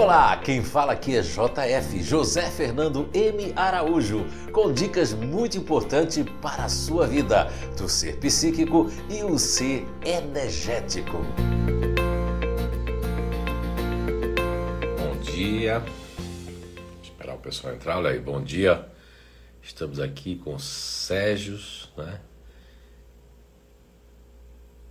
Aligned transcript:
Olá, 0.00 0.34
quem 0.38 0.64
fala 0.64 0.94
aqui 0.94 1.14
é 1.14 1.20
JF, 1.20 2.02
José 2.02 2.50
Fernando 2.50 3.10
M. 3.12 3.52
Araújo, 3.54 4.24
com 4.50 4.72
dicas 4.72 5.12
muito 5.12 5.58
importantes 5.58 6.24
para 6.40 6.64
a 6.64 6.68
sua 6.70 7.06
vida, 7.06 7.50
do 7.76 7.86
ser 7.86 8.16
psíquico 8.16 8.86
e 9.10 9.22
o 9.22 9.38
ser 9.38 9.86
energético. 10.02 11.18
Bom 14.98 15.20
dia. 15.20 15.82
Esperar 17.02 17.34
o 17.34 17.38
pessoal 17.38 17.74
entrar. 17.74 17.98
Olha 17.98 18.08
aí, 18.08 18.18
bom 18.18 18.42
dia. 18.42 18.88
Estamos 19.62 20.00
aqui 20.00 20.36
com 20.36 20.58
Sérgio, 20.58 21.58
né? 21.98 22.22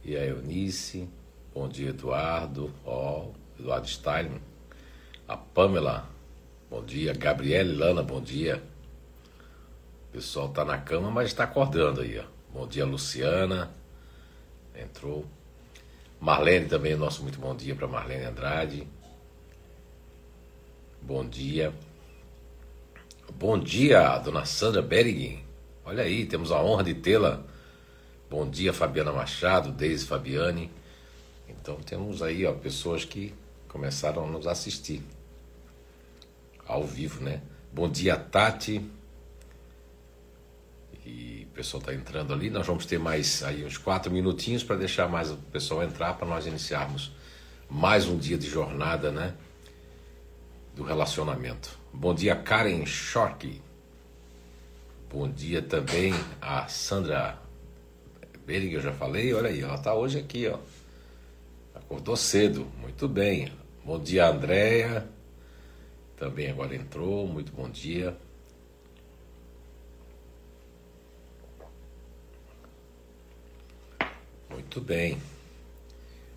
E 0.06 0.16
a 0.16 0.24
Eunice. 0.24 1.10
Bom 1.52 1.68
dia, 1.68 1.90
Eduardo. 1.90 2.72
Ó, 2.86 3.24
oh, 3.24 3.60
Eduardo 3.60 3.88
Stein. 3.88 4.49
A 5.30 5.38
Pamela. 5.38 6.10
Bom 6.72 6.84
dia. 6.84 7.14
Gabriele 7.14 7.76
Lana, 7.76 8.02
bom 8.02 8.20
dia. 8.20 8.64
O 10.08 10.12
pessoal 10.14 10.50
tá 10.50 10.66
na 10.66 10.80
cama, 10.80 11.12
mas 11.12 11.28
está 11.28 11.44
acordando 11.44 12.02
aí, 12.02 12.18
ó. 12.18 12.24
Bom 12.52 12.68
dia, 12.68 12.84
Luciana. 12.84 13.72
Entrou. 14.76 15.24
Marlene 16.20 16.66
também, 16.66 16.96
nosso 16.96 17.22
muito 17.22 17.40
bom 17.40 17.56
dia 17.56 17.76
para 17.76 17.88
Marlene 17.88 18.26
Andrade. 18.26 18.88
Bom 21.00 21.24
dia. 21.24 21.72
Bom 23.32 23.60
dia, 23.60 24.18
dona 24.18 24.46
Sandra 24.46 24.82
Bergin. 24.82 25.44
Olha 25.86 26.06
aí, 26.06 26.26
temos 26.26 26.52
a 26.52 26.60
honra 26.60 26.84
de 26.84 26.96
tê-la. 26.96 27.44
Bom 28.32 28.50
dia, 28.50 28.74
Fabiana 28.74 29.12
Machado, 29.12 29.72
Deise 29.72 30.08
Fabiane. 30.08 30.72
Então 31.48 31.76
temos 31.76 32.24
aí 32.24 32.48
ó, 32.48 32.54
pessoas 32.54 33.06
que 33.06 33.32
começaram 33.68 34.26
a 34.26 34.28
nos 34.28 34.48
assistir 34.48 35.04
ao 36.70 36.86
vivo, 36.86 37.24
né? 37.24 37.42
Bom 37.74 37.90
dia, 37.90 38.16
Tati. 38.16 38.88
E 41.04 41.48
o 41.50 41.54
pessoal 41.54 41.82
está 41.82 41.94
entrando 41.94 42.32
ali. 42.32 42.52
Nós 42.52 42.68
vamos 42.68 42.86
ter 42.86 43.00
mais 43.00 43.42
aí 43.42 43.66
uns 43.66 43.78
quatro 43.78 44.12
minutinhos 44.12 44.64
para 44.64 44.76
deixar 44.76 45.10
mais 45.10 45.32
o 45.32 45.38
pessoal 45.38 45.84
entrar 45.84 46.14
para 46.14 46.28
nós 46.28 46.46
iniciarmos 46.46 47.12
mais 47.68 48.08
um 48.08 48.18
dia 48.18 48.38
de 48.38 48.48
jornada, 48.48 49.12
né? 49.12 49.34
Do 50.76 50.84
relacionamento. 50.84 51.78
Bom 51.92 52.14
dia, 52.14 52.36
Karen 52.36 52.86
Shork. 52.86 53.60
Bom 55.12 55.28
dia 55.28 55.64
também 55.64 56.14
a 56.40 56.68
Sandra 56.68 57.40
Bering, 58.46 58.70
eu 58.70 58.82
já 58.82 58.92
falei. 58.94 59.34
Olha 59.34 59.50
aí, 59.50 59.62
ela 59.62 59.74
está 59.74 59.96
hoje 59.96 60.20
aqui, 60.20 60.48
ó. 60.48 60.60
Acordou 61.74 62.16
cedo, 62.16 62.68
muito 62.80 63.08
bem. 63.08 63.52
Bom 63.84 64.00
dia, 64.00 64.28
Andréia. 64.28 65.10
Também 66.20 66.52
agora 66.52 66.76
entrou, 66.76 67.26
muito 67.26 67.54
bom 67.54 67.70
dia. 67.70 68.14
Muito 74.50 74.82
bem. 74.82 75.14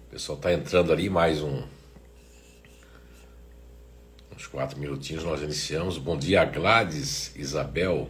O 0.06 0.10
pessoal 0.12 0.38
está 0.38 0.52
entrando 0.52 0.92
ali, 0.92 1.10
mais 1.10 1.42
um 1.42 1.64
uns 4.36 4.46
quatro 4.46 4.78
minutinhos 4.78 5.24
nós 5.24 5.42
iniciamos. 5.42 5.98
Bom 5.98 6.16
dia, 6.16 6.44
Gladys, 6.44 7.34
Isabel. 7.34 8.08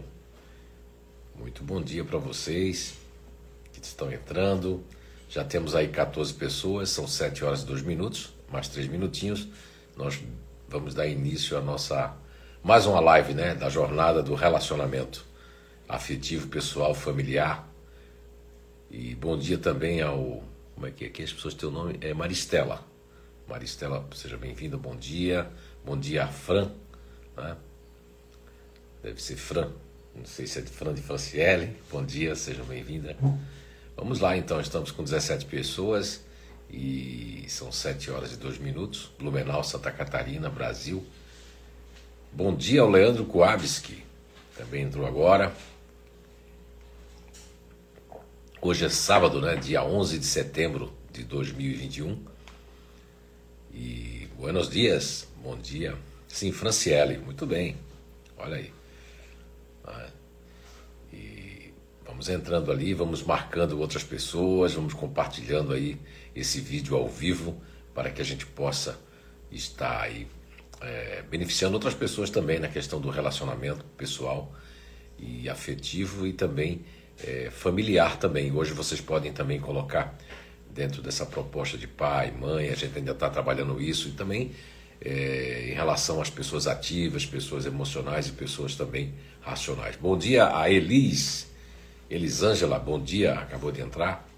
Muito 1.35 1.65
bom 1.65 1.81
dia 1.81 2.05
para 2.05 2.19
vocês 2.19 2.95
que 3.73 3.83
estão 3.83 4.13
entrando. 4.13 4.85
Já 5.27 5.43
temos 5.43 5.75
aí 5.75 5.89
14 5.89 6.35
pessoas, 6.35 6.91
são 6.91 7.09
7 7.09 7.43
horas 7.47 7.63
e 7.63 7.67
2 7.67 7.81
minutos, 7.81 8.35
mais 8.51 8.69
3 8.69 8.89
minutinhos. 8.89 9.49
Nós 9.97 10.21
vamos 10.73 10.95
dar 10.95 11.07
início 11.07 11.57
à 11.59 11.61
nossa 11.61 12.17
mais 12.65 12.87
uma 12.87 12.99
live, 12.99 13.35
né, 13.35 13.55
da 13.55 13.69
jornada 13.69 14.23
do 14.23 14.35
relacionamento 14.35 15.23
afetivo, 15.87 16.49
pessoal, 16.49 16.95
familiar. 16.95 17.69
E 18.91 19.15
bom 19.15 19.37
dia 19.37 19.59
também 19.59 20.01
ao 20.01 20.43
como 20.75 20.87
é 20.87 20.91
que 20.91 21.05
é 21.05 21.09
que 21.11 21.23
as 21.23 21.31
pessoas 21.31 21.53
têm 21.53 21.69
o 21.69 21.73
nome? 21.73 21.99
É 22.01 22.15
Maristela. 22.15 22.83
Maristela, 23.47 24.09
seja 24.15 24.39
bem-vinda, 24.39 24.79
bom 24.79 24.97
dia. 24.97 25.47
Bom 25.85 25.99
dia, 25.99 26.27
Fran. 26.27 26.71
Né? 27.37 27.55
Deve 29.03 29.23
ser 29.23 29.37
Fran. 29.37 29.71
Não 30.17 30.25
sei 30.25 30.47
se 30.47 30.59
é 30.59 30.63
de 30.63 30.71
Fran 30.71 30.95
de 30.95 31.03
Franciele. 31.03 31.77
Bom 31.91 32.03
dia, 32.03 32.35
seja 32.35 32.65
bem-vinda. 32.65 33.15
Vamos 33.95 34.21
lá, 34.21 34.37
então. 34.37 34.59
Estamos 34.59 34.91
com 34.91 35.05
17 35.05 35.45
pessoas 35.45 36.25
e 36.73 37.45
são 37.49 37.71
7 37.71 38.11
horas 38.11 38.33
e 38.33 38.37
2 38.37 38.59
minutos. 38.59 39.11
Blumenau, 39.19 39.63
Santa 39.63 39.93
Catarina, 39.93 40.49
Brasil. 40.49 41.05
Bom 42.33 42.57
dia 42.57 42.81
ao 42.81 42.91
Leandro 42.91 43.27
Kuabski. 43.27 44.03
Também 44.57 44.85
entrou 44.85 45.07
agora. 45.07 45.55
Hoje 48.61 48.87
é 48.87 48.89
sábado, 48.89 49.41
né? 49.41 49.57
Dia 49.57 49.85
11 49.85 50.19
de 50.19 50.25
setembro 50.25 50.93
de 51.13 51.25
2021. 51.25 52.25
E 53.75 54.29
buenos 54.37 54.71
dias, 54.71 55.29
bom 55.43 55.57
dia. 55.57 55.97
Sim, 56.27 56.53
Franciele, 56.53 57.19
muito 57.19 57.45
bem. 57.45 57.77
Olha 58.39 58.57
aí. 58.57 58.73
Ah, 59.85 60.09
e 61.13 61.75
vamos 62.07 62.29
entrando 62.29 62.73
ali, 62.73 62.95
vamos 62.95 63.23
marcando 63.23 63.79
outras 63.79 64.05
pessoas, 64.05 64.73
vamos 64.73 64.95
compartilhando 64.95 65.73
aí 65.73 65.99
esse 66.35 66.61
vídeo 66.61 66.97
ao 66.97 67.09
vivo 67.09 67.61
para 67.95 68.11
que 68.11 68.21
a 68.21 68.25
gente 68.25 68.47
possa 68.47 68.99
estar 69.51 70.01
aí 70.01 70.27
é, 70.81 71.23
beneficiando 71.31 71.75
outras 71.75 71.95
pessoas 71.95 72.31
também 72.31 72.59
na 72.59 72.69
questão 72.69 73.01
do 73.01 73.11
relacionamento 73.11 73.85
pessoal 73.97 74.53
e 75.19 75.49
afetivo 75.49 76.27
e 76.27 76.33
também 76.33 76.85
é, 77.23 77.51
familiar 77.51 78.17
também. 78.17 78.51
Hoje 78.51 78.73
vocês 78.73 79.01
podem 79.01 79.33
também 79.33 79.61
colocar 79.61 80.17
dentro 80.71 81.03
dessa 81.03 81.27
proposta 81.27 81.77
de 81.77 81.87
pai, 81.87 82.31
mãe, 82.31 82.71
a 82.71 82.75
gente 82.75 82.97
ainda 82.97 83.13
está 83.13 83.29
trabalhando 83.29 83.81
isso 83.81 84.09
e 84.09 84.13
também 84.13 84.53
é, 85.01 85.69
em 85.71 85.75
relação 85.75 86.21
às 86.21 86.31
pessoas 86.31 86.67
ativas, 86.67 87.27
pessoas 87.27 87.67
emocionais 87.67 88.29
e 88.29 88.33
pessoas 88.33 88.75
também 88.75 89.13
racionais. 89.41 89.97
Bom 89.97 90.17
dia 90.17 90.57
a 90.57 90.71
Elis, 90.71 91.51
Elisângela, 92.09 92.79
bom 92.79 93.01
dia, 93.01 93.35
acabou 93.35 93.71
de 93.71 93.81
entrar. 93.81 94.32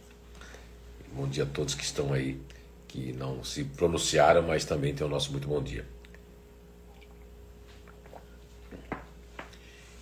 Bom 1.14 1.28
dia 1.28 1.44
a 1.44 1.46
todos 1.46 1.74
que 1.74 1.84
estão 1.84 2.12
aí, 2.12 2.40
que 2.88 3.12
não 3.12 3.44
se 3.44 3.64
pronunciaram, 3.64 4.42
mas 4.42 4.64
também 4.64 4.94
tem 4.94 5.06
o 5.06 5.10
nosso 5.10 5.30
muito 5.30 5.48
bom 5.48 5.62
dia. 5.62 5.86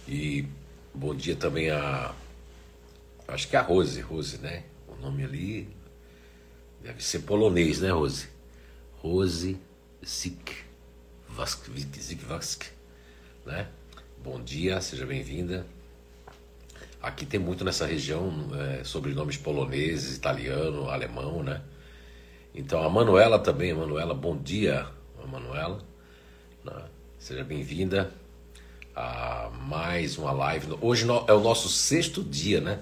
E 0.09 0.47
bom 0.95 1.15
dia 1.15 1.37
também 1.37 1.71
a. 1.71 2.15
Acho 3.29 3.49
que 3.49 3.57
a 3.57 3.63
Rose, 3.63 4.01
Rose, 4.01 4.39
né? 4.39 4.65
O 4.89 4.97
nome 5.01 5.25
ali 5.25 5.83
Deve 6.83 7.03
ser 7.03 7.21
polonês, 7.21 7.81
né, 7.81 7.91
Rose? 7.91 8.27
Rose 8.97 9.57
Zikvask, 10.05 11.69
né? 13.47 13.69
Bom 14.21 14.43
dia, 14.43 14.81
seja 14.81 15.07
bem-vinda. 15.07 15.65
Aqui 17.03 17.27
tem 17.27 17.41
muito 17.41 17.65
nessa 17.65 17.85
região 17.85 18.33
é, 18.55 18.85
sobrenomes 18.85 19.37
poloneses, 19.37 20.17
italiano, 20.17 20.89
alemão, 20.89 21.43
né? 21.43 21.61
Então 22.55 22.81
a 22.81 22.89
Manuela 22.89 23.41
também, 23.41 23.75
Manuela, 23.75 24.15
bom 24.15 24.37
dia, 24.37 24.87
Manuela. 25.29 25.83
Né? 26.65 26.85
Seja 27.19 27.43
bem-vinda 27.43 28.13
a 28.95 29.51
mais 29.67 30.17
uma 30.17 30.31
live. 30.31 30.79
Hoje 30.81 31.05
é 31.27 31.33
o 31.33 31.41
nosso 31.41 31.69
sexto 31.69 32.23
dia, 32.23 32.61
né? 32.61 32.79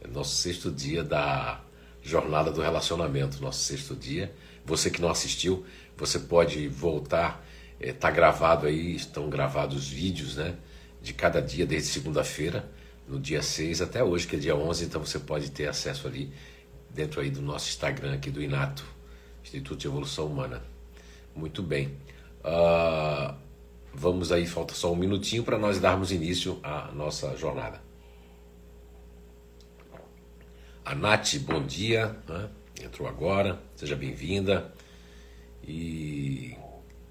É 0.00 0.08
o 0.08 0.10
nosso 0.10 0.34
sexto 0.34 0.68
dia 0.68 1.04
da 1.04 1.60
Jornada 2.02 2.50
do 2.50 2.60
Relacionamento, 2.60 3.40
nosso 3.40 3.60
sexto 3.60 3.94
dia. 3.94 4.34
Você 4.64 4.90
que 4.90 5.00
não 5.00 5.10
assistiu, 5.10 5.64
você 5.96 6.18
pode 6.18 6.66
voltar, 6.66 7.46
está 7.78 8.08
é, 8.08 8.12
gravado 8.12 8.66
aí, 8.66 8.96
estão 8.96 9.30
gravados 9.30 9.76
os 9.76 9.88
vídeos, 9.88 10.34
né? 10.34 10.56
De 11.00 11.14
cada 11.14 11.40
dia, 11.40 11.64
desde 11.64 11.90
segunda-feira, 11.90 12.68
no 13.06 13.20
dia 13.20 13.42
6 13.42 13.82
até 13.82 14.02
hoje, 14.02 14.26
que 14.26 14.36
é 14.36 14.38
dia 14.38 14.56
11, 14.56 14.84
então 14.84 15.04
você 15.04 15.18
pode 15.18 15.50
ter 15.50 15.68
acesso 15.68 16.06
ali 16.06 16.32
dentro 16.90 17.20
aí 17.20 17.30
do 17.30 17.42
nosso 17.42 17.68
Instagram 17.68 18.14
aqui 18.14 18.30
do 18.30 18.42
Inato, 18.42 18.84
Instituto 19.42 19.78
de 19.78 19.86
Evolução 19.86 20.26
Humana. 20.26 20.62
Muito 21.34 21.62
bem. 21.62 21.96
Uh, 22.40 23.34
vamos 23.92 24.30
aí, 24.32 24.46
falta 24.46 24.74
só 24.74 24.92
um 24.92 24.96
minutinho 24.96 25.42
para 25.42 25.58
nós 25.58 25.78
darmos 25.78 26.12
início 26.12 26.58
à 26.62 26.90
nossa 26.92 27.36
jornada. 27.36 27.82
A 30.84 30.94
Nath, 30.94 31.36
bom 31.38 31.64
dia, 31.64 32.16
né? 32.28 32.48
entrou 32.82 33.08
agora, 33.08 33.60
seja 33.74 33.96
bem-vinda. 33.96 34.72
E 35.66 36.56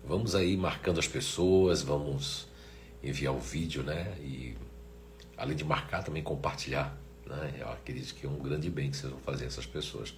vamos 0.05 0.35
aí 0.35 0.55
marcando 0.55 0.99
as 0.99 1.07
pessoas, 1.07 1.81
vamos 1.81 2.47
enviar 3.01 3.33
o 3.33 3.39
vídeo, 3.39 3.83
né? 3.83 4.15
E 4.19 4.55
além 5.43 5.57
de 5.57 5.63
marcar, 5.65 6.03
também 6.03 6.23
compartilhar, 6.23 6.97
né? 7.25 7.53
Eu 7.59 7.69
acredito 7.69 8.15
que 8.15 8.25
é 8.25 8.29
um 8.29 8.39
grande 8.39 8.69
bem 8.69 8.89
que 8.89 8.95
vocês 8.95 9.11
vão 9.11 9.21
fazer 9.21 9.45
essas 9.45 9.65
pessoas. 9.65 10.13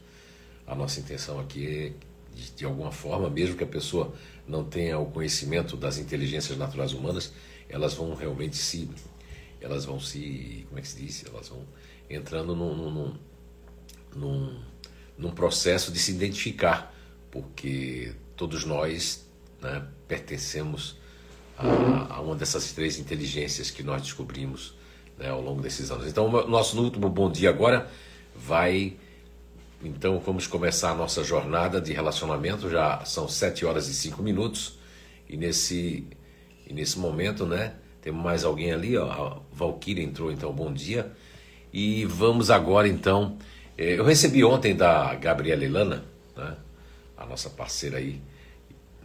A 0.68 0.76
nossa 0.76 1.00
intenção 1.00 1.40
aqui 1.40 1.68
é 1.68 2.36
de, 2.36 2.52
de 2.52 2.64
alguma 2.64 2.92
forma, 2.92 3.28
mesmo 3.28 3.58
que 3.58 3.64
a 3.64 3.68
pessoa 3.68 4.14
não 4.48 4.64
tenha 4.64 5.00
o 5.00 5.08
conhecimento 5.08 5.76
das 5.76 5.98
inteligências 5.98 6.56
naturais 6.58 6.94
humanas, 6.94 7.34
elas 7.68 7.96
vão 7.96 8.14
realmente 8.14 8.56
se 8.56 8.88
elas 9.60 9.86
vão 9.86 10.00
se 10.00 10.64
como 10.68 10.78
é 10.78 10.82
que 10.82 10.88
se 10.88 11.02
diz 11.02 11.26
elas 11.26 11.48
vão 11.48 11.66
entrando 12.08 12.56
num, 12.56 12.76
num, 12.76 13.18
num, 14.16 14.62
num 15.18 15.32
processo 15.32 15.92
de 15.92 15.98
se 15.98 16.12
identificar 16.12 16.94
porque 17.32 18.14
todos 18.36 18.64
nós 18.64 19.26
né, 19.60 19.88
pertencemos 20.08 20.98
a, 21.58 22.16
a, 22.16 22.22
uma 22.22 22.36
dessas 22.36 22.74
três 22.74 23.00
inteligências 23.00 23.72
que 23.72 23.82
nós 23.82 24.04
descobrimos 24.04 24.76
né, 25.18 25.30
ao 25.30 25.42
longo 25.42 25.62
desses 25.62 25.92
anos 25.92 26.08
então 26.08 26.30
nosso 26.48 26.82
último 26.82 27.10
bom 27.10 27.32
dia 27.32 27.50
agora 27.50 27.90
vai 28.36 28.98
então 29.86 30.20
vamos 30.20 30.48
começar 30.48 30.92
a 30.92 30.96
nossa 30.96 31.24
jornada 31.24 31.80
de 31.80 31.94
relacionamento. 31.94 32.70
Já 32.70 33.06
são 33.06 33.28
7 33.28 33.66
horas 33.66 33.88
e 33.88 33.94
5 33.94 34.22
minutos. 34.24 34.80
E 35.30 35.38
nesse, 35.38 36.08
e 36.68 36.74
nesse 36.74 36.98
momento, 36.98 37.46
né? 37.46 37.76
Temos 38.02 38.24
mais 38.24 38.44
alguém 38.44 38.72
ali, 38.72 38.98
ó. 38.98 39.12
A 39.12 39.40
Valkyria 39.54 40.04
entrou, 40.04 40.32
então, 40.32 40.52
bom 40.52 40.74
dia. 40.74 41.12
E 41.72 42.04
vamos 42.06 42.50
agora, 42.50 42.88
então. 42.88 43.38
Eh, 43.78 44.00
eu 44.00 44.04
recebi 44.04 44.44
ontem 44.44 44.76
da 44.76 45.14
Gabriela 45.14 45.64
Ilana, 45.64 46.04
né? 46.36 46.56
A 47.16 47.26
nossa 47.26 47.50
parceira 47.52 47.98
aí 47.98 48.20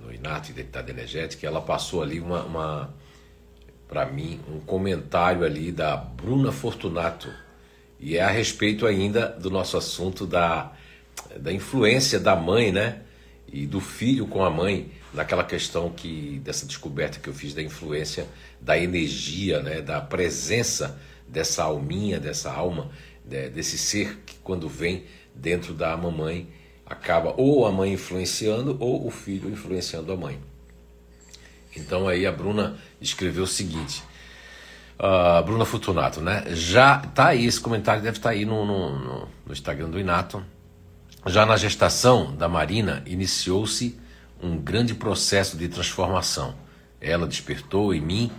no 0.03 0.13
Inato 0.13 0.51
Identidade 0.51 0.91
Energética. 0.91 1.47
Ela 1.47 1.61
passou 1.61 2.03
ali 2.03 2.21
uma, 2.21 2.43
uma 2.45 2.95
para 3.91 4.07
mim, 4.07 4.39
um 4.49 4.61
comentário 4.61 5.45
ali 5.45 5.73
da 5.73 5.97
Bruna 5.97 6.53
Fortunato 6.53 7.29
e 7.99 8.17
é 8.17 8.23
a 8.23 8.31
respeito 8.31 8.87
ainda 8.87 9.27
do 9.27 9.51
nosso 9.51 9.77
assunto 9.77 10.29
da, 10.29 10.73
da 11.37 11.53
influência 11.53 12.21
da 12.21 12.37
mãe, 12.37 12.71
né? 12.71 13.03
E 13.53 13.67
do 13.67 13.81
filho 13.81 14.29
com 14.29 14.45
a 14.45 14.49
mãe, 14.49 14.93
naquela 15.13 15.43
questão 15.43 15.91
que 15.91 16.41
dessa 16.45 16.65
descoberta 16.67 17.19
que 17.19 17.29
eu 17.29 17.35
fiz 17.35 17.53
da 17.53 17.61
influência 17.61 18.29
da 18.61 18.79
energia, 18.79 19.61
né? 19.61 19.81
Da 19.81 20.01
presença 20.01 20.97
dessa 21.27 21.65
alminha, 21.65 22.21
dessa 22.21 22.53
alma, 22.53 22.93
né? 23.29 23.49
desse 23.49 23.77
ser 23.77 24.19
que 24.25 24.37
quando 24.37 24.69
vem 24.69 25.05
dentro 25.35 25.75
da 25.75 25.97
mamãe 25.97 26.49
acaba 26.87 27.35
ou 27.37 27.67
a 27.67 27.73
mãe 27.73 27.93
influenciando 27.93 28.77
ou 28.79 29.05
o 29.05 29.11
filho 29.11 29.51
influenciando 29.51 30.13
a 30.13 30.17
mãe. 30.17 30.50
Então 31.77 32.09
aí 32.09 32.27
a 32.27 32.33
Bruna 32.33 32.77
escreveu 33.01 33.45
o 33.45 33.47
seguinte: 33.47 34.03
Uh, 35.01 35.43
Bruna 35.45 35.65
Fortunato, 35.65 36.21
né? 36.21 36.45
Já 36.49 36.99
tá 36.99 37.29
aí, 37.29 37.47
esse 37.47 37.59
comentário 37.59 38.03
deve 38.03 38.19
estar 38.19 38.29
tá 38.29 38.35
aí 38.35 38.45
no, 38.45 38.67
no, 38.67 39.27
no, 39.47 39.53
Instagram 39.53 39.89
do 39.89 39.99
Inato. 39.99 40.45
Já 41.25 41.47
na 41.47 41.57
gestação 41.57 42.37
da 42.37 42.51
Marina, 42.51 43.03
iniciou-se 43.07 43.99
um 44.43 44.59
grande 44.59 44.95
processo 44.95 45.57
de 45.57 45.69
transformação. 45.69 46.55
Ela 47.01 47.27
despertou 47.27 47.95
em 47.95 48.01
mim 48.03 48.31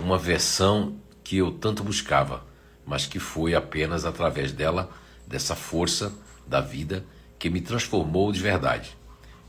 uma 0.00 0.16
versão 0.16 0.96
que 1.22 1.36
eu 1.36 1.50
tanto 1.50 1.84
buscava, 1.84 2.46
mas 2.86 3.04
que 3.04 3.18
foi 3.18 3.54
apenas 3.54 4.06
através 4.06 4.52
dela, 4.52 4.90
dessa 5.26 5.54
força 5.54 6.14
da 6.46 6.62
vida, 6.62 7.04
que 7.38 7.50
me 7.50 7.60
transformou 7.60 8.32
de 8.32 8.40
verdade. 8.40 8.96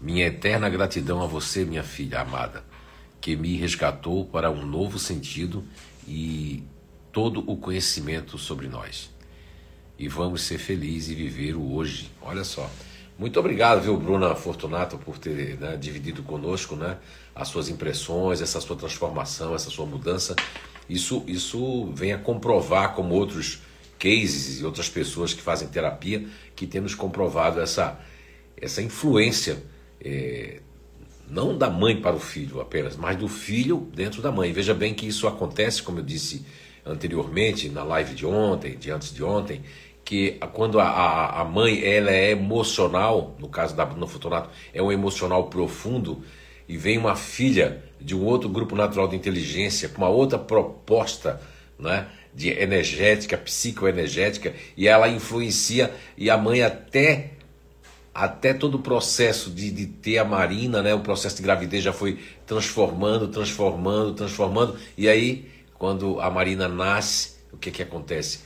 Minha 0.02 0.28
eterna 0.28 0.68
gratidão 0.70 1.22
a 1.22 1.26
você, 1.28 1.64
minha 1.64 1.84
filha 1.84 2.20
amada, 2.20 2.66
que 3.20 3.36
me 3.36 3.56
resgatou 3.58 4.26
para 4.26 4.50
um 4.52 4.66
novo 4.66 4.98
sentido 5.00 5.64
e 6.08 6.64
todo 7.12 7.44
o 7.50 7.58
conhecimento 7.58 8.38
sobre 8.38 8.68
nós. 8.68 9.10
E 9.98 10.08
vamos 10.08 10.44
ser 10.44 10.58
felizes 10.60 11.10
e 11.10 11.16
viver 11.16 11.56
o 11.56 11.74
hoje. 11.74 12.12
Olha 12.22 12.44
só. 12.44 12.70
Muito 13.18 13.40
obrigado, 13.40 13.82
viu, 13.82 13.98
Bruna 13.98 14.36
Fortunato, 14.36 14.98
por 15.00 15.18
ter 15.18 15.58
né, 15.58 15.76
dividido 15.76 16.22
conosco 16.22 16.76
né, 16.76 16.98
as 17.34 17.48
suas 17.48 17.68
impressões, 17.68 18.42
essa 18.42 18.62
sua 18.62 18.76
transformação, 18.76 19.56
essa 19.56 19.72
sua 19.72 19.88
mudança. 19.88 20.36
Isso, 20.88 21.24
isso 21.26 21.92
vem 21.94 22.14
a 22.14 22.18
comprovar, 22.20 22.94
como 22.94 23.16
outros 23.16 23.64
cases 23.98 24.60
e 24.60 24.66
outras 24.66 24.88
pessoas 24.88 25.34
que 25.34 25.42
fazem 25.42 25.68
terapia, 25.68 26.28
que 26.56 26.68
temos 26.68 26.94
comprovado 26.94 27.60
essa, 27.60 28.00
essa 28.56 28.84
influência 28.84 29.64
é, 30.00 30.62
não 31.30 31.58
da 31.58 31.70
mãe 31.70 32.00
para 32.00 32.16
o 32.16 32.20
filho 32.20 32.62
apenas, 32.62 32.96
mas 32.96 33.18
do 33.18 33.28
filho 33.28 33.88
dentro 33.94 34.22
da 34.22 34.32
mãe. 34.32 34.52
Veja 34.52 34.74
bem 34.74 34.94
que 34.94 35.08
isso 35.08 35.28
acontece, 35.28 35.84
como 35.84 36.00
eu 36.00 36.04
disse 36.04 36.46
anteriormente, 36.86 37.70
na 37.70 37.84
live 37.84 38.16
de 38.16 38.26
ontem, 38.26 38.78
de 38.78 38.90
antes 38.90 39.14
de 39.14 39.24
ontem, 39.24 39.62
que 40.06 40.40
quando 40.54 40.80
a, 40.80 41.42
a 41.42 41.44
mãe 41.44 41.84
ela 41.84 42.10
é 42.10 42.32
emocional, 42.32 43.36
no 43.40 43.50
caso 43.50 43.76
da 43.76 43.86
Bruna 43.86 44.08
Fortunato, 44.08 44.50
é 44.74 44.82
um 44.82 44.92
emocional 44.92 45.50
profundo, 45.50 46.24
e 46.68 46.78
vem 46.78 46.98
uma 46.98 47.16
filha 47.16 47.84
de 48.00 48.16
um 48.16 48.24
outro 48.24 48.48
grupo 48.48 48.76
natural 48.76 49.08
de 49.08 49.16
inteligência, 49.16 49.90
com 49.90 49.98
uma 49.98 50.10
outra 50.10 50.40
proposta 50.40 51.42
né, 51.78 52.08
de 52.34 52.50
energética, 52.50 53.38
psicoenergética, 53.38 54.54
e 54.78 54.88
ela 54.88 55.10
influencia, 55.10 55.94
e 56.18 56.30
a 56.30 56.38
mãe 56.38 56.62
até 56.62 57.32
até 58.18 58.52
todo 58.52 58.76
o 58.76 58.80
processo 58.80 59.52
de, 59.52 59.70
de 59.70 59.86
ter 59.86 60.18
a 60.18 60.26
Marina, 60.26 60.82
né, 60.82 60.92
o 60.92 61.02
processo 61.02 61.36
de 61.36 61.44
gravidez 61.44 61.84
já 61.84 61.94
foi 61.94 62.18
transformando, 62.48 63.28
transformando, 63.28 64.12
transformando. 64.16 64.76
E 64.98 65.08
aí, 65.08 65.48
quando 65.76 66.20
a 66.20 66.28
Marina 66.28 66.68
nasce, 66.68 67.36
o 67.54 67.58
que, 67.58 67.70
que 67.70 67.84
acontece? 67.84 68.40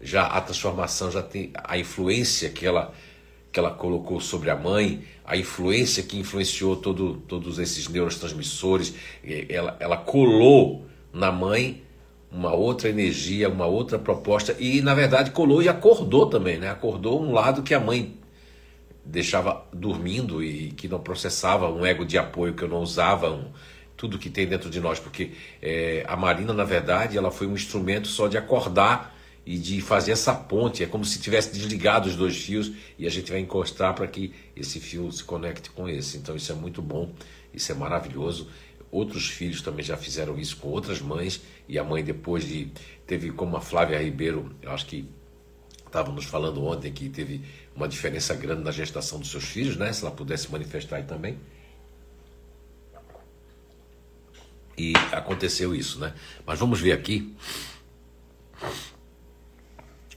Já 0.00 0.26
a 0.26 0.40
transformação 0.40 1.12
já 1.12 1.22
tem 1.22 1.52
a 1.54 1.78
influência 1.78 2.50
que 2.50 2.66
ela, 2.66 2.92
que 3.52 3.60
ela 3.60 3.70
colocou 3.70 4.20
sobre 4.20 4.50
a 4.50 4.56
mãe, 4.56 5.04
a 5.24 5.36
influência 5.36 6.02
que 6.02 6.18
influenciou 6.18 6.74
todo, 6.74 7.22
todos 7.28 7.60
esses 7.60 7.86
neurotransmissores, 7.86 8.94
ela, 9.48 9.76
ela 9.78 9.96
colou 9.96 10.86
na 11.12 11.30
mãe 11.30 11.84
uma 12.32 12.52
outra 12.52 12.88
energia, 12.88 13.48
uma 13.48 13.66
outra 13.66 13.96
proposta 13.96 14.56
e 14.58 14.82
na 14.82 14.92
verdade 14.92 15.30
colou 15.30 15.62
e 15.62 15.68
acordou 15.68 16.26
também, 16.26 16.58
né? 16.58 16.68
Acordou 16.68 17.22
um 17.22 17.30
lado 17.32 17.62
que 17.62 17.72
a 17.72 17.78
mãe 17.78 18.23
deixava 19.04 19.66
dormindo 19.72 20.42
e 20.42 20.70
que 20.72 20.88
não 20.88 20.98
processava 20.98 21.68
um 21.68 21.84
ego 21.84 22.04
de 22.04 22.16
apoio 22.16 22.54
que 22.54 22.62
eu 22.62 22.68
não 22.68 22.78
usava, 22.78 23.30
um, 23.30 23.50
tudo 23.96 24.18
que 24.18 24.30
tem 24.30 24.46
dentro 24.46 24.70
de 24.70 24.80
nós, 24.80 24.98
porque 24.98 25.32
é, 25.60 26.04
a 26.08 26.16
Marina, 26.16 26.52
na 26.52 26.64
verdade, 26.64 27.16
ela 27.16 27.30
foi 27.30 27.46
um 27.46 27.54
instrumento 27.54 28.08
só 28.08 28.26
de 28.26 28.36
acordar 28.36 29.14
e 29.46 29.58
de 29.58 29.80
fazer 29.80 30.12
essa 30.12 30.34
ponte. 30.34 30.82
É 30.82 30.86
como 30.86 31.04
se 31.04 31.20
tivesse 31.20 31.52
desligado 31.52 32.08
os 32.08 32.16
dois 32.16 32.36
fios 32.36 32.72
e 32.98 33.06
a 33.06 33.10
gente 33.10 33.30
vai 33.30 33.40
encostar 33.40 33.94
para 33.94 34.06
que 34.06 34.32
esse 34.56 34.80
fio 34.80 35.10
se 35.12 35.22
conecte 35.22 35.70
com 35.70 35.88
esse. 35.88 36.16
Então 36.16 36.34
isso 36.34 36.50
é 36.50 36.54
muito 36.54 36.80
bom, 36.80 37.12
isso 37.52 37.70
é 37.70 37.74
maravilhoso. 37.74 38.48
Outros 38.90 39.28
filhos 39.28 39.60
também 39.60 39.84
já 39.84 39.96
fizeram 39.96 40.38
isso 40.38 40.56
com 40.56 40.68
outras 40.68 41.00
mães 41.00 41.42
e 41.68 41.78
a 41.78 41.84
mãe 41.84 42.02
depois 42.02 42.46
de 42.46 42.70
teve 43.06 43.30
como 43.32 43.56
a 43.56 43.60
Flávia 43.60 44.00
Ribeiro, 44.00 44.54
eu 44.62 44.70
acho 44.70 44.86
que 44.86 45.08
estávamos 45.94 46.24
falando 46.24 46.64
ontem 46.64 46.92
que 46.92 47.08
teve 47.08 47.40
uma 47.72 47.86
diferença 47.86 48.34
grande 48.34 48.64
na 48.64 48.72
gestação 48.72 49.20
dos 49.20 49.30
seus 49.30 49.44
filhos, 49.44 49.76
né? 49.76 49.92
Se 49.92 50.04
ela 50.04 50.12
pudesse 50.12 50.50
manifestar 50.50 50.96
aí 50.96 51.04
também. 51.04 51.38
E 54.76 54.92
aconteceu 55.12 55.72
isso, 55.72 56.00
né? 56.00 56.12
Mas 56.44 56.58
vamos 56.58 56.80
ver 56.80 56.90
aqui. 56.90 57.36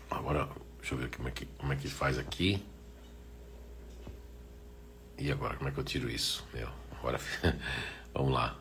Agora, 0.09 0.49
deixa 0.79 0.95
eu 0.95 0.97
ver 0.97 1.15
como 1.15 1.27
é 1.27 1.31
que, 1.31 1.45
como 1.45 1.71
é 1.71 1.75
que 1.75 1.87
faz 1.87 2.17
aqui. 2.17 2.65
E 5.15 5.31
agora, 5.31 5.57
como 5.57 5.69
é 5.69 5.71
que 5.71 5.77
eu 5.77 5.83
tiro 5.83 6.09
isso? 6.09 6.43
Meu, 6.55 6.69
agora, 6.97 7.19
vamos 8.11 8.33
lá. 8.33 8.59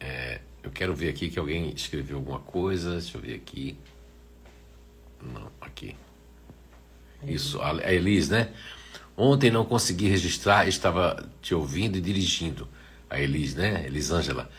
É, 0.00 0.40
eu 0.62 0.70
quero 0.70 0.94
ver 0.94 1.10
aqui 1.10 1.28
que 1.28 1.38
alguém 1.38 1.68
escreveu 1.74 2.16
alguma 2.16 2.40
coisa. 2.40 2.92
Deixa 2.92 3.18
eu 3.18 3.20
ver 3.20 3.34
aqui. 3.34 3.78
Não, 5.20 5.52
aqui. 5.60 5.94
Isso, 7.26 7.60
a 7.60 7.92
Elis, 7.92 8.28
né? 8.28 8.50
Ontem 9.16 9.50
não 9.50 9.64
consegui 9.64 10.08
registrar, 10.08 10.68
estava 10.68 11.26
te 11.40 11.54
ouvindo 11.54 11.96
e 11.96 12.00
dirigindo. 12.00 12.68
A 13.08 13.20
Elis, 13.20 13.54
né? 13.54 13.84
Elisângela. 13.86 14.50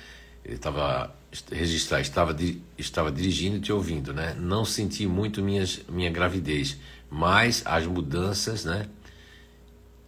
Ele 0.43 0.55
estava 0.55 1.13
registrar, 1.51 1.99
estava, 2.01 2.35
estava 2.77 3.11
dirigindo 3.11 3.57
e 3.57 3.59
te 3.59 3.71
ouvindo, 3.71 4.13
né? 4.13 4.35
Não 4.39 4.65
senti 4.65 5.05
muito 5.05 5.43
minhas, 5.43 5.81
minha 5.89 6.09
gravidez, 6.09 6.77
mas 7.09 7.61
as 7.65 7.85
mudanças, 7.85 8.65
né? 8.65 8.87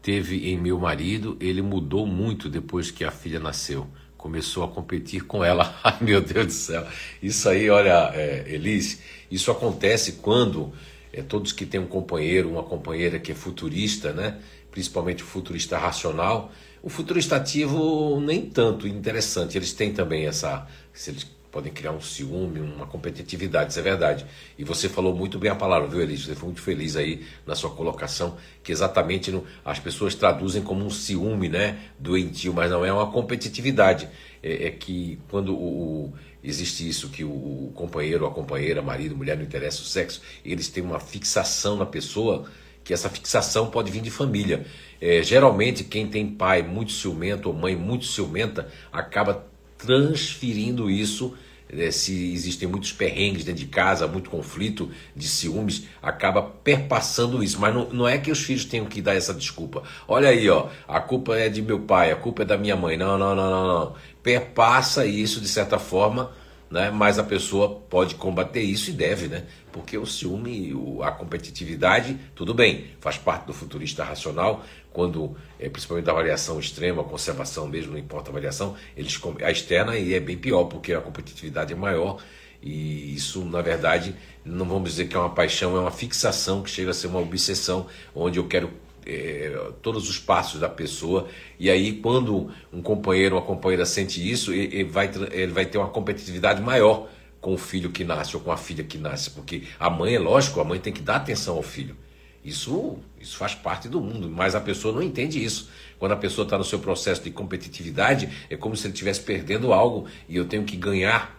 Teve 0.02 0.50
em 0.50 0.58
meu 0.58 0.80
marido, 0.80 1.38
ele 1.40 1.62
mudou 1.62 2.08
muito 2.08 2.50
depois 2.50 2.90
que 2.90 3.04
a 3.04 3.12
filha 3.12 3.40
nasceu. 3.40 3.88
Começou 4.18 4.64
a 4.64 4.68
competir 4.68 5.26
com 5.26 5.44
ela. 5.44 5.78
Ai, 5.84 5.98
meu 6.02 6.22
Deus 6.22 6.48
do 6.48 6.54
céu. 6.54 6.88
Isso 7.22 7.48
aí, 7.50 7.70
olha, 7.70 8.12
é, 8.14 8.46
Elis, 8.48 9.02
isso 9.30 9.52
acontece 9.52 10.14
quando 10.14 10.74
é, 11.12 11.22
todos 11.22 11.52
que 11.52 11.66
têm 11.66 11.80
um 11.80 11.88
companheiro, 11.88 12.50
uma 12.50 12.64
companheira 12.64 13.20
que 13.20 13.32
é 13.32 13.36
futurista, 13.36 14.14
né? 14.14 14.40
principalmente 14.72 15.24
o 15.24 15.26
futurista 15.26 15.78
racional, 15.78 16.52
o 16.82 16.90
futurista 16.90 17.36
ativo 17.36 18.20
nem 18.22 18.46
tanto 18.46 18.88
interessante. 18.88 19.58
Eles 19.58 19.74
têm 19.74 19.94
também 19.94 20.26
essa, 20.26 20.68
eles 21.08 21.28
podem 21.52 21.72
criar 21.72 21.92
um 21.92 22.02
ciúme, 22.02 22.60
uma 22.60 22.86
competitividade, 22.86 23.72
isso 23.72 23.80
é 23.80 23.84
verdade. 23.84 24.26
E 24.58 24.64
você 24.64 24.88
falou 24.88 25.16
muito 25.16 25.40
bem 25.40 25.50
a 25.50 25.56
palavra, 25.56 25.88
viu, 25.88 26.02
Elis? 26.02 26.26
Você 26.26 26.36
foi 26.36 26.48
muito 26.48 26.62
feliz 26.62 26.96
aí 26.96 27.26
na 27.46 27.56
sua 27.56 27.72
colocação, 27.72 28.38
que 28.64 28.72
exatamente 28.72 29.32
no, 29.32 29.44
as 29.66 29.80
pessoas 29.80 30.14
traduzem 30.14 30.62
como 30.62 30.86
um 30.86 30.90
ciúme, 30.90 31.50
né, 31.50 31.78
doentio, 31.98 32.54
mas 32.54 32.70
não 32.70 32.86
é 32.86 32.94
uma 32.94 33.12
competitividade. 33.12 34.08
É, 34.42 34.68
é 34.68 34.72
que 34.72 35.20
quando 35.30 35.54
o, 35.54 36.06
o, 36.06 36.14
existe 36.44 36.88
isso, 36.88 37.10
que 37.10 37.24
o, 37.24 37.72
companheiro, 37.76 38.26
a 38.26 38.32
companheira, 38.32 38.82
marido, 38.82 39.16
mulher, 39.16 39.38
não 39.38 39.44
interessa 39.44 39.82
o 39.82 39.86
sexo, 39.86 40.22
eles 40.44 40.70
têm 40.70 40.84
uma 40.84 41.00
fixação 41.00 41.78
na 41.78 41.86
pessoa, 41.86 42.46
que 42.84 42.94
essa 42.94 43.10
fixação 43.10 43.70
pode 43.70 43.92
vir 43.92 44.02
de 44.02 44.10
família. 44.10 44.66
É, 45.02 45.22
geralmente, 45.22 45.84
quem 45.84 46.08
tem 46.08 46.28
pai 46.28 46.62
muito 46.62 46.92
ciumento 46.92 47.50
ou 47.50 47.56
mãe 47.56 47.76
muito 47.76 48.06
ciumenta 48.06 48.70
acaba 48.92 49.46
transferindo 49.78 50.90
isso. 50.90 51.36
É, 51.72 51.92
se 51.92 52.34
existem 52.34 52.68
muitos 52.68 52.92
perrengues 52.92 53.44
dentro 53.44 53.64
de 53.64 53.68
casa, 53.68 54.08
muito 54.08 54.32
conflito 54.32 54.90
de 55.16 55.28
ciúmes, 55.28 55.86
acaba 56.02 56.42
perpassando 56.42 57.44
isso. 57.44 57.60
Mas 57.60 57.76
não, 57.76 57.88
não 57.92 58.08
é 58.08 58.18
que 58.18 58.32
os 58.32 58.40
filhos 58.40 58.66
tenham 58.66 58.88
que 58.88 59.04
dar 59.04 59.14
essa 59.14 59.36
desculpa. 59.36 59.84
Olha 60.08 60.30
aí, 60.30 60.50
ó, 60.50 60.68
a 60.88 61.00
culpa 61.00 61.38
é 61.38 61.48
de 61.48 61.62
meu 61.62 61.80
pai, 61.82 62.12
a 62.12 62.16
culpa 62.16 62.42
é 62.42 62.46
da 62.46 62.58
minha 62.58 62.76
mãe. 62.76 62.98
Não, 62.98 63.20
não, 63.20 63.36
não, 63.36 63.52
não, 63.52 63.68
não. 63.68 63.96
Perpassa 64.30 65.06
isso 65.06 65.42
de 65.42 65.48
certa 65.48 65.80
forma 65.80 66.32
né? 66.70 66.92
mas 66.92 67.18
a 67.18 67.24
pessoa 67.24 67.82
pode 67.90 68.16
combater 68.16 68.62
isso 68.62 68.90
e 68.90 68.94
deve, 68.94 69.28
né? 69.28 69.46
porque 69.72 69.98
o 69.98 70.06
ciúme, 70.06 70.74
a 71.02 71.12
competitividade, 71.12 72.18
tudo 72.36 72.54
bem, 72.54 72.86
faz 73.00 73.18
parte 73.18 73.46
do 73.46 73.54
futurista 73.54 74.04
racional, 74.04 74.64
quando, 74.92 75.36
é, 75.60 75.70
principalmente 75.70 76.06
da 76.06 76.14
variação 76.14 76.60
extrema, 76.60 77.04
conservação 77.04 77.68
mesmo, 77.68 77.94
não 77.94 78.00
importa 78.00 78.30
a 78.30 78.34
variação, 78.34 78.76
eles, 78.96 79.20
a 79.44 79.52
externa 79.52 79.98
e 79.98 80.14
é 80.14 80.20
bem 80.20 80.38
pior, 80.38 80.66
porque 80.66 80.94
a 80.94 81.02
competitividade 81.02 81.74
é 81.74 81.76
maior, 81.76 82.22
e 82.62 83.16
isso, 83.16 83.44
na 83.46 83.62
verdade, 83.62 84.14
não 84.44 84.66
vamos 84.66 84.92
dizer 84.92 85.08
que 85.08 85.16
é 85.16 85.20
uma 85.20 85.30
paixão, 85.30 85.78
é 85.78 85.80
uma 85.80 85.92
fixação 85.92 86.62
que 86.62 86.70
chega 86.70 86.92
a 86.92 86.94
ser 86.94 87.08
uma 87.08 87.20
obsessão, 87.20 87.88
onde 88.14 88.38
eu 88.38 88.48
quero 88.48 88.70
é, 89.10 89.72
todos 89.82 90.08
os 90.10 90.20
passos 90.20 90.60
da 90.60 90.70
pessoa. 90.70 91.28
E 91.60 91.70
aí, 91.70 91.94
quando 91.94 92.52
um 92.72 92.82
companheiro 92.82 93.36
ou 93.36 93.42
uma 93.42 93.48
companheira 93.48 93.86
sente 93.86 94.30
isso, 94.30 94.54
ele 94.54 94.84
vai, 94.84 95.10
ele 95.32 95.52
vai 95.52 95.66
ter 95.66 95.78
uma 95.78 95.90
competitividade 95.90 96.62
maior 96.62 97.08
com 97.42 97.54
o 97.54 97.58
filho 97.58 97.90
que 97.90 98.04
nasce 98.04 98.36
ou 98.36 98.42
com 98.42 98.52
a 98.52 98.58
filha 98.58 98.84
que 98.84 98.98
nasce. 98.98 99.32
Porque 99.32 99.64
a 99.80 99.90
mãe, 99.90 100.16
é 100.16 100.20
lógico, 100.20 100.60
a 100.60 100.64
mãe 100.64 100.80
tem 100.80 100.94
que 100.94 101.02
dar 101.02 101.16
atenção 101.16 101.56
ao 101.56 101.64
filho. 101.64 101.96
Isso, 102.44 102.98
isso 103.20 103.36
faz 103.36 103.54
parte 103.54 103.90
do 103.90 104.00
mundo, 104.00 104.30
mas 104.30 104.56
a 104.56 104.62
pessoa 104.62 104.94
não 104.94 105.02
entende 105.02 105.44
isso. 105.44 105.70
Quando 105.98 106.14
a 106.14 106.18
pessoa 106.18 106.46
está 106.46 106.58
no 106.58 106.64
seu 106.64 106.80
processo 106.80 107.22
de 107.24 107.32
competitividade, 107.32 108.30
é 108.50 108.56
como 108.56 108.76
se 108.78 108.88
ele 108.88 108.94
estivesse 108.94 109.22
perdendo 109.22 109.74
algo 109.74 110.08
e 110.28 110.38
eu 110.38 110.46
tenho 110.46 110.64
que 110.64 110.78
ganhar, 110.78 111.38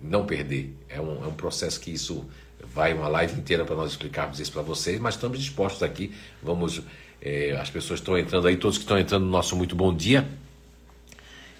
não 0.00 0.26
perder. 0.26 0.76
É 0.88 1.00
um, 1.00 1.24
é 1.24 1.26
um 1.26 1.34
processo 1.34 1.80
que 1.80 1.90
isso 1.90 2.26
vai 2.74 2.92
uma 2.92 3.06
live 3.06 3.38
inteira 3.38 3.64
para 3.64 3.76
nós 3.76 3.92
explicarmos 3.92 4.40
isso 4.40 4.50
para 4.50 4.62
vocês, 4.62 4.98
mas 4.98 5.14
estamos 5.14 5.38
dispostos 5.38 5.82
aqui. 5.82 6.12
Vamos, 6.42 6.82
é, 7.22 7.52
as 7.52 7.70
pessoas 7.70 8.00
estão 8.00 8.18
entrando 8.18 8.48
aí, 8.48 8.56
todos 8.56 8.76
que 8.76 8.84
estão 8.84 8.98
entrando 8.98 9.24
no 9.24 9.30
nosso 9.30 9.54
muito 9.54 9.76
bom 9.76 9.94
dia. 9.94 10.26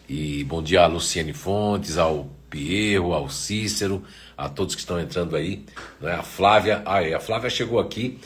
E 0.08 0.42
bom 0.44 0.62
dia 0.62 0.82
a 0.82 0.86
Luciane 0.86 1.32
Fontes, 1.32 1.96
ao 1.96 2.28
Pierro, 2.50 3.14
ao 3.14 3.30
Cícero, 3.30 4.02
a 4.36 4.48
todos 4.48 4.74
que 4.74 4.80
estão 4.80 5.00
entrando 5.00 5.36
aí. 5.36 5.64
Né? 6.00 6.12
A 6.12 6.22
Flávia, 6.22 6.82
ah, 6.84 7.00
é, 7.00 7.14
a 7.14 7.20
Flávia 7.20 7.48
chegou 7.48 7.78
aqui. 7.78 8.18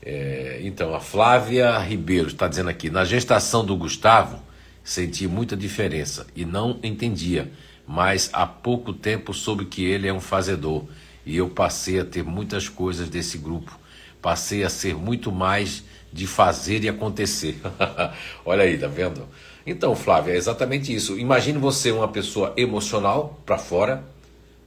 É, 0.00 0.60
então, 0.62 0.94
a 0.94 1.00
Flávia 1.00 1.76
Ribeiro 1.78 2.28
está 2.28 2.46
dizendo 2.46 2.70
aqui: 2.70 2.88
na 2.88 3.04
gestação 3.04 3.64
do 3.64 3.76
Gustavo, 3.76 4.40
senti 4.84 5.26
muita 5.26 5.56
diferença 5.56 6.26
e 6.34 6.44
não 6.44 6.78
entendia, 6.82 7.50
mas 7.86 8.30
há 8.32 8.46
pouco 8.46 8.92
tempo 8.92 9.34
soube 9.34 9.64
que 9.64 9.84
ele 9.84 10.08
é 10.08 10.12
um 10.12 10.20
fazedor 10.20 10.86
e 11.24 11.36
eu 11.36 11.48
passei 11.48 12.00
a 12.00 12.04
ter 12.04 12.24
muitas 12.24 12.68
coisas 12.68 13.08
desse 13.08 13.38
grupo. 13.38 13.78
Passei 14.20 14.64
a 14.64 14.68
ser 14.68 14.94
muito 14.94 15.32
mais 15.32 15.82
de 16.12 16.26
fazer 16.26 16.84
e 16.84 16.88
acontecer. 16.88 17.60
Olha 18.44 18.64
aí, 18.64 18.78
tá 18.78 18.86
vendo? 18.86 19.26
Então, 19.66 19.94
Flávia, 19.94 20.32
é 20.32 20.36
exatamente 20.36 20.94
isso. 20.94 21.18
Imagine 21.18 21.58
você 21.58 21.90
uma 21.90 22.08
pessoa 22.08 22.52
emocional 22.56 23.40
para 23.46 23.58
fora 23.58 24.04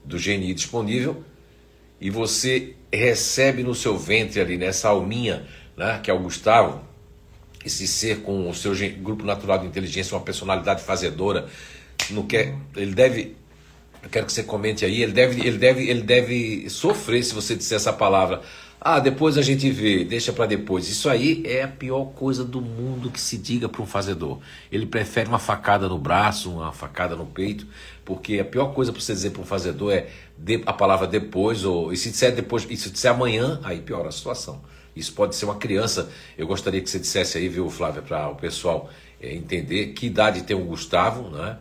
do 0.04 0.18
GNI 0.18 0.54
disponível 0.54 1.24
e 2.00 2.10
você 2.10 2.76
recebe 2.92 3.64
no 3.64 3.76
seu 3.76 3.98
ventre 3.98 4.40
ali 4.40 4.58
nessa 4.58 4.90
alminha, 4.90 5.46
né, 5.76 6.00
que 6.02 6.10
é 6.10 6.14
o 6.14 6.20
Gustavo, 6.20 6.82
esse 7.66 7.88
ser 7.88 8.22
com 8.22 8.50
o 8.50 8.54
seu 8.54 8.74
grupo 9.02 9.26
natural 9.26 9.60
de 9.60 9.66
inteligência, 9.66 10.16
uma 10.16 10.24
personalidade 10.24 10.84
fazedora, 10.84 11.48
não 12.12 12.24
quer, 12.24 12.56
ele 12.76 12.94
deve 12.94 13.36
eu 14.06 14.10
quero 14.12 14.28
que 14.28 14.32
você 14.32 14.44
comente 14.44 14.86
aí. 14.86 15.02
Ele 15.02 15.12
deve, 15.12 15.46
ele 15.46 15.58
deve, 15.58 15.90
ele 15.90 16.02
deve 16.02 16.70
sofrer 16.70 17.24
se 17.24 17.34
você 17.34 17.56
disser 17.56 17.78
essa 17.78 17.92
palavra. 17.92 18.42
Ah, 18.80 19.00
depois 19.00 19.36
a 19.36 19.42
gente 19.42 19.68
vê, 19.72 20.04
deixa 20.04 20.32
para 20.32 20.46
depois. 20.46 20.88
Isso 20.88 21.10
aí 21.10 21.42
é 21.44 21.64
a 21.64 21.68
pior 21.68 22.06
coisa 22.12 22.46
do 22.46 22.62
mundo 22.62 23.10
que 23.10 23.20
se 23.20 23.36
diga 23.36 23.68
para 23.68 23.82
um 23.82 23.86
fazedor. 23.88 24.40
Ele 24.72 24.86
prefere 24.86 25.28
uma 25.28 25.40
facada 25.40 25.90
no 25.90 25.98
braço, 25.98 26.52
uma 26.52 26.72
facada 26.72 27.16
no 27.16 27.26
peito, 27.26 27.66
porque 28.06 28.40
a 28.40 28.46
pior 28.46 28.76
coisa 28.76 28.92
para 28.92 29.02
você 29.02 29.12
dizer 29.12 29.32
para 29.32 29.42
um 29.42 29.46
fazedor 29.46 29.92
é 29.92 30.08
a 30.68 30.74
palavra 30.74 31.08
depois, 31.08 31.66
ou 31.66 31.92
e 31.92 31.98
se 31.98 32.12
disser 32.12 32.36
depois, 32.36 32.68
e 32.70 32.78
se 32.78 32.92
disser 32.92 33.10
amanhã, 33.10 33.60
aí 33.64 33.82
piora 33.82 34.10
a 34.10 34.12
situação. 34.12 34.62
Isso 34.96 35.14
pode 35.14 35.36
ser 35.36 35.46
uma 35.46 35.56
criança. 35.56 36.12
Eu 36.38 36.46
gostaria 36.46 36.80
que 36.80 36.88
você 36.88 37.00
dissesse 37.00 37.40
aí, 37.40 37.50
viu, 37.50 37.68
Flávia, 37.72 38.04
para 38.04 38.30
o 38.30 38.36
pessoal 38.36 38.88
é, 39.20 39.34
entender 39.34 39.94
que 39.94 40.06
idade 40.06 40.44
tem 40.44 40.56
o 40.56 40.64
Gustavo, 40.64 41.32
né? 41.32 41.58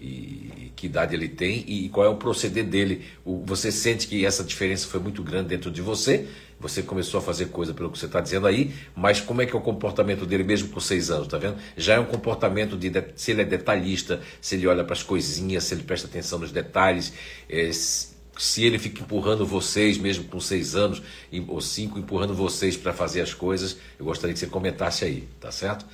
E 0.00 0.72
que 0.74 0.86
idade 0.86 1.14
ele 1.14 1.28
tem 1.28 1.64
e 1.66 1.88
qual 1.88 2.04
é 2.06 2.08
o 2.08 2.16
proceder 2.16 2.64
dele. 2.64 3.04
você 3.24 3.70
sente 3.70 4.06
que 4.06 4.26
essa 4.26 4.42
diferença 4.42 4.86
foi 4.86 5.00
muito 5.00 5.22
grande 5.22 5.48
dentro 5.48 5.70
de 5.70 5.80
você, 5.80 6.26
você 6.58 6.82
começou 6.82 7.18
a 7.18 7.22
fazer 7.22 7.46
coisa 7.46 7.74
pelo 7.74 7.90
que 7.90 7.98
você 7.98 8.06
está 8.06 8.20
dizendo 8.20 8.46
aí, 8.46 8.74
mas 8.94 9.20
como 9.20 9.42
é 9.42 9.46
que 9.46 9.54
é 9.54 9.58
o 9.58 9.60
comportamento 9.60 10.24
dele 10.24 10.44
mesmo 10.44 10.68
com 10.68 10.80
seis 10.80 11.10
anos, 11.10 11.28
tá 11.28 11.38
vendo? 11.38 11.56
Já 11.76 11.94
é 11.94 12.00
um 12.00 12.06
comportamento 12.06 12.76
de, 12.76 12.90
se 13.16 13.32
ele 13.32 13.42
é 13.42 13.44
detalhista, 13.44 14.20
se 14.40 14.54
ele 14.54 14.66
olha 14.66 14.84
para 14.84 14.94
as 14.94 15.02
coisinhas, 15.02 15.64
se 15.64 15.74
ele 15.74 15.82
presta 15.82 16.06
atenção 16.06 16.38
nos 16.38 16.50
detalhes, 16.50 17.12
é, 17.48 17.70
se 17.72 18.64
ele 18.64 18.78
fica 18.78 19.02
empurrando 19.02 19.46
vocês, 19.46 19.98
mesmo 19.98 20.24
com 20.24 20.40
seis 20.40 20.74
anos 20.74 21.02
ou 21.48 21.60
cinco, 21.60 21.98
empurrando 21.98 22.34
vocês 22.34 22.76
para 22.76 22.92
fazer 22.92 23.20
as 23.20 23.32
coisas, 23.32 23.76
eu 23.98 24.04
gostaria 24.04 24.32
que 24.32 24.40
você 24.40 24.46
comentasse 24.46 25.04
aí, 25.04 25.28
tá 25.40 25.52
certo? 25.52 25.86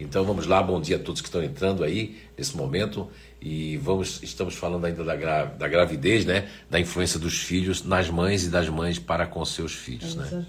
Então 0.00 0.24
vamos 0.24 0.46
lá, 0.46 0.62
bom 0.62 0.80
dia 0.80 0.96
a 0.96 0.98
todos 0.98 1.20
que 1.20 1.26
estão 1.26 1.42
entrando 1.42 1.82
aí 1.82 2.16
nesse 2.36 2.56
momento 2.56 3.10
e 3.40 3.76
vamos 3.76 4.20
estamos 4.22 4.54
falando 4.54 4.84
ainda 4.84 5.04
da, 5.04 5.14
gra, 5.14 5.44
da 5.44 5.68
gravidez, 5.68 6.24
né? 6.24 6.48
Da 6.68 6.80
influência 6.80 7.20
dos 7.20 7.38
filhos 7.38 7.84
nas 7.84 8.10
mães 8.10 8.44
e 8.44 8.50
das 8.50 8.68
mães 8.68 8.98
para 8.98 9.26
com 9.26 9.44
seus 9.44 9.72
filhos, 9.72 10.16
né? 10.16 10.44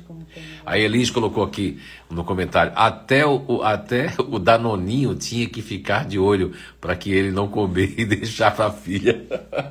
A 0.66 0.78
Elis 0.78 1.12
colocou 1.12 1.44
aqui 1.44 1.80
no 2.10 2.24
comentário 2.24 2.72
até 2.76 3.26
o 3.26 3.62
até 3.62 4.14
o 4.18 4.40
danoninho 4.40 5.14
tinha 5.14 5.48
que 5.48 5.62
ficar 5.62 6.06
de 6.06 6.18
olho 6.18 6.54
para 6.82 6.96
que 6.96 7.12
ele 7.12 7.32
não 7.32 7.48
comer 7.48 7.94
e 8.00 8.06
deixar 8.06 8.56
para 8.56 8.68
a 8.68 8.72
filha. 8.72 9.24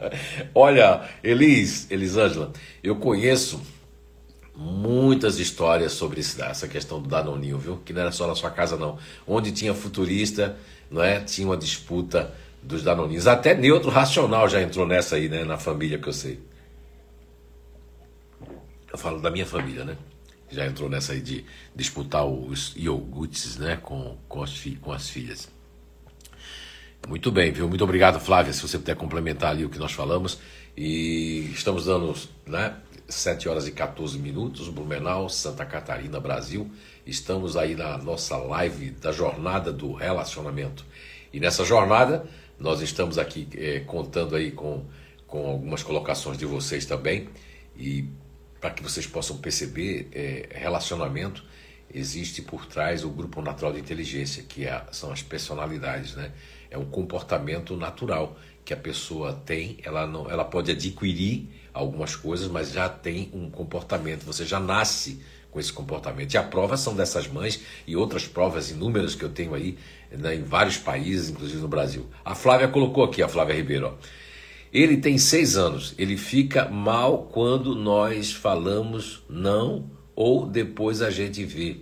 Olha, 0.54 1.02
Elis, 1.22 1.90
Elisângela, 1.90 2.52
eu 2.84 2.96
conheço 2.96 3.60
muitas 4.54 5.38
histórias 5.38 5.92
sobre 5.92 6.20
essa 6.20 6.68
questão 6.68 7.00
do 7.00 7.08
danoninho, 7.08 7.58
viu? 7.58 7.76
Que 7.84 7.92
não 7.92 8.02
era 8.02 8.12
só 8.12 8.26
na 8.26 8.34
sua 8.34 8.50
casa 8.50 8.76
não. 8.76 8.98
Onde 9.26 9.52
tinha 9.52 9.74
futurista, 9.74 10.56
não 10.90 11.02
é? 11.02 11.20
Tinha 11.20 11.46
uma 11.46 11.56
disputa 11.56 12.32
dos 12.62 12.82
danoninhos. 12.82 13.26
Até 13.26 13.54
neutro 13.54 13.90
racional 13.90 14.48
já 14.48 14.60
entrou 14.60 14.86
nessa 14.86 15.16
aí, 15.16 15.28
né? 15.28 15.44
Na 15.44 15.56
família 15.56 15.98
que 15.98 16.08
eu 16.08 16.12
sei. 16.12 16.40
Eu 18.90 18.98
falo 18.98 19.20
da 19.20 19.30
minha 19.30 19.46
família, 19.46 19.84
né? 19.84 19.96
Já 20.50 20.66
entrou 20.66 20.88
nessa 20.88 21.12
aí 21.12 21.20
de 21.20 21.44
disputar 21.74 22.26
os 22.26 22.74
iogurtes, 22.76 23.58
né? 23.58 23.76
Com, 23.76 24.16
com, 24.28 24.42
as, 24.42 24.64
com 24.80 24.92
as 24.92 25.08
filhas. 25.08 25.48
Muito 27.06 27.30
bem, 27.30 27.52
viu? 27.52 27.68
Muito 27.68 27.84
obrigado, 27.84 28.18
Flávia, 28.18 28.52
se 28.52 28.60
você 28.60 28.78
puder 28.78 28.96
complementar 28.96 29.50
ali 29.50 29.64
o 29.64 29.70
que 29.70 29.78
nós 29.78 29.92
falamos. 29.92 30.38
E 30.76 31.50
estamos 31.52 31.86
dando, 31.86 32.14
né? 32.46 32.76
7 33.08 33.48
horas 33.48 33.66
e 33.66 33.72
14 33.72 34.18
minutos, 34.18 34.68
Blumenau, 34.68 35.28
Santa 35.28 35.64
Catarina, 35.64 36.20
Brasil. 36.20 36.70
Estamos 37.06 37.56
aí 37.56 37.74
na 37.74 37.96
nossa 37.96 38.36
live 38.36 38.90
da 38.90 39.10
jornada 39.10 39.72
do 39.72 39.92
relacionamento. 39.92 40.84
E 41.32 41.40
nessa 41.40 41.64
jornada 41.64 42.26
nós 42.58 42.80
estamos 42.80 43.18
aqui 43.18 43.48
é, 43.56 43.80
contando 43.80 44.34
aí 44.34 44.50
com, 44.50 44.84
com 45.26 45.46
algumas 45.46 45.82
colocações 45.82 46.36
de 46.36 46.44
vocês 46.46 46.84
também 46.84 47.28
e 47.76 48.08
para 48.60 48.70
que 48.70 48.82
vocês 48.82 49.06
possam 49.06 49.38
perceber, 49.38 50.08
é, 50.12 50.48
relacionamento 50.50 51.44
existe 51.92 52.42
por 52.42 52.66
trás 52.66 53.04
o 53.04 53.10
grupo 53.10 53.40
natural 53.40 53.72
de 53.72 53.80
inteligência, 53.80 54.42
que 54.42 54.66
é, 54.66 54.82
são 54.90 55.10
as 55.10 55.22
personalidades, 55.22 56.14
né? 56.14 56.32
É 56.70 56.76
um 56.76 56.84
comportamento 56.84 57.76
natural 57.76 58.36
que 58.64 58.74
a 58.74 58.76
pessoa 58.76 59.32
tem, 59.32 59.78
ela 59.82 60.06
não, 60.06 60.30
ela 60.30 60.44
pode 60.44 60.70
adquirir 60.70 61.48
algumas 61.72 62.14
coisas, 62.14 62.48
mas 62.48 62.72
já 62.72 62.88
tem 62.88 63.30
um 63.32 63.48
comportamento, 63.48 64.24
você 64.24 64.44
já 64.44 64.60
nasce 64.60 65.22
com 65.50 65.58
esse 65.58 65.72
comportamento. 65.72 66.34
E 66.34 66.36
a 66.36 66.42
prova 66.42 66.76
são 66.76 66.94
dessas 66.94 67.26
mães 67.26 67.62
e 67.86 67.96
outras 67.96 68.26
provas 68.26 68.70
inúmeras 68.70 69.14
que 69.14 69.24
eu 69.24 69.30
tenho 69.30 69.54
aí 69.54 69.78
né, 70.10 70.34
em 70.34 70.42
vários 70.42 70.76
países, 70.76 71.30
inclusive 71.30 71.60
no 71.60 71.68
Brasil. 71.68 72.06
A 72.24 72.34
Flávia 72.34 72.68
colocou 72.68 73.04
aqui, 73.04 73.22
a 73.22 73.28
Flávia 73.28 73.54
Ribeiro. 73.54 73.86
Ó. 73.86 73.92
Ele 74.72 74.98
tem 74.98 75.16
seis 75.18 75.56
anos. 75.56 75.94
Ele 75.98 76.16
fica 76.16 76.68
mal 76.68 77.28
quando 77.32 77.74
nós 77.74 78.32
falamos 78.32 79.22
não 79.28 79.90
ou 80.14 80.46
depois 80.46 81.00
a 81.00 81.10
gente 81.10 81.44
vê. 81.44 81.76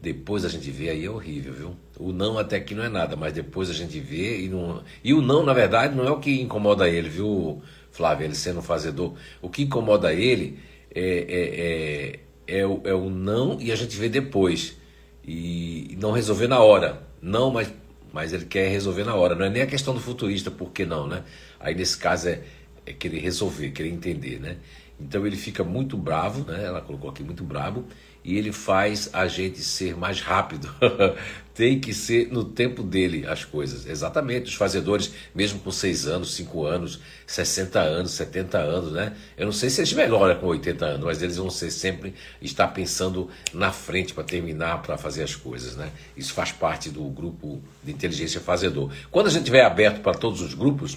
Depois 0.00 0.44
a 0.44 0.48
gente 0.48 0.70
vê 0.70 0.88
aí 0.88 1.04
é 1.04 1.10
horrível, 1.10 1.52
viu? 1.52 1.76
O 1.98 2.10
não 2.10 2.38
até 2.38 2.56
aqui 2.56 2.74
não 2.74 2.82
é 2.82 2.88
nada, 2.88 3.16
mas 3.16 3.34
depois 3.34 3.68
a 3.68 3.74
gente 3.74 4.00
vê 4.00 4.40
e 4.40 4.48
não. 4.48 4.82
E 5.04 5.12
o 5.12 5.20
não, 5.20 5.44
na 5.44 5.52
verdade, 5.52 5.94
não 5.94 6.06
é 6.06 6.10
o 6.10 6.18
que 6.18 6.40
incomoda 6.40 6.88
ele, 6.88 7.10
viu, 7.10 7.62
Flávio? 7.90 8.24
Ele 8.24 8.34
sendo 8.34 8.62
fazedor. 8.62 9.12
O 9.42 9.50
que 9.50 9.64
incomoda 9.64 10.14
ele 10.14 10.58
é, 10.94 12.20
é, 12.48 12.56
é, 12.56 12.60
é, 12.60 12.66
o, 12.66 12.80
é 12.84 12.94
o 12.94 13.10
não 13.10 13.60
e 13.60 13.70
a 13.70 13.76
gente 13.76 13.94
vê 13.96 14.08
depois. 14.08 14.78
E 15.22 15.98
não 16.00 16.12
resolver 16.12 16.48
na 16.48 16.60
hora. 16.60 17.02
Não, 17.22 17.50
mas, 17.50 17.72
mas 18.12 18.32
ele 18.32 18.44
quer 18.44 18.68
resolver 18.68 19.04
na 19.04 19.14
hora. 19.14 19.34
Não 19.34 19.44
é 19.44 19.50
nem 19.50 19.62
a 19.62 19.66
questão 19.66 19.94
do 19.94 20.00
futurista, 20.00 20.50
por 20.50 20.70
que 20.70 20.84
não, 20.84 21.06
né? 21.06 21.24
Aí 21.58 21.74
nesse 21.74 21.96
caso 21.96 22.28
é, 22.28 22.42
é 22.86 22.92
querer 22.92 23.18
resolver, 23.20 23.70
querer 23.70 23.90
entender, 23.90 24.40
né? 24.40 24.56
Então 24.98 25.26
ele 25.26 25.36
fica 25.36 25.64
muito 25.64 25.96
bravo, 25.96 26.50
né? 26.50 26.64
Ela 26.64 26.80
colocou 26.80 27.10
aqui 27.10 27.22
muito 27.22 27.42
bravo 27.44 27.84
e 28.22 28.36
ele 28.36 28.52
faz 28.52 29.08
a 29.12 29.26
gente 29.26 29.60
ser 29.60 29.96
mais 29.96 30.20
rápido. 30.20 30.68
Tem 31.54 31.78
que 31.78 31.92
ser 31.92 32.32
no 32.32 32.44
tempo 32.44 32.82
dele 32.82 33.26
as 33.26 33.44
coisas. 33.44 33.86
Exatamente, 33.86 34.46
os 34.46 34.54
fazedores, 34.54 35.12
mesmo 35.34 35.58
com 35.60 35.70
6 35.70 36.06
anos, 36.06 36.32
5 36.34 36.64
anos, 36.64 37.00
60 37.26 37.78
anos, 37.78 38.12
70 38.12 38.58
anos, 38.58 38.92
né? 38.92 39.14
Eu 39.36 39.44
não 39.44 39.52
sei 39.52 39.68
se 39.68 39.80
eles 39.80 39.92
melhoram 39.92 40.40
com 40.40 40.46
80 40.46 40.86
anos, 40.86 41.04
mas 41.04 41.22
eles 41.22 41.36
vão 41.36 41.50
ser 41.50 41.70
sempre 41.70 42.14
estar 42.40 42.68
pensando 42.68 43.28
na 43.52 43.72
frente 43.72 44.14
para 44.14 44.24
terminar, 44.24 44.80
para 44.80 44.96
fazer 44.96 45.22
as 45.22 45.34
coisas, 45.34 45.76
né? 45.76 45.90
Isso 46.16 46.32
faz 46.32 46.50
parte 46.52 46.88
do 46.88 47.02
grupo 47.10 47.62
de 47.82 47.92
inteligência 47.92 48.40
fazedor. 48.40 48.90
Quando 49.10 49.26
a 49.26 49.30
gente 49.30 49.44
tiver 49.44 49.64
aberto 49.64 50.00
para 50.00 50.16
todos 50.16 50.40
os 50.40 50.54
grupos, 50.54 50.96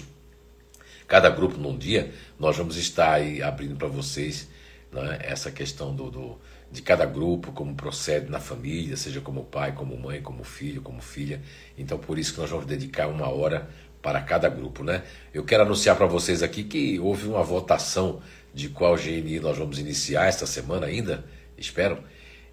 cada 1.06 1.28
grupo 1.28 1.58
num 1.58 1.76
dia, 1.76 2.12
nós 2.38 2.56
vamos 2.56 2.76
estar 2.76 3.12
aí 3.12 3.42
abrindo 3.42 3.76
para 3.76 3.88
vocês 3.88 4.48
né, 4.94 5.18
essa 5.20 5.50
questão 5.50 5.94
do, 5.94 6.10
do, 6.10 6.38
de 6.74 6.82
cada 6.82 7.06
grupo, 7.06 7.52
como 7.52 7.72
procede 7.76 8.28
na 8.28 8.40
família, 8.40 8.96
seja 8.96 9.20
como 9.20 9.44
pai, 9.44 9.72
como 9.72 9.96
mãe, 9.96 10.20
como 10.20 10.42
filho, 10.42 10.82
como 10.82 11.00
filha. 11.00 11.40
Então, 11.78 11.96
por 11.96 12.18
isso 12.18 12.34
que 12.34 12.40
nós 12.40 12.50
vamos 12.50 12.66
dedicar 12.66 13.06
uma 13.06 13.28
hora 13.28 13.70
para 14.02 14.20
cada 14.20 14.48
grupo, 14.48 14.82
né? 14.82 15.04
Eu 15.32 15.44
quero 15.44 15.62
anunciar 15.62 15.94
para 15.96 16.06
vocês 16.06 16.42
aqui 16.42 16.64
que 16.64 16.98
houve 16.98 17.28
uma 17.28 17.44
votação 17.44 18.20
de 18.52 18.68
qual 18.68 18.96
GNI 18.96 19.38
nós 19.38 19.56
vamos 19.56 19.78
iniciar 19.78 20.26
esta 20.26 20.46
semana 20.46 20.86
ainda, 20.86 21.24
espero. 21.56 22.02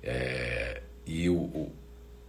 É, 0.03 0.81
e 1.03 1.27
o, 1.27 1.33
o, 1.35 1.71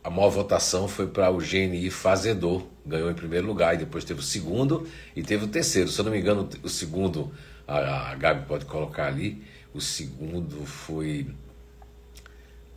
a 0.03 0.09
maior 0.09 0.31
votação 0.31 0.89
foi 0.89 1.07
para 1.07 1.31
o 1.31 1.37
GNI 1.37 1.91
Fazedor, 1.91 2.67
ganhou 2.87 3.11
em 3.11 3.15
primeiro 3.15 3.47
lugar, 3.47 3.75
e 3.75 3.79
depois 3.79 4.03
teve 4.03 4.21
o 4.21 4.23
segundo 4.23 4.89
e 5.15 5.23
teve 5.23 5.45
o 5.45 5.49
terceiro. 5.49 5.91
Se 5.91 6.01
eu 6.01 6.07
não 6.07 6.13
me 6.13 6.19
engano, 6.19 6.49
o 6.63 6.71
segundo, 6.71 7.31
a, 7.69 8.13
a 8.13 8.15
Gabi 8.15 8.47
pode 8.47 8.65
colocar 8.65 9.09
ali, 9.09 9.45
o 9.75 9.81
segundo 9.81 10.65
foi 10.65 11.27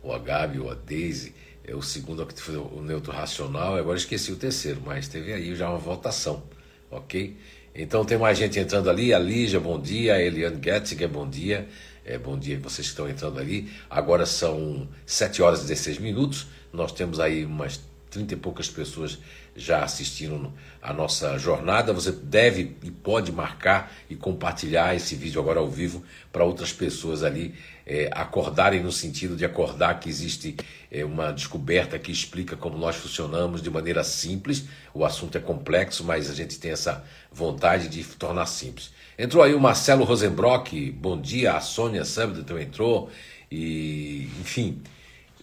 ou 0.06 0.14
a 0.14 0.18
Gabi 0.18 0.60
ou 0.60 0.70
a 0.70 0.74
Daisy, 0.74 1.34
é 1.66 1.74
o 1.74 1.82
segundo 1.82 2.24
que 2.24 2.40
foi 2.40 2.56
o 2.56 2.80
neutro 2.80 3.12
racional, 3.12 3.76
agora 3.76 3.98
esqueci 3.98 4.30
o 4.30 4.36
terceiro, 4.36 4.80
mas 4.86 5.08
teve 5.08 5.32
aí 5.32 5.54
já 5.56 5.68
uma 5.68 5.78
votação, 5.78 6.44
ok? 6.88 7.36
Então 7.74 8.04
tem 8.04 8.16
mais 8.16 8.38
gente 8.38 8.58
entrando 8.58 8.88
ali, 8.88 9.12
a 9.12 9.18
Lígia, 9.18 9.58
bom 9.58 9.80
dia, 9.80 10.14
a 10.14 10.22
Eliane 10.22 10.60
Getziger, 10.62 11.08
bom 11.08 11.28
dia, 11.28 11.68
é, 12.04 12.16
bom 12.16 12.38
dia 12.38 12.56
vocês 12.60 12.86
que 12.86 12.92
estão 12.92 13.08
entrando 13.08 13.40
ali, 13.40 13.68
agora 13.90 14.24
são 14.24 14.88
7 15.04 15.42
horas 15.42 15.64
e 15.64 15.66
16 15.66 15.98
minutos, 15.98 16.46
nós 16.72 16.92
temos 16.92 17.18
aí 17.18 17.44
umas 17.44 17.80
30 18.10 18.34
e 18.34 18.36
poucas 18.36 18.68
pessoas 18.68 19.18
já 19.54 19.82
assistindo 19.82 20.52
a 20.80 20.92
nossa 20.92 21.36
jornada. 21.38 21.92
Você 21.92 22.12
deve 22.12 22.76
e 22.82 22.90
pode 22.90 23.32
marcar 23.32 23.92
e 24.08 24.14
compartilhar 24.14 24.94
esse 24.94 25.14
vídeo 25.14 25.40
agora 25.40 25.60
ao 25.60 25.68
vivo 25.68 26.02
para 26.32 26.44
outras 26.44 26.72
pessoas 26.72 27.22
ali 27.22 27.54
é, 27.86 28.10
acordarem 28.12 28.82
no 28.82 28.90
sentido 28.90 29.36
de 29.36 29.44
acordar 29.44 30.00
que 30.00 30.08
existe 30.08 30.56
é, 30.90 31.04
uma 31.04 31.32
descoberta 31.32 31.98
que 31.98 32.10
explica 32.10 32.56
como 32.56 32.76
nós 32.76 32.96
funcionamos 32.96 33.62
de 33.62 33.70
maneira 33.70 34.02
simples. 34.02 34.64
O 34.92 35.04
assunto 35.04 35.38
é 35.38 35.40
complexo, 35.40 36.02
mas 36.02 36.28
a 36.28 36.34
gente 36.34 36.58
tem 36.58 36.72
essa 36.72 37.04
vontade 37.30 37.88
de 37.88 38.02
tornar 38.02 38.46
simples. 38.46 38.90
Entrou 39.16 39.42
aí 39.42 39.54
o 39.54 39.60
Marcelo 39.60 40.04
Rosenbrock, 40.04 40.90
bom 40.90 41.20
dia, 41.20 41.54
a 41.54 41.60
Sônia 41.60 42.04
Subdon 42.04 42.58
entrou, 42.58 43.08
e 43.50 44.28
enfim, 44.40 44.82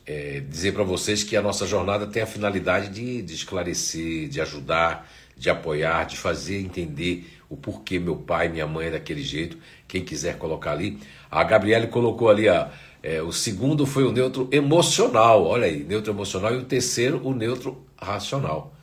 é, 0.06 0.42
dizer 0.42 0.74
para 0.74 0.84
vocês 0.84 1.24
que 1.24 1.38
a 1.38 1.42
nossa 1.42 1.66
jornada 1.66 2.06
tem 2.06 2.22
a 2.22 2.28
finalidade 2.28 2.90
de, 2.90 3.22
de, 3.22 3.34
esclarecer, 3.34 4.28
de 4.28 4.42
ajudar, 4.42 5.10
de 5.38 5.50
apoiar, 5.50 6.06
de 6.06 6.18
fazer 6.18 6.60
entender 6.60 7.26
o 7.50 7.56
porquê 7.56 8.00
meu 8.00 8.16
pai 8.16 8.48
e 8.48 8.50
minha 8.50 8.68
mãe 8.68 8.88
é 8.88 8.92
daquele 8.92 9.24
jeito. 9.24 9.58
Quem 9.94 10.04
quiser 10.04 10.40
colocar 10.40 10.72
ali. 10.72 10.98
A 11.30 11.44
Gabriele 11.44 11.86
colocou 11.86 12.28
ali, 12.28 12.50
a, 12.50 12.72
é, 13.04 13.22
o 13.22 13.32
segundo 13.32 13.86
foi 13.86 14.04
o 14.04 14.12
neutro 14.12 14.50
emocional, 14.52 15.46
olha 15.46 15.68
aí, 15.68 15.84
neutro 15.84 16.12
emocional, 16.12 16.52
e 16.52 16.58
o 16.58 16.64
terceiro, 16.64 17.22
o 17.24 17.32
neutro 17.32 17.86
racional. 17.96 18.74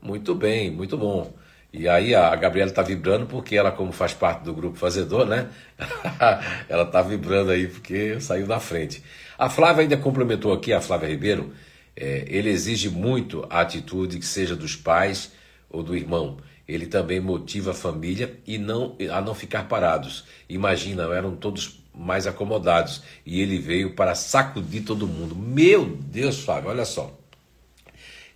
Muito 0.00 0.32
bem, 0.32 0.70
muito 0.70 0.96
bom. 0.96 1.34
E 1.72 1.88
aí 1.88 2.14
a 2.14 2.36
Gabriela 2.36 2.70
está 2.70 2.82
vibrando 2.82 3.26
porque 3.26 3.56
ela, 3.56 3.72
como 3.72 3.90
faz 3.90 4.14
parte 4.14 4.44
do 4.44 4.54
grupo 4.54 4.78
fazedor, 4.78 5.26
né? 5.26 5.48
ela 6.70 6.84
está 6.84 7.02
vibrando 7.02 7.50
aí 7.50 7.66
porque 7.66 8.20
saiu 8.20 8.46
da 8.46 8.60
frente. 8.60 9.02
A 9.36 9.50
Flávia 9.50 9.82
ainda 9.82 9.96
complementou 9.96 10.52
aqui, 10.52 10.72
a 10.72 10.80
Flávia 10.80 11.08
Ribeiro, 11.08 11.52
é, 11.96 12.26
ele 12.28 12.48
exige 12.48 12.88
muito 12.88 13.44
a 13.50 13.62
atitude 13.62 14.20
que 14.20 14.24
seja 14.24 14.54
dos 14.54 14.76
pais 14.76 15.32
ou 15.68 15.82
do 15.82 15.96
irmão. 15.96 16.36
Ele 16.66 16.86
também 16.86 17.20
motiva 17.20 17.72
a 17.72 17.74
família 17.74 18.40
e 18.46 18.56
não 18.56 18.96
a 19.12 19.20
não 19.20 19.34
ficar 19.34 19.68
parados. 19.68 20.24
Imagina, 20.48 21.02
eram 21.14 21.36
todos 21.36 21.84
mais 21.94 22.26
acomodados 22.26 23.02
e 23.24 23.40
ele 23.40 23.58
veio 23.58 23.94
para 23.94 24.14
sacudir 24.14 24.84
todo 24.84 25.06
mundo. 25.06 25.36
Meu 25.36 25.84
Deus, 25.84 26.40
Flávio, 26.40 26.70
olha 26.70 26.84
só. 26.84 27.16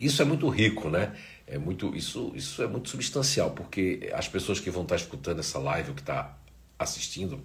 Isso 0.01 0.23
é 0.23 0.25
muito 0.25 0.49
rico, 0.49 0.89
né? 0.89 1.17
É 1.47 1.59
muito, 1.59 1.97
isso, 1.97 2.31
isso 2.35 2.63
é 2.63 2.67
muito 2.67 2.91
substancial, 2.91 3.51
porque 3.51 4.11
as 4.13 4.29
pessoas 4.29 4.61
que 4.61 4.71
vão 4.71 4.83
estar 4.83 4.97
escutando 4.97 5.41
essa 5.41 5.59
live, 5.59 5.89
ou 5.89 5.95
que 5.95 6.03
está 6.03 6.37
assistindo, 6.79 7.41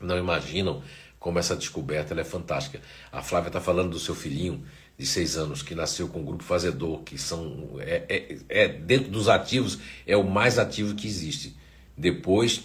não 0.00 0.16
imaginam 0.16 0.82
como 1.18 1.38
essa 1.38 1.56
descoberta 1.56 2.18
é 2.18 2.24
fantástica. 2.24 2.80
A 3.10 3.22
Flávia 3.22 3.48
está 3.48 3.60
falando 3.60 3.90
do 3.90 3.98
seu 3.98 4.14
filhinho 4.14 4.64
de 4.96 5.06
seis 5.06 5.36
anos 5.36 5.62
que 5.62 5.74
nasceu 5.74 6.08
com 6.08 6.20
o 6.20 6.24
grupo 6.24 6.44
fazedor, 6.44 7.02
que 7.02 7.18
são 7.18 7.76
é, 7.80 8.04
é, 8.08 8.38
é, 8.48 8.68
dentro 8.68 9.10
dos 9.10 9.28
ativos 9.28 9.78
é 10.06 10.16
o 10.16 10.24
mais 10.24 10.58
ativo 10.58 10.94
que 10.94 11.06
existe. 11.06 11.56
Depois 11.96 12.64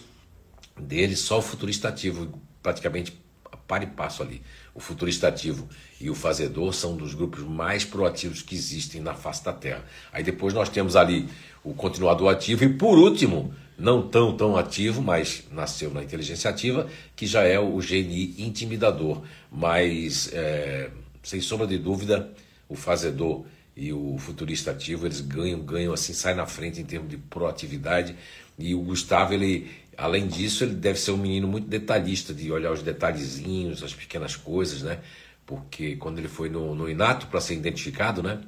dele 0.77 1.15
só 1.15 1.39
o 1.39 1.41
futurista 1.41 1.89
ativo, 1.89 2.39
praticamente 2.61 3.19
para 3.67 3.83
e 3.83 3.87
passo 3.87 4.23
ali. 4.23 4.41
O 4.73 4.79
futurista 4.79 5.27
ativo 5.27 5.69
e 6.01 6.09
o 6.09 6.15
fazedor 6.15 6.73
são 6.73 6.97
dos 6.97 7.13
grupos 7.13 7.43
mais 7.43 7.85
proativos 7.85 8.41
que 8.41 8.55
existem 8.55 8.99
na 8.99 9.13
face 9.13 9.45
da 9.45 9.53
Terra. 9.53 9.85
Aí 10.11 10.23
depois 10.23 10.53
nós 10.53 10.69
temos 10.69 10.95
ali 10.95 11.29
o 11.63 11.73
continuador 11.73 12.31
ativo 12.33 12.63
e 12.63 12.69
por 12.69 12.97
último 12.97 13.53
não 13.77 14.07
tão 14.07 14.35
tão 14.35 14.57
ativo, 14.57 15.01
mas 15.01 15.43
nasceu 15.51 15.91
na 15.91 16.03
inteligência 16.03 16.49
ativa, 16.49 16.87
que 17.15 17.27
já 17.27 17.43
é 17.43 17.59
o 17.59 17.77
GNI 17.77 18.35
intimidador. 18.39 19.21
Mas, 19.51 20.29
é, 20.33 20.89
sem 21.23 21.41
sombra 21.41 21.67
de 21.67 21.77
dúvida, 21.77 22.31
o 22.67 22.75
fazedor 22.75 23.45
e 23.75 23.93
o 23.93 24.17
futurista 24.17 24.71
ativo, 24.71 25.05
eles 25.05 25.21
ganham, 25.21 25.59
ganham 25.61 25.93
assim, 25.93 26.13
sai 26.13 26.33
na 26.33 26.45
frente 26.45 26.81
em 26.81 26.83
termos 26.83 27.09
de 27.09 27.17
proatividade. 27.17 28.15
E 28.57 28.75
o 28.75 28.81
Gustavo, 28.81 29.33
ele, 29.33 29.71
além 29.97 30.27
disso, 30.27 30.65
ele 30.65 30.75
deve 30.75 30.99
ser 30.99 31.11
um 31.11 31.17
menino 31.17 31.47
muito 31.47 31.67
detalhista, 31.67 32.33
de 32.33 32.51
olhar 32.51 32.73
os 32.73 32.83
detalhezinhos, 32.83 33.81
as 33.81 33.93
pequenas 33.93 34.35
coisas, 34.35 34.81
né? 34.81 34.99
Porque 35.45 35.95
quando 35.95 36.19
ele 36.19 36.27
foi 36.27 36.49
no, 36.49 36.75
no 36.75 36.89
Inato 36.89 37.27
para 37.27 37.39
ser 37.39 37.55
identificado, 37.55 38.21
né? 38.21 38.41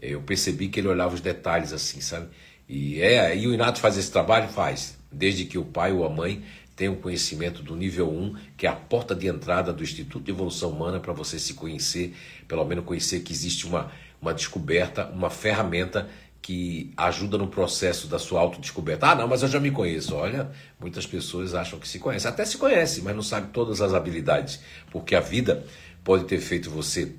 Eu 0.00 0.22
percebi 0.22 0.68
que 0.68 0.80
ele 0.80 0.88
olhava 0.88 1.14
os 1.14 1.20
detalhes 1.20 1.72
assim, 1.72 2.00
sabe? 2.00 2.28
E, 2.68 3.00
é, 3.02 3.36
e 3.36 3.46
o 3.46 3.52
Inato 3.52 3.78
faz 3.78 3.98
esse 3.98 4.10
trabalho? 4.10 4.48
Faz, 4.48 4.96
desde 5.12 5.44
que 5.44 5.58
o 5.58 5.64
pai 5.64 5.92
ou 5.92 6.06
a 6.06 6.10
mãe 6.10 6.42
tenham 6.74 6.94
conhecimento 6.94 7.62
do 7.62 7.76
nível 7.76 8.10
1, 8.10 8.36
que 8.56 8.66
é 8.66 8.70
a 8.70 8.74
porta 8.74 9.14
de 9.14 9.26
entrada 9.26 9.72
do 9.72 9.82
Instituto 9.82 10.24
de 10.24 10.30
Evolução 10.30 10.70
Humana 10.70 10.98
para 10.98 11.12
você 11.12 11.38
se 11.38 11.54
conhecer, 11.54 12.14
pelo 12.48 12.64
menos 12.64 12.84
conhecer 12.84 13.20
que 13.20 13.32
existe 13.32 13.66
uma, 13.66 13.90
uma 14.20 14.32
descoberta, 14.32 15.06
uma 15.06 15.30
ferramenta 15.30 16.08
que 16.40 16.92
ajuda 16.96 17.38
no 17.38 17.46
processo 17.46 18.08
da 18.08 18.18
sua 18.18 18.40
autodescoberta. 18.40 19.06
Ah, 19.06 19.14
não, 19.14 19.28
mas 19.28 19.42
eu 19.42 19.48
já 19.48 19.60
me 19.60 19.70
conheço. 19.70 20.16
Olha, 20.16 20.50
muitas 20.80 21.06
pessoas 21.06 21.54
acham 21.54 21.78
que 21.78 21.86
se 21.86 22.00
conhecem. 22.00 22.28
Até 22.28 22.44
se 22.44 22.58
conhece, 22.58 23.00
mas 23.00 23.14
não 23.14 23.22
sabe 23.22 23.48
todas 23.52 23.80
as 23.80 23.94
habilidades, 23.94 24.60
porque 24.90 25.14
a 25.14 25.20
vida 25.20 25.64
pode 26.02 26.24
ter 26.24 26.40
feito 26.40 26.68
você 26.68 27.14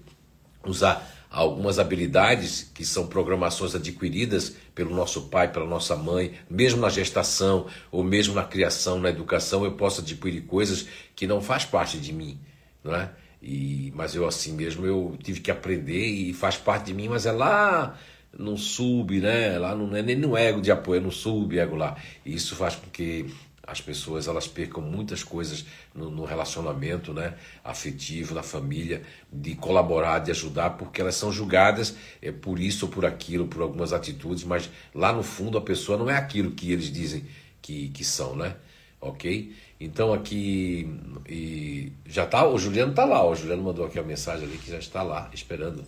usar 0.66 1.12
algumas 1.34 1.80
habilidades 1.80 2.69
que 2.76 2.86
são 2.86 3.08
programações 3.08 3.74
adquiridas 3.74 4.56
pelo 4.76 4.96
nosso 4.96 5.24
pai, 5.24 5.52
pela 5.52 5.65
nossa 5.65 5.96
mãe, 5.96 6.34
mesmo 6.48 6.80
na 6.80 6.89
gestação 6.89 7.65
ou 7.91 8.04
mesmo 8.04 8.36
na 8.36 8.43
criação, 8.43 9.00
na 9.00 9.10
educação, 9.10 9.65
eu 9.65 9.72
posso 9.72 10.02
adquirir 10.02 10.41
coisas 10.41 10.88
que 11.15 11.26
não 11.26 11.41
faz 11.41 11.65
parte 11.65 11.98
de 11.98 12.13
mim, 12.13 12.39
não 12.84 12.96
é? 12.96 13.10
E, 13.41 13.91
mas 13.96 14.13
eu 14.13 14.28
assim 14.28 14.54
mesmo 14.54 14.86
eu 14.86 15.17
tive 15.22 15.41
que 15.41 15.50
aprender 15.50 16.06
e 16.06 16.34
faz 16.34 16.56
parte 16.56 16.86
de 16.86 16.93
mim, 16.93 17.10
mas 17.10 17.26
é 17.26 17.32
lá 17.32 17.98
não 18.38 18.56
sub, 18.56 19.19
né? 19.19 19.58
Lá 19.58 19.76
não 19.76 19.96
é 19.96 20.04
nem 20.04 20.15
no 20.15 20.38
ego 20.38 20.62
de 20.62 20.72
apoio, 20.72 21.00
é 21.00 21.04
no 21.04 21.12
sub 21.12 21.58
ego 21.58 21.76
lá. 21.76 21.98
E 22.24 22.36
isso 22.36 22.56
faz 22.56 22.76
com 22.76 22.89
que 22.91 23.26
as 23.65 23.80
pessoas 23.80 24.28
elas 24.28 24.47
percam 24.47 24.82
muitas 24.82 25.23
coisas 25.23 25.65
no, 25.95 26.12
no, 26.12 26.26
relacionamento 26.26 27.13
né, 27.13 27.36
afetivo, 27.63 28.36
da 28.36 28.43
família, 28.43 29.02
de 29.32 29.56
colaborar, 29.56 30.19
de 30.19 30.32
ajudar, 30.32 30.71
porque 30.71 30.99
elas 30.99 31.15
são 31.15 31.32
julgadas 31.32 31.95
é, 32.21 32.32
por 32.32 32.60
isso 32.60 32.86
ou 32.86 32.91
por 32.91 33.06
aquilo, 33.06 33.47
por 33.47 33.62
algumas 33.62 33.93
atitudes, 33.93 34.43
mas 34.43 34.69
lá 34.93 35.13
no 35.13 35.23
fundo 35.23 35.58
a 35.58 35.62
pessoa 35.62 35.97
não 35.97 36.10
é 36.10 36.17
aquilo 36.17 36.52
que 36.52 36.71
eles 36.71 36.91
dizem 36.91 37.26
que, 37.62 37.88
que 37.89 38.04
são, 38.04 38.36
né? 38.36 38.56
Ok? 38.99 39.56
Então 39.80 40.13
aqui 40.13 40.99
e 41.28 41.91
já 42.06 42.26
tá, 42.26 42.45
o 42.47 42.58
Juliano 42.58 42.93
tá 42.93 43.06
lá, 43.06 43.26
o 43.26 43.36
Juliano 43.36 43.63
mandou 43.63 43.86
aqui 43.86 43.97
a 43.97 44.04
mensagem 44.04 44.45
ali 44.45 44.58
que 44.58 44.69
já 44.69 44.78
está 44.78 45.04
lá 45.04 45.30
esperando. 45.34 45.84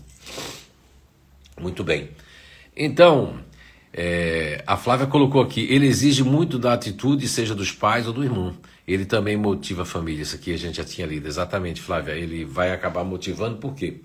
Muito 1.59 1.83
bem. 1.83 2.09
Então, 2.75 3.39
é, 3.97 4.61
a 4.67 4.75
Flávia 4.75 5.07
colocou 5.07 5.41
aqui: 5.41 5.65
ele 5.69 5.87
exige 5.87 6.21
muito 6.21 6.59
da 6.59 6.73
atitude, 6.73 7.29
seja 7.29 7.55
dos 7.55 7.71
pais 7.71 8.05
ou 8.05 8.11
do 8.11 8.25
irmão. 8.25 8.53
Ele 8.85 9.05
também 9.05 9.37
motiva 9.37 9.83
a 9.83 9.85
família. 9.85 10.21
Isso 10.21 10.35
aqui 10.35 10.53
a 10.53 10.57
gente 10.57 10.75
já 10.75 10.83
tinha 10.83 11.07
lido. 11.07 11.25
Exatamente, 11.27 11.81
Flávia. 11.81 12.11
Ele 12.11 12.43
vai 12.43 12.71
acabar 12.71 13.05
motivando, 13.05 13.57
por 13.57 13.73
quê? 13.73 14.01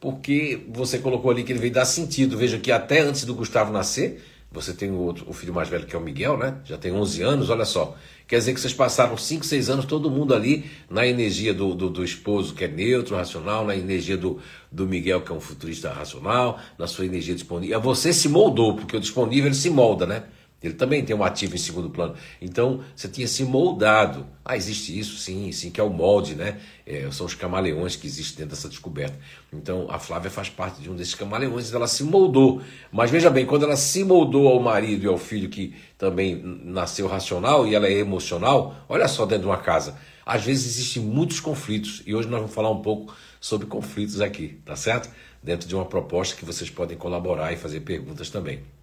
Porque 0.00 0.64
você 0.72 0.98
colocou 0.98 1.30
ali 1.30 1.44
que 1.44 1.52
ele 1.52 1.58
veio 1.58 1.72
dar 1.72 1.84
sentido. 1.84 2.38
Veja 2.38 2.58
que 2.58 2.72
até 2.72 3.00
antes 3.00 3.26
do 3.26 3.34
Gustavo 3.34 3.70
nascer, 3.70 4.24
você 4.50 4.72
tem 4.72 4.90
o, 4.90 4.96
outro, 4.96 5.24
o 5.28 5.32
filho 5.32 5.52
mais 5.52 5.68
velho 5.68 5.86
que 5.86 5.94
é 5.94 5.98
o 5.98 6.02
Miguel, 6.02 6.38
né? 6.38 6.58
Já 6.64 6.78
tem 6.78 6.92
11 6.92 7.22
anos, 7.22 7.50
olha 7.50 7.64
só. 7.64 7.96
Quer 8.26 8.38
dizer 8.38 8.54
que 8.54 8.60
vocês 8.60 8.72
passaram 8.72 9.16
5, 9.16 9.44
6 9.44 9.70
anos, 9.70 9.84
todo 9.84 10.10
mundo 10.10 10.34
ali, 10.34 10.64
na 10.90 11.06
energia 11.06 11.52
do, 11.52 11.74
do, 11.74 11.90
do, 11.90 12.02
esposo, 12.02 12.54
que 12.54 12.64
é 12.64 12.68
neutro, 12.68 13.16
racional, 13.16 13.64
na 13.66 13.76
energia 13.76 14.16
do, 14.16 14.40
do 14.70 14.86
Miguel, 14.86 15.20
que 15.20 15.30
é 15.30 15.34
um 15.34 15.40
futurista 15.40 15.92
racional, 15.92 16.58
na 16.78 16.86
sua 16.86 17.04
energia 17.04 17.34
disponível. 17.34 17.80
Você 17.80 18.12
se 18.12 18.28
moldou, 18.28 18.74
porque 18.74 18.96
o 18.96 19.00
disponível 19.00 19.46
ele 19.46 19.54
se 19.54 19.70
molda, 19.70 20.06
né? 20.06 20.24
Ele 20.62 20.74
também 20.74 21.04
tem 21.04 21.14
um 21.14 21.22
ativo 21.22 21.54
em 21.54 21.58
segundo 21.58 21.90
plano. 21.90 22.14
Então, 22.40 22.80
você 22.94 23.06
tinha 23.06 23.28
se 23.28 23.44
moldado. 23.44 24.26
Ah, 24.44 24.56
existe 24.56 24.98
isso? 24.98 25.18
Sim, 25.18 25.52
sim, 25.52 25.70
que 25.70 25.80
é 25.80 25.84
o 25.84 25.90
molde, 25.90 26.34
né? 26.34 26.58
É, 26.86 27.08
são 27.10 27.26
os 27.26 27.34
camaleões 27.34 27.94
que 27.94 28.06
existem 28.06 28.38
dentro 28.38 28.56
dessa 28.56 28.68
descoberta. 28.68 29.18
Então, 29.52 29.86
a 29.90 29.98
Flávia 29.98 30.30
faz 30.30 30.48
parte 30.48 30.80
de 30.80 30.90
um 30.90 30.96
desses 30.96 31.14
camaleões, 31.14 31.72
ela 31.72 31.86
se 31.86 32.02
moldou. 32.02 32.62
Mas 32.90 33.10
veja 33.10 33.28
bem, 33.28 33.44
quando 33.44 33.64
ela 33.64 33.76
se 33.76 34.02
moldou 34.02 34.48
ao 34.48 34.58
marido 34.58 35.04
e 35.04 35.08
ao 35.08 35.18
filho, 35.18 35.48
que 35.48 35.74
também 35.98 36.40
nasceu 36.64 37.06
racional 37.06 37.66
e 37.66 37.74
ela 37.74 37.86
é 37.86 37.92
emocional, 37.92 38.74
olha 38.88 39.08
só 39.08 39.26
dentro 39.26 39.42
de 39.42 39.48
uma 39.48 39.58
casa. 39.58 39.96
Às 40.24 40.42
vezes 40.42 40.66
existem 40.66 41.02
muitos 41.02 41.38
conflitos. 41.38 42.02
E 42.06 42.14
hoje 42.14 42.28
nós 42.28 42.40
vamos 42.40 42.54
falar 42.54 42.70
um 42.70 42.80
pouco 42.80 43.14
sobre 43.40 43.66
conflitos 43.66 44.20
aqui, 44.20 44.58
tá 44.64 44.74
certo? 44.74 45.10
Dentro 45.42 45.68
de 45.68 45.74
uma 45.76 45.84
proposta 45.84 46.34
que 46.34 46.44
vocês 46.44 46.70
podem 46.70 46.96
colaborar 46.96 47.52
e 47.52 47.56
fazer 47.56 47.80
perguntas 47.80 48.30
também. 48.30 48.75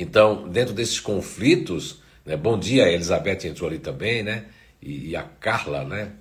Então, 0.00 0.48
dentro 0.48 0.72
desses 0.72 1.00
conflitos, 1.00 1.98
né, 2.24 2.36
bom 2.36 2.56
dia, 2.56 2.84
a 2.84 2.92
Elizabeth 2.92 3.44
entrou 3.48 3.68
ali 3.68 3.80
também, 3.80 4.22
né? 4.22 4.44
E, 4.80 5.08
e 5.08 5.16
a 5.16 5.24
Carla, 5.24 5.82
né? 5.82 6.12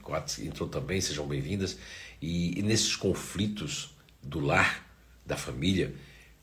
Entrou 0.44 0.68
também, 0.68 1.00
sejam 1.00 1.28
bem-vindas. 1.28 1.78
E, 2.20 2.58
e, 2.58 2.63
nesses 2.63 2.96
conflitos 2.96 3.92
do 4.24 4.40
lar, 4.40 4.84
da 5.24 5.38
família, 5.38 5.94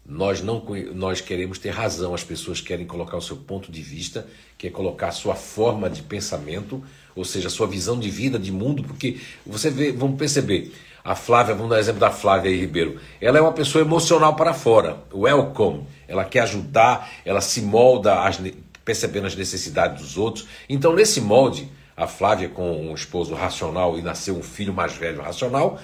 nós 0.06 0.42
não 0.42 0.64
nós 0.94 1.20
queremos 1.20 1.58
ter 1.58 1.70
razão, 1.70 2.14
as 2.14 2.22
pessoas 2.22 2.60
querem 2.60 2.86
colocar 2.86 3.16
o 3.16 3.22
seu 3.22 3.38
ponto 3.38 3.72
de 3.72 3.82
vista, 3.82 4.28
quer 4.56 4.70
colocar 4.70 5.08
a 5.08 5.12
sua 5.12 5.34
forma 5.34 5.90
de 5.90 6.02
pensamento, 6.02 6.84
ou 7.16 7.24
seja, 7.24 7.48
a 7.48 7.50
sua 7.50 7.66
visão 7.66 7.98
de 7.98 8.10
vida, 8.10 8.38
de 8.38 8.52
mundo, 8.52 8.84
porque 8.84 9.18
você 9.44 9.70
vê, 9.70 9.90
vamos 9.90 10.16
perceber, 10.16 10.72
a 11.04 11.14
Flávia, 11.14 11.54
vamos 11.54 11.70
dar 11.70 11.78
exemplo 11.78 12.00
da 12.00 12.10
Flávia 12.10 12.50
aí, 12.50 12.58
Ribeiro. 12.58 12.98
Ela 13.20 13.36
é 13.36 13.40
uma 13.40 13.52
pessoa 13.52 13.84
emocional 13.84 14.34
para 14.34 14.54
fora, 14.54 15.04
welcome. 15.12 15.86
Ela 16.08 16.24
quer 16.24 16.40
ajudar, 16.40 17.10
ela 17.26 17.42
se 17.42 17.60
molda 17.60 18.22
as, 18.22 18.40
percebendo 18.82 19.26
as 19.26 19.36
necessidades 19.36 20.02
dos 20.02 20.16
outros. 20.16 20.46
Então, 20.66 20.94
nesse 20.94 21.20
molde, 21.20 21.70
a 21.94 22.06
Flávia, 22.06 22.48
com 22.48 22.88
um 22.88 22.94
esposo 22.94 23.34
racional 23.34 23.98
e 23.98 24.02
nasceu 24.02 24.34
um 24.34 24.42
filho 24.42 24.72
mais 24.72 24.94
velho 24.94 25.20
racional, 25.20 25.78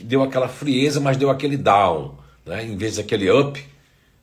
deu 0.00 0.24
aquela 0.24 0.48
frieza, 0.48 0.98
mas 0.98 1.16
deu 1.16 1.30
aquele 1.30 1.56
down. 1.56 2.16
Né? 2.44 2.64
Em 2.64 2.76
vez 2.76 2.96
daquele 2.96 3.30
up, 3.30 3.64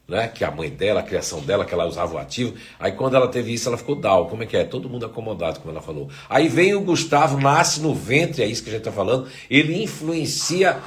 né? 0.10 0.28
Que 0.28 0.44
a 0.44 0.52
mãe 0.52 0.70
dela, 0.70 1.02
a 1.02 1.04
criação 1.04 1.40
dela, 1.42 1.64
que 1.64 1.74
ela 1.74 1.86
usava 1.86 2.16
o 2.16 2.18
ativo. 2.18 2.56
Aí 2.80 2.92
quando 2.92 3.16
ela 3.16 3.28
teve 3.28 3.54
isso, 3.54 3.70
ela 3.70 3.78
ficou 3.78 3.96
down. 3.96 4.26
Como 4.26 4.44
é 4.44 4.46
que 4.46 4.58
é? 4.58 4.64
Todo 4.64 4.90
mundo 4.90 5.06
acomodado, 5.06 5.60
como 5.60 5.72
ela 5.72 5.82
falou. 5.82 6.10
Aí 6.30 6.50
vem 6.50 6.74
o 6.74 6.82
Gustavo, 6.82 7.40
nasce 7.40 7.80
no 7.80 7.94
ventre, 7.94 8.44
é 8.44 8.48
isso 8.48 8.64
que 8.64 8.70
a 8.70 8.74
gente 8.74 8.82
está 8.82 8.92
falando. 8.92 9.28
Ele 9.50 9.82
influencia 9.82 10.78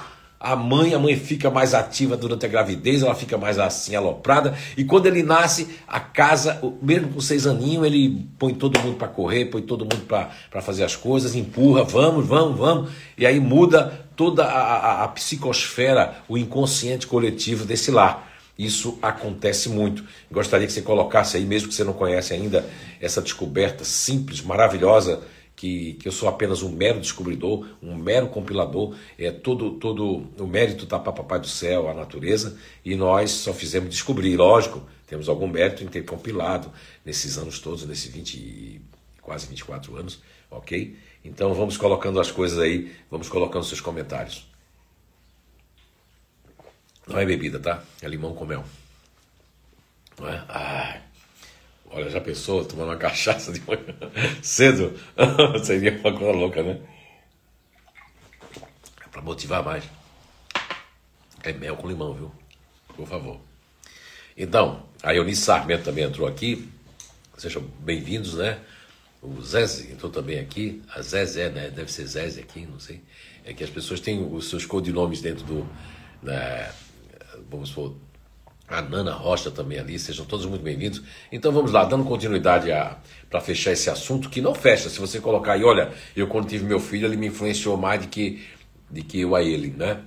a 0.42 0.56
mãe, 0.56 0.92
a 0.92 0.98
mãe 0.98 1.14
fica 1.14 1.48
mais 1.52 1.72
ativa 1.72 2.16
durante 2.16 2.44
a 2.44 2.48
gravidez, 2.48 3.00
ela 3.00 3.14
fica 3.14 3.38
mais 3.38 3.60
assim 3.60 3.94
aloprada. 3.94 4.54
E 4.76 4.82
quando 4.82 5.06
ele 5.06 5.22
nasce, 5.22 5.68
a 5.86 6.00
casa, 6.00 6.60
mesmo 6.82 7.10
com 7.10 7.20
seis 7.20 7.46
aninhos, 7.46 7.86
ele 7.86 8.26
põe 8.40 8.52
todo 8.52 8.80
mundo 8.80 8.96
para 8.96 9.06
correr, 9.06 9.44
põe 9.44 9.62
todo 9.62 9.82
mundo 9.84 10.04
para 10.04 10.60
fazer 10.60 10.82
as 10.82 10.96
coisas, 10.96 11.36
empurra, 11.36 11.84
vamos, 11.84 12.26
vamos, 12.26 12.58
vamos. 12.58 12.90
E 13.16 13.24
aí 13.24 13.38
muda 13.38 14.04
toda 14.16 14.44
a, 14.44 14.58
a, 14.58 15.04
a 15.04 15.08
psicosfera, 15.08 16.16
o 16.28 16.36
inconsciente 16.36 17.06
coletivo 17.06 17.64
desse 17.64 17.92
lar. 17.92 18.31
Isso 18.62 18.96
acontece 19.02 19.68
muito. 19.68 20.04
Gostaria 20.30 20.66
que 20.66 20.72
você 20.72 20.82
colocasse 20.82 21.36
aí, 21.36 21.44
mesmo 21.44 21.68
que 21.68 21.74
você 21.74 21.82
não 21.82 21.92
conhece 21.92 22.32
ainda, 22.32 22.68
essa 23.00 23.20
descoberta 23.20 23.84
simples, 23.84 24.40
maravilhosa, 24.40 25.20
que, 25.56 25.94
que 25.94 26.06
eu 26.06 26.12
sou 26.12 26.28
apenas 26.28 26.62
um 26.62 26.68
mero 26.68 27.00
descobridor, 27.00 27.66
um 27.82 27.96
mero 27.96 28.28
compilador. 28.28 28.94
É 29.18 29.32
todo, 29.32 29.72
todo 29.72 30.28
o 30.38 30.46
mérito 30.46 30.84
está 30.84 30.96
para 30.96 31.12
Papai 31.12 31.40
do 31.40 31.48
Céu, 31.48 31.88
a 31.88 31.94
natureza, 31.94 32.56
e 32.84 32.94
nós 32.94 33.32
só 33.32 33.52
fizemos 33.52 33.90
descobrir. 33.90 34.36
Lógico, 34.36 34.82
temos 35.08 35.28
algum 35.28 35.48
mérito 35.48 35.82
em 35.82 35.88
ter 35.88 36.04
compilado 36.04 36.70
nesses 37.04 37.36
anos 37.38 37.58
todos, 37.58 37.84
nesses 37.84 38.12
20, 38.12 38.80
quase 39.20 39.48
24 39.48 39.96
anos, 39.96 40.20
ok? 40.48 40.96
Então 41.24 41.52
vamos 41.52 41.76
colocando 41.76 42.20
as 42.20 42.30
coisas 42.30 42.60
aí, 42.60 42.92
vamos 43.10 43.28
colocando 43.28 43.64
seus 43.64 43.80
comentários. 43.80 44.51
Não 47.06 47.18
é 47.18 47.26
bebida, 47.26 47.58
tá? 47.58 47.82
É 48.00 48.08
limão 48.08 48.34
com 48.34 48.44
mel. 48.44 48.64
Não 50.18 50.28
é? 50.28 50.44
Ai. 50.48 51.02
Olha, 51.90 52.08
já 52.08 52.20
pensou 52.20 52.64
tomando 52.64 52.88
uma 52.88 52.96
cachaça 52.98 53.52
de 53.52 53.60
manhã 53.60 53.94
cedo? 54.42 54.98
Seria 55.64 55.92
uma 55.98 56.16
coisa 56.16 56.32
louca, 56.32 56.62
né? 56.62 56.80
É 59.04 59.08
pra 59.10 59.20
motivar 59.20 59.62
mais. 59.62 59.84
É 61.42 61.52
mel 61.52 61.76
com 61.76 61.88
limão, 61.88 62.14
viu? 62.14 62.32
Por 62.96 63.06
favor. 63.06 63.40
Então, 64.36 64.86
a 65.02 65.14
Eunice 65.14 65.42
Sarmento 65.42 65.84
também 65.84 66.04
entrou 66.04 66.26
aqui. 66.26 66.70
Sejam 67.36 67.62
bem-vindos, 67.80 68.34
né? 68.34 68.60
O 69.20 69.40
Zezé 69.40 69.92
entrou 69.92 70.10
também 70.10 70.38
aqui. 70.38 70.82
A 70.94 71.02
Zezé, 71.02 71.50
né? 71.50 71.68
Deve 71.70 71.92
ser 71.92 72.06
Zezé 72.06 72.40
aqui, 72.40 72.64
não 72.64 72.78
sei. 72.78 73.02
É 73.44 73.52
que 73.52 73.62
as 73.62 73.70
pessoas 73.70 74.00
têm 74.00 74.24
os 74.32 74.48
seus 74.48 74.64
codinomes 74.64 75.20
dentro 75.20 75.44
do. 75.44 75.68
Né? 76.22 76.72
Vamos 77.56 77.70
supor, 77.70 77.94
a 78.68 78.80
Nana 78.80 79.12
Rocha 79.12 79.50
também 79.50 79.78
ali, 79.78 79.98
sejam 79.98 80.24
todos 80.24 80.46
muito 80.46 80.62
bem-vindos. 80.62 81.02
Então 81.30 81.52
vamos 81.52 81.72
lá, 81.72 81.84
dando 81.84 82.04
continuidade 82.04 82.68
para 83.28 83.40
fechar 83.40 83.72
esse 83.72 83.90
assunto, 83.90 84.30
que 84.30 84.40
não 84.40 84.54
fecha, 84.54 84.88
se 84.88 84.98
você 84.98 85.20
colocar 85.20 85.52
aí, 85.52 85.64
olha, 85.64 85.92
eu 86.16 86.26
quando 86.26 86.48
tive 86.48 86.64
meu 86.64 86.80
filho, 86.80 87.06
ele 87.06 87.16
me 87.16 87.26
influenciou 87.26 87.76
mais 87.76 88.00
do 88.00 88.08
que, 88.08 88.42
de 88.90 89.02
que 89.02 89.20
eu 89.20 89.36
a 89.36 89.42
ele, 89.42 89.68
né? 89.76 90.00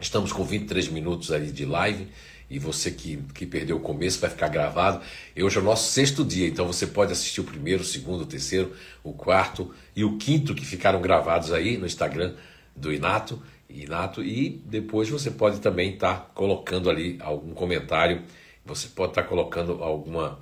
Estamos 0.00 0.32
com 0.32 0.44
23 0.44 0.88
minutos 0.88 1.32
aí 1.32 1.50
de 1.50 1.64
live, 1.64 2.08
e 2.48 2.58
você 2.60 2.92
que, 2.92 3.16
que 3.34 3.44
perdeu 3.44 3.76
o 3.76 3.80
começo 3.80 4.20
vai 4.20 4.30
ficar 4.30 4.48
gravado. 4.48 5.02
Hoje 5.36 5.58
é 5.58 5.60
o 5.60 5.64
nosso 5.64 5.90
sexto 5.90 6.24
dia, 6.24 6.46
então 6.46 6.66
você 6.66 6.86
pode 6.86 7.10
assistir 7.10 7.40
o 7.40 7.44
primeiro, 7.44 7.82
o 7.82 7.84
segundo, 7.84 8.22
o 8.22 8.26
terceiro, 8.26 8.72
o 9.02 9.12
quarto 9.12 9.74
e 9.96 10.04
o 10.04 10.16
quinto 10.16 10.54
que 10.54 10.64
ficaram 10.64 11.00
gravados 11.00 11.52
aí 11.52 11.76
no 11.76 11.86
Instagram 11.86 12.34
do 12.76 12.92
Inato. 12.92 13.42
Inato, 13.68 14.22
e 14.22 14.62
depois 14.64 15.08
você 15.08 15.30
pode 15.30 15.60
também 15.60 15.94
estar 15.94 16.14
tá 16.14 16.26
colocando 16.34 16.88
ali 16.88 17.18
algum 17.20 17.52
comentário, 17.52 18.22
você 18.64 18.88
pode 18.88 19.12
estar 19.12 19.22
tá 19.22 19.28
colocando 19.28 19.82
alguma 19.82 20.38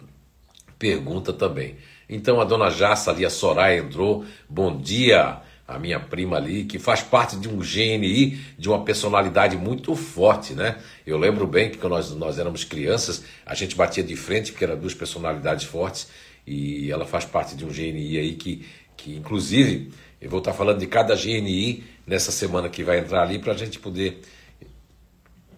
pergunta 0.79 1.33
também. 1.33 1.77
Então 2.09 2.41
a 2.41 2.45
dona 2.45 2.71
Jassa 2.71 3.11
ali, 3.11 3.25
a 3.25 3.31
Soraya 3.31 3.81
entrou, 3.81 4.25
bom 4.49 4.77
dia, 4.77 5.41
a 5.67 5.79
minha 5.79 5.99
prima 5.99 6.37
ali, 6.37 6.65
que 6.65 6.79
faz 6.79 7.01
parte 7.01 7.37
de 7.37 7.49
um 7.49 7.59
GNI, 7.59 8.39
de 8.59 8.69
uma 8.69 8.85
personalidade 8.85 9.57
muito 9.57 9.97
forte, 9.97 10.53
né? 10.53 10.77
Eu 11.07 11.17
lembro 11.17 11.47
bem 11.47 11.71
que 11.71 11.79
quando 11.79 11.95
nós, 11.95 12.11
nós 12.15 12.39
éramos 12.39 12.65
crianças, 12.65 13.25
a 13.47 13.55
gente 13.55 13.75
batia 13.75 14.03
de 14.05 14.15
frente, 14.15 14.53
porque 14.53 14.65
eram 14.65 14.79
duas 14.79 14.95
personalidades 14.95 15.65
fortes, 15.65 16.09
e 16.47 16.91
ela 16.91 17.07
faz 17.07 17.25
parte 17.25 17.57
de 17.57 17.65
um 17.65 17.69
GNI 17.69 18.19
aí 18.19 18.35
que, 18.35 18.67
que 18.95 19.17
inclusive, 19.17 19.91
eu 20.21 20.29
vou 20.29 20.39
estar 20.39 20.53
falando 20.53 20.79
de 20.79 20.87
cada 20.87 21.17
GNI 21.17 21.83
nessa 22.07 22.31
semana 22.31 22.69
que 22.69 22.83
vai 22.83 22.99
entrar 22.99 23.23
ali 23.23 23.39
para 23.39 23.53
a 23.53 23.57
gente 23.57 23.79
poder 23.79 24.23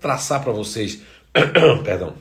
traçar 0.00 0.42
para 0.42 0.52
vocês, 0.52 1.02
perdão, 1.84 2.14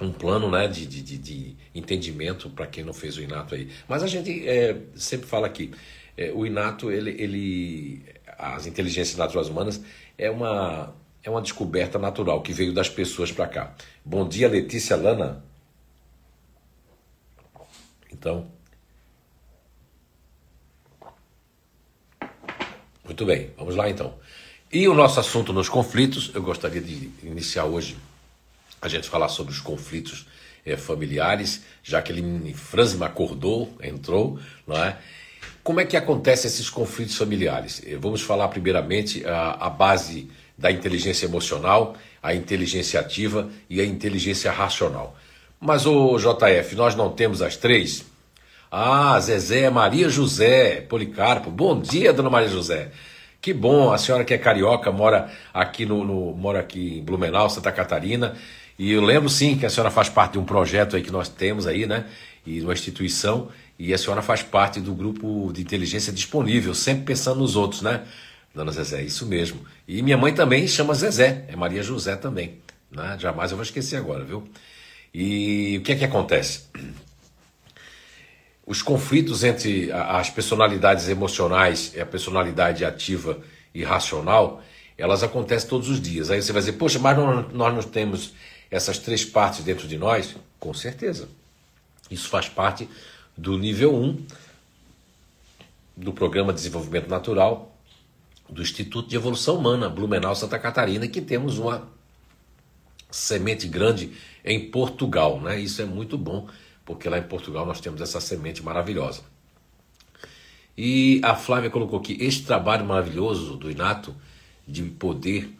um 0.00 0.12
plano 0.12 0.50
né, 0.50 0.68
de, 0.68 0.86
de, 0.86 1.18
de 1.18 1.56
entendimento 1.74 2.50
para 2.50 2.66
quem 2.66 2.84
não 2.84 2.92
fez 2.92 3.16
o 3.16 3.22
Inato 3.22 3.54
aí. 3.54 3.70
Mas 3.88 4.02
a 4.02 4.06
gente 4.06 4.46
é, 4.48 4.76
sempre 4.94 5.26
fala 5.26 5.46
aqui, 5.46 5.72
é, 6.16 6.32
o 6.32 6.44
Inato, 6.46 6.90
ele, 6.90 7.10
ele, 7.10 8.04
as 8.38 8.66
inteligências 8.66 9.16
naturais 9.16 9.48
humanas 9.48 9.80
é 10.18 10.30
uma, 10.30 10.94
é 11.22 11.30
uma 11.30 11.40
descoberta 11.40 11.98
natural 11.98 12.42
que 12.42 12.52
veio 12.52 12.72
das 12.72 12.88
pessoas 12.88 13.32
para 13.32 13.46
cá. 13.46 13.74
Bom 14.04 14.28
dia, 14.28 14.48
Letícia 14.48 14.96
Lana. 14.96 15.44
Então, 18.12 18.50
muito 23.04 23.24
bem, 23.24 23.50
vamos 23.56 23.76
lá 23.76 23.88
então. 23.88 24.14
E 24.72 24.88
o 24.88 24.94
nosso 24.94 25.20
assunto 25.20 25.52
nos 25.52 25.68
conflitos, 25.68 26.30
eu 26.34 26.42
gostaria 26.42 26.80
de 26.80 27.10
iniciar 27.22 27.64
hoje 27.64 27.96
a 28.80 28.88
gente 28.88 29.08
falar 29.08 29.28
sobre 29.28 29.52
os 29.52 29.60
conflitos 29.60 30.26
é, 30.64 30.76
familiares, 30.76 31.62
já 31.82 32.02
que 32.02 32.10
ele 32.10 32.54
Franz 32.54 32.94
me 32.94 33.04
acordou, 33.04 33.72
entrou, 33.82 34.38
não 34.66 34.76
é? 34.76 34.98
Como 35.62 35.80
é 35.80 35.84
que 35.84 35.96
acontecem 35.96 36.48
esses 36.48 36.68
conflitos 36.68 37.16
familiares? 37.16 37.82
Eh, 37.86 37.96
vamos 37.96 38.20
falar 38.20 38.48
primeiramente 38.48 39.24
a, 39.24 39.52
a 39.52 39.70
base 39.70 40.30
da 40.56 40.70
inteligência 40.70 41.24
emocional, 41.26 41.96
a 42.22 42.34
inteligência 42.34 43.00
ativa 43.00 43.50
e 43.68 43.80
a 43.80 43.84
inteligência 43.84 44.50
racional. 44.50 45.16
Mas 45.58 45.86
o 45.86 46.18
JF, 46.18 46.74
nós 46.74 46.94
não 46.94 47.10
temos 47.10 47.40
as 47.40 47.56
três? 47.56 48.04
Ah, 48.76 49.20
Zezé, 49.20 49.70
Maria 49.70 50.08
José, 50.08 50.80
Policarpo. 50.80 51.48
Bom 51.48 51.80
dia, 51.80 52.12
dona 52.12 52.28
Maria 52.28 52.48
José. 52.48 52.90
Que 53.40 53.54
bom, 53.54 53.92
a 53.92 53.98
senhora 53.98 54.24
que 54.24 54.34
é 54.34 54.38
carioca, 54.38 54.90
mora 54.90 55.30
aqui 55.52 55.86
no, 55.86 56.04
no 56.04 56.34
mora 56.34 56.58
aqui 56.58 56.98
em 56.98 57.04
Blumenau, 57.04 57.48
Santa 57.48 57.70
Catarina. 57.70 58.34
E 58.76 58.90
eu 58.90 59.00
lembro 59.00 59.28
sim 59.28 59.56
que 59.56 59.64
a 59.64 59.70
senhora 59.70 59.92
faz 59.92 60.08
parte 60.08 60.32
de 60.32 60.40
um 60.40 60.44
projeto 60.44 60.96
aí 60.96 61.02
que 61.02 61.12
nós 61.12 61.28
temos 61.28 61.68
aí, 61.68 61.86
né? 61.86 62.06
E 62.44 62.60
uma 62.62 62.72
instituição, 62.72 63.48
e 63.78 63.94
a 63.94 63.98
senhora 63.98 64.22
faz 64.22 64.42
parte 64.42 64.80
do 64.80 64.92
grupo 64.92 65.52
de 65.52 65.62
inteligência 65.62 66.12
disponível, 66.12 66.74
sempre 66.74 67.04
pensando 67.04 67.38
nos 67.38 67.54
outros, 67.54 67.80
né? 67.80 68.02
Dona 68.52 68.72
Zezé, 68.72 69.02
isso 69.02 69.24
mesmo. 69.24 69.60
E 69.86 70.02
minha 70.02 70.16
mãe 70.16 70.34
também 70.34 70.66
chama 70.66 70.94
Zezé, 70.94 71.44
é 71.46 71.54
Maria 71.54 71.84
José 71.84 72.16
também. 72.16 72.58
Né? 72.90 73.16
Jamais 73.20 73.52
eu 73.52 73.56
vou 73.56 73.62
esquecer 73.62 73.98
agora, 73.98 74.24
viu? 74.24 74.42
E 75.14 75.78
o 75.78 75.82
que 75.84 75.92
é 75.92 75.94
que 75.94 76.04
acontece? 76.04 76.64
Os 78.66 78.80
conflitos 78.80 79.44
entre 79.44 79.92
as 79.92 80.30
personalidades 80.30 81.08
emocionais 81.08 81.92
e 81.94 82.00
a 82.00 82.06
personalidade 82.06 82.84
ativa 82.84 83.40
e 83.74 83.82
racional, 83.84 84.62
elas 84.96 85.22
acontecem 85.22 85.68
todos 85.68 85.88
os 85.88 86.00
dias. 86.00 86.30
Aí 86.30 86.40
você 86.40 86.52
vai 86.52 86.62
dizer, 86.62 86.72
poxa, 86.72 86.98
mas 86.98 87.16
nós 87.52 87.74
não 87.74 87.82
temos 87.82 88.32
essas 88.70 88.98
três 88.98 89.24
partes 89.24 89.64
dentro 89.64 89.86
de 89.86 89.98
nós? 89.98 90.34
Com 90.58 90.72
certeza. 90.72 91.28
Isso 92.10 92.28
faz 92.28 92.48
parte 92.48 92.88
do 93.36 93.58
nível 93.58 93.94
1 93.94 94.24
do 95.96 96.12
Programa 96.12 96.52
de 96.52 96.58
Desenvolvimento 96.58 97.08
Natural 97.08 97.70
do 98.48 98.62
Instituto 98.62 99.08
de 99.08 99.16
Evolução 99.16 99.56
Humana, 99.56 99.88
Blumenau, 99.88 100.34
Santa 100.34 100.58
Catarina, 100.58 101.08
que 101.08 101.20
temos 101.20 101.58
uma 101.58 101.88
semente 103.10 103.66
grande 103.66 104.12
em 104.44 104.70
Portugal. 104.70 105.40
Né? 105.40 105.60
Isso 105.60 105.80
é 105.80 105.84
muito 105.84 106.18
bom, 106.18 106.48
porque 106.84 107.08
lá 107.08 107.18
em 107.18 107.22
Portugal 107.22 107.64
nós 107.64 107.80
temos 107.80 108.00
essa 108.00 108.20
semente 108.20 108.62
maravilhosa. 108.62 109.22
E 110.76 111.20
a 111.22 111.34
Flávia 111.34 111.70
colocou 111.70 111.98
aqui, 111.98 112.16
este 112.20 112.44
trabalho 112.44 112.84
maravilhoso 112.84 113.56
do 113.56 113.70
Inato 113.70 114.14
de 114.66 114.82
poder 114.82 115.54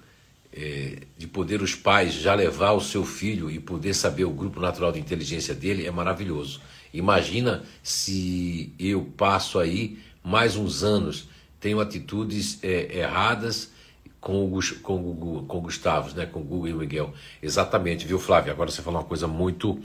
é, 0.57 1.03
de 1.19 1.27
poder 1.27 1.61
os 1.63 1.75
pais 1.75 2.15
já 2.15 2.33
levar 2.33 2.73
o 2.73 2.81
seu 2.81 3.05
filho 3.05 3.51
e 3.51 3.59
poder 3.59 3.93
saber 3.93 4.25
o 4.25 4.31
grupo 4.31 4.61
natural 4.61 4.93
de 4.93 5.01
inteligência 5.01 5.53
dele 5.53 5.85
é 5.85 5.91
maravilhoso. 5.91 6.61
Imagina 6.93 7.65
se 7.83 8.73
eu 8.79 9.05
passo 9.17 9.59
aí 9.59 9.99
mais 10.23 10.55
uns 10.55 10.85
anos, 10.85 11.29
tenho 11.59 11.81
atitudes 11.81 12.63
é, 12.63 12.99
erradas 12.99 13.73
com 14.21 14.45
o, 14.45 14.61
com, 14.81 15.11
o, 15.11 15.45
com 15.47 15.59
o 15.59 16.15
né, 16.15 16.25
com 16.25 16.41
o 16.41 16.45
Google 16.45 16.69
e 16.69 16.73
o 16.73 16.79
Miguel. 16.79 17.13
Exatamente, 17.43 18.07
viu, 18.07 18.21
Flávia? 18.21 18.53
Agora 18.53 18.71
você 18.71 18.81
falou 18.81 19.01
uma 19.01 19.07
coisa 19.07 19.27
muito 19.27 19.81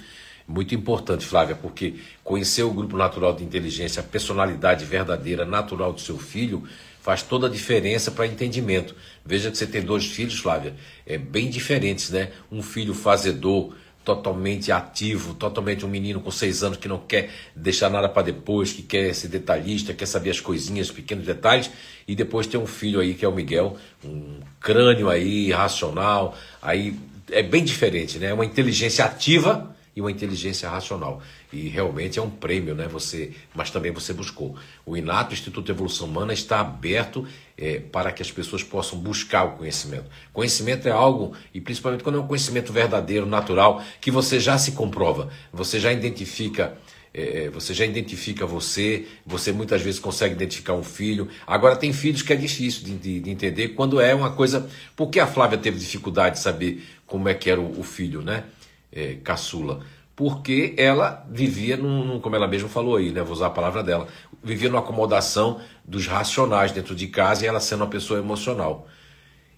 muito 0.50 0.74
importante, 0.74 1.24
Flávia, 1.24 1.56
porque 1.56 1.94
conhecer 2.24 2.64
o 2.64 2.72
grupo 2.72 2.98
natural 2.98 3.34
de 3.34 3.44
inteligência, 3.44 4.00
a 4.00 4.04
personalidade 4.04 4.84
verdadeira, 4.84 5.46
natural 5.46 5.94
do 5.94 6.02
seu 6.02 6.18
filho, 6.18 6.68
faz 7.00 7.22
toda 7.22 7.46
a 7.46 7.50
diferença 7.50 8.10
para 8.10 8.26
entendimento. 8.26 8.96
Veja 9.24 9.52
que 9.52 9.58
você 9.58 9.68
tem 9.68 9.84
dois 9.84 10.08
filhos, 10.08 10.40
Flávia, 10.40 10.74
é 11.06 11.20
bem 11.20 11.52
diferentes, 11.52 12.10
né? 12.10 12.32
Um 12.52 12.64
filho 12.64 12.96
fazedor, 12.96 13.76
totalmente 14.04 14.72
ativo, 14.72 15.36
totalmente 15.36 15.86
um 15.86 15.88
menino 15.88 16.20
com 16.20 16.32
seis 16.32 16.64
anos 16.64 16.80
que 16.80 16.88
não 16.88 16.98
quer 16.98 17.30
deixar 17.56 17.92
nada 17.92 18.10
para 18.10 18.24
depois, 18.24 18.74
que 18.74 18.82
quer 18.82 19.14
ser 19.14 19.28
detalhista, 19.28 19.94
quer 19.94 20.08
saber 20.08 20.32
as 20.32 20.40
coisinhas, 20.40 20.90
pequenos 20.90 21.28
detalhes, 21.28 21.70
e 22.08 22.16
depois 22.16 22.48
tem 22.48 22.60
um 22.60 22.66
filho 22.66 23.00
aí 23.00 23.14
que 23.14 23.24
é 23.24 23.28
o 23.28 23.32
Miguel, 23.32 23.78
um 24.04 24.40
crânio 24.60 25.10
aí 25.10 25.52
racional, 25.52 26.36
aí 26.60 26.96
é 27.30 27.44
bem 27.44 27.64
diferente, 27.64 28.18
né? 28.18 28.34
Uma 28.34 28.46
inteligência 28.46 29.06
ativa 29.06 29.76
e 30.00 30.02
uma 30.02 30.10
inteligência 30.10 30.70
racional. 30.70 31.22
E 31.52 31.68
realmente 31.68 32.18
é 32.18 32.22
um 32.22 32.30
prêmio, 32.30 32.74
né? 32.74 32.88
Você, 32.88 33.34
mas 33.54 33.70
também 33.70 33.92
você 33.92 34.14
buscou. 34.14 34.56
O 34.86 34.96
Inato 34.96 35.34
Instituto 35.34 35.66
de 35.66 35.72
Evolução 35.72 36.08
Humana 36.08 36.32
está 36.32 36.62
aberto 36.62 37.28
é, 37.58 37.80
para 37.80 38.12
que 38.14 38.22
as 38.22 38.32
pessoas 38.32 38.64
possam 38.64 38.98
buscar 38.98 39.44
o 39.44 39.58
conhecimento. 39.58 40.06
Conhecimento 40.32 40.88
é 40.88 40.92
algo, 40.92 41.34
e 41.54 41.60
principalmente 41.60 42.02
quando 42.02 42.18
é 42.18 42.22
um 42.22 42.28
conhecimento 42.28 42.72
verdadeiro, 42.72 43.26
natural, 43.26 43.84
que 44.00 44.10
você 44.10 44.40
já 44.40 44.58
se 44.58 44.72
comprova, 44.72 45.30
você 45.52 45.80
já 45.80 45.92
identifica. 45.92 46.78
É, 47.14 47.46
é 47.46 47.50
você 47.50 47.74
já 47.74 47.86
identifica 47.86 48.46
você, 48.46 49.06
você 49.26 49.52
muitas 49.52 49.82
vezes 49.82 50.00
consegue 50.00 50.34
identificar 50.34 50.76
um 50.76 50.84
filho. 50.84 51.28
Agora, 51.46 51.76
tem 51.76 51.92
filhos 51.92 52.22
que 52.22 52.32
é 52.32 52.38
difícil 52.38 52.86
de, 52.86 52.96
de, 52.96 53.20
de 53.20 53.30
entender 53.30 53.70
quando 53.70 54.00
é 54.00 54.16
uma 54.16 54.32
coisa. 54.32 54.70
Por 54.96 55.10
que 55.10 55.20
a 55.20 55.28
Flávia 55.28 55.58
teve 55.58 55.78
dificuldade 55.78 56.38
de 56.38 56.42
saber 56.42 56.86
como 57.06 57.28
é 57.28 57.34
que 57.34 57.50
era 57.50 57.60
o, 57.60 57.82
o 57.82 57.84
filho, 57.84 58.22
né? 58.22 58.46
É, 58.92 59.16
caçula 59.24 59.82
porque 60.20 60.74
ela 60.76 61.26
vivia, 61.32 61.78
num, 61.78 62.04
num, 62.04 62.20
como 62.20 62.36
ela 62.36 62.46
mesma 62.46 62.68
falou 62.68 62.98
aí, 62.98 63.10
né, 63.10 63.22
vou 63.22 63.32
usar 63.32 63.48
a 63.48 63.52
palavra 63.52 63.82
dela, 63.82 64.06
vivia 64.44 64.68
numa 64.68 64.82
acomodação 64.82 65.62
dos 65.86 66.08
racionais 66.08 66.74
dentro 66.74 66.94
de 66.94 67.08
casa 67.08 67.46
e 67.46 67.48
ela 67.48 67.62
sendo 67.62 67.86
uma 67.86 67.90
pessoa 67.90 68.20
emocional. 68.20 68.86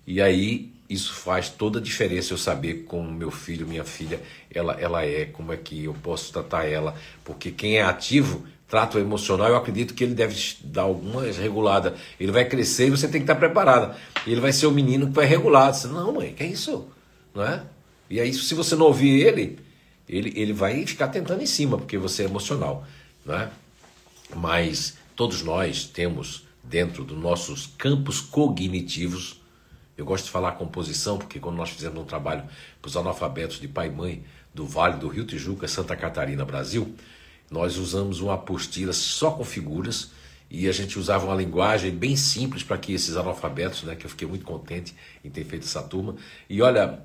E 0.05 0.21
aí 0.21 0.71
isso 0.87 1.15
faz 1.15 1.49
toda 1.49 1.79
a 1.79 1.81
diferença 1.81 2.31
eu 2.31 2.37
saber 2.37 2.83
como 2.83 3.11
meu 3.11 3.31
filho, 3.31 3.65
minha 3.65 3.83
filha, 3.83 4.21
ela, 4.53 4.79
ela 4.79 5.03
é, 5.03 5.25
como 5.25 5.51
é 5.51 5.57
que 5.57 5.85
eu 5.85 5.95
posso 5.95 6.31
tratar 6.31 6.65
ela, 6.65 6.93
porque 7.25 7.49
quem 7.49 7.77
é 7.77 7.81
ativo 7.81 8.45
trata 8.67 8.99
o 8.99 9.01
emocional, 9.01 9.47
eu 9.47 9.55
acredito 9.55 9.95
que 9.95 10.03
ele 10.03 10.13
deve 10.13 10.57
dar 10.63 10.83
alguma 10.83 11.23
regulada. 11.23 11.95
Ele 12.19 12.31
vai 12.31 12.45
crescer 12.45 12.85
e 12.85 12.91
você 12.91 13.07
tem 13.07 13.19
que 13.19 13.23
estar 13.23 13.35
preparada. 13.35 13.97
Ele 14.27 14.39
vai 14.39 14.53
ser 14.53 14.67
o 14.67 14.71
menino 14.71 15.07
que 15.07 15.13
vai 15.13 15.25
regular. 15.25 15.73
Você, 15.73 15.87
não, 15.87 16.13
mãe, 16.13 16.33
que 16.33 16.43
é 16.43 16.47
isso? 16.47 16.87
Não 17.33 17.43
é? 17.43 17.63
E 18.11 18.19
aí, 18.19 18.33
se 18.33 18.53
você 18.53 18.75
não 18.75 18.87
ouvir 18.87 19.25
ele, 19.25 19.57
ele, 20.07 20.33
ele 20.35 20.51
vai 20.51 20.85
ficar 20.85 21.07
tentando 21.07 21.41
em 21.41 21.45
cima, 21.45 21.77
porque 21.77 21.97
você 21.97 22.23
é 22.23 22.25
emocional. 22.25 22.85
Né? 23.25 23.49
Mas 24.35 24.97
todos 25.15 25.41
nós 25.41 25.85
temos 25.85 26.43
dentro 26.61 27.05
dos 27.05 27.17
nossos 27.17 27.67
campos 27.77 28.19
cognitivos, 28.19 29.41
eu 29.97 30.03
gosto 30.03 30.25
de 30.25 30.31
falar 30.31 30.51
composição, 30.53 31.17
porque 31.17 31.39
quando 31.39 31.55
nós 31.55 31.69
fizemos 31.69 32.01
um 32.01 32.03
trabalho 32.03 32.43
para 32.81 32.89
os 32.89 32.97
analfabetos 32.97 33.61
de 33.61 33.67
pai 33.69 33.87
e 33.87 33.91
mãe 33.91 34.23
do 34.53 34.67
Vale 34.67 34.97
do 34.97 35.07
Rio 35.07 35.25
Tijuca, 35.25 35.65
Santa 35.65 35.95
Catarina, 35.95 36.43
Brasil, 36.43 36.93
nós 37.49 37.77
usamos 37.77 38.19
uma 38.19 38.33
apostila 38.33 38.91
só 38.91 39.31
com 39.31 39.45
figuras 39.45 40.11
e 40.49 40.67
a 40.67 40.71
gente 40.73 40.99
usava 40.99 41.27
uma 41.27 41.35
linguagem 41.35 41.91
bem 41.91 42.17
simples 42.17 42.61
para 42.61 42.77
que 42.77 42.91
esses 42.91 43.15
analfabetos, 43.15 43.83
né, 43.83 43.95
que 43.95 44.05
eu 44.05 44.09
fiquei 44.09 44.27
muito 44.27 44.43
contente 44.43 44.93
em 45.23 45.29
ter 45.29 45.45
feito 45.45 45.63
essa 45.63 45.81
turma. 45.81 46.17
E 46.49 46.61
olha, 46.61 46.99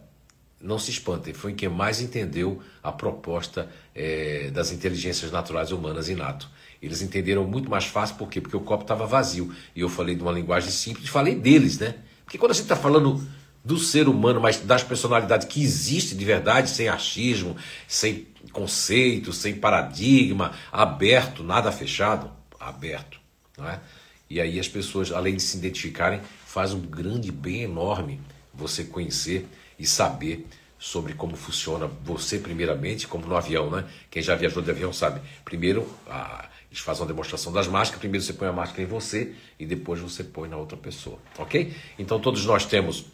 não 0.67 0.79
se 0.79 0.91
espantem, 0.91 1.33
foi 1.33 1.55
quem 1.55 1.69
mais 1.69 2.01
entendeu 2.01 2.61
a 2.83 2.91
proposta 2.91 3.71
é, 3.95 4.51
das 4.53 4.73
inteligências 4.73 5.31
naturais 5.31 5.71
humanas 5.71 6.09
inato. 6.09 6.51
Eles 6.83 7.01
entenderam 7.01 7.45
muito 7.45 7.71
mais 7.71 7.85
fácil, 7.85 8.17
por 8.17 8.29
quê? 8.29 8.41
Porque 8.41 8.57
o 8.57 8.61
copo 8.61 8.83
estava 8.83 9.07
vazio. 9.07 9.55
E 9.75 9.81
eu 9.81 9.89
falei 9.89 10.15
de 10.15 10.23
uma 10.23 10.33
linguagem 10.33 10.71
simples, 10.71 11.09
falei 11.09 11.35
deles, 11.35 11.79
né? 11.79 11.95
Porque 12.25 12.37
quando 12.37 12.51
a 12.51 12.55
gente 12.55 12.65
está 12.65 12.77
falando 12.77 13.27
do 13.65 13.79
ser 13.79 14.09
humano, 14.09 14.41
mas 14.41 14.61
das 14.61 14.83
personalidades 14.83 15.47
que 15.47 15.63
existem 15.63 16.19
de 16.19 16.25
verdade, 16.25 16.69
sem 16.69 16.89
achismo, 16.89 17.57
sem 17.89 18.27
conceito, 18.53 19.33
sem 19.33 19.55
paradigma, 19.55 20.53
aberto, 20.71 21.43
nada 21.43 21.73
fechado, 21.73 22.31
aberto, 22.61 23.19
não 23.57 23.69
é? 23.69 23.81
E 24.29 24.41
aí 24.41 24.59
as 24.59 24.69
pessoas, 24.69 25.13
além 25.13 25.37
de 25.37 25.43
se 25.43 25.57
identificarem, 25.57 26.21
faz 26.45 26.73
um 26.73 26.81
grande 26.81 27.31
bem 27.31 27.63
enorme 27.63 28.21
você 28.53 28.85
conhecer 28.85 29.47
e 29.79 29.87
saber 29.87 30.47
sobre 30.79 31.15
como 31.15 31.37
funciona 31.37 31.91
você 32.05 32.39
primeiramente, 32.39 33.09
como 33.09 33.27
no 33.27 33.37
avião, 33.37 33.71
né? 33.71 33.85
Quem 34.11 34.23
já 34.23 34.35
viajou 34.35 34.63
de 34.63 34.71
avião 34.71 34.93
sabe. 34.93 35.21
Primeiro, 35.45 35.89
a, 36.09 36.49
eles 36.71 36.81
fazem 36.81 37.03
uma 37.03 37.09
demonstração 37.09 37.53
das 37.53 37.67
máscaras, 37.67 38.01
primeiro 38.01 38.25
você 38.25 38.33
põe 38.33 38.49
a 38.49 38.53
máscara 38.53 38.83
em 38.83 38.87
você 38.87 39.33
e 39.59 39.65
depois 39.65 40.01
você 40.01 40.23
põe 40.23 40.49
na 40.49 40.57
outra 40.57 40.77
pessoa, 40.77 41.19
ok? 41.39 41.75
Então 41.99 42.21
todos 42.21 42.45
nós 42.45 42.67
temos 42.67 43.07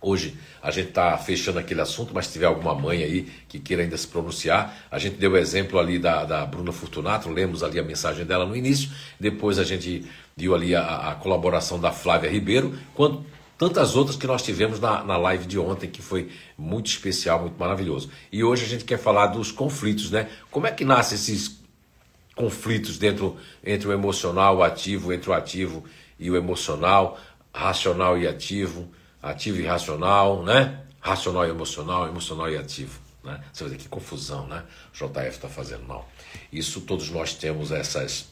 Hoje 0.00 0.36
a 0.62 0.70
gente 0.70 0.90
está 0.90 1.16
fechando 1.16 1.58
aquele 1.58 1.80
assunto, 1.80 2.12
mas 2.14 2.26
se 2.26 2.34
tiver 2.34 2.46
alguma 2.46 2.74
mãe 2.74 3.02
aí 3.02 3.22
que 3.48 3.58
queira 3.58 3.82
ainda 3.82 3.96
se 3.96 4.06
pronunciar, 4.06 4.86
a 4.90 4.98
gente 4.98 5.16
deu 5.16 5.32
o 5.32 5.36
exemplo 5.36 5.78
ali 5.78 5.98
da, 5.98 6.24
da 6.24 6.44
Bruna 6.44 6.70
Fortunato, 6.70 7.30
lemos 7.30 7.62
ali 7.62 7.78
a 7.78 7.82
mensagem 7.82 8.24
dela 8.24 8.44
no 8.44 8.54
início, 8.54 8.90
depois 9.18 9.58
a 9.58 9.64
gente 9.64 10.04
viu 10.36 10.54
ali 10.54 10.74
a, 10.74 11.10
a 11.10 11.14
colaboração 11.14 11.80
da 11.80 11.90
Flávia 11.90 12.30
Ribeiro. 12.30 12.78
Quando 12.94 13.24
tantas 13.58 13.96
outras 13.96 14.16
que 14.16 14.26
nós 14.26 14.42
tivemos 14.42 14.78
na, 14.78 15.02
na 15.02 15.16
live 15.16 15.46
de 15.46 15.58
ontem, 15.58 15.88
que 15.88 16.02
foi 16.02 16.30
muito 16.56 16.86
especial, 16.86 17.40
muito 17.40 17.58
maravilhoso. 17.58 18.10
E 18.30 18.44
hoje 18.44 18.64
a 18.64 18.68
gente 18.68 18.84
quer 18.84 18.98
falar 18.98 19.28
dos 19.28 19.50
conflitos, 19.50 20.10
né? 20.10 20.28
Como 20.50 20.66
é 20.66 20.70
que 20.70 20.84
nascem 20.84 21.16
esses 21.16 21.58
conflitos 22.34 22.98
dentro 22.98 23.36
entre 23.64 23.88
o 23.88 23.92
emocional, 23.92 24.58
o 24.58 24.62
ativo, 24.62 25.12
entre 25.12 25.30
o 25.30 25.32
ativo 25.32 25.84
e 26.18 26.30
o 26.30 26.36
emocional, 26.36 27.18
racional 27.52 28.18
e 28.18 28.28
ativo, 28.28 28.88
ativo 29.22 29.60
e 29.60 29.64
racional, 29.64 30.42
né? 30.42 30.82
Racional 31.00 31.46
e 31.46 31.50
emocional, 31.50 32.06
emocional 32.06 32.50
e 32.50 32.56
ativo. 32.56 33.00
Né? 33.24 33.42
Você 33.52 33.64
vai 33.64 33.72
dizer 33.72 33.82
que 33.82 33.88
confusão, 33.88 34.46
né? 34.46 34.62
O 34.92 34.96
JF 34.96 35.28
está 35.28 35.48
fazendo 35.48 35.84
mal. 35.84 36.08
Isso 36.52 36.82
todos 36.82 37.10
nós 37.10 37.34
temos 37.34 37.72
essas. 37.72 38.28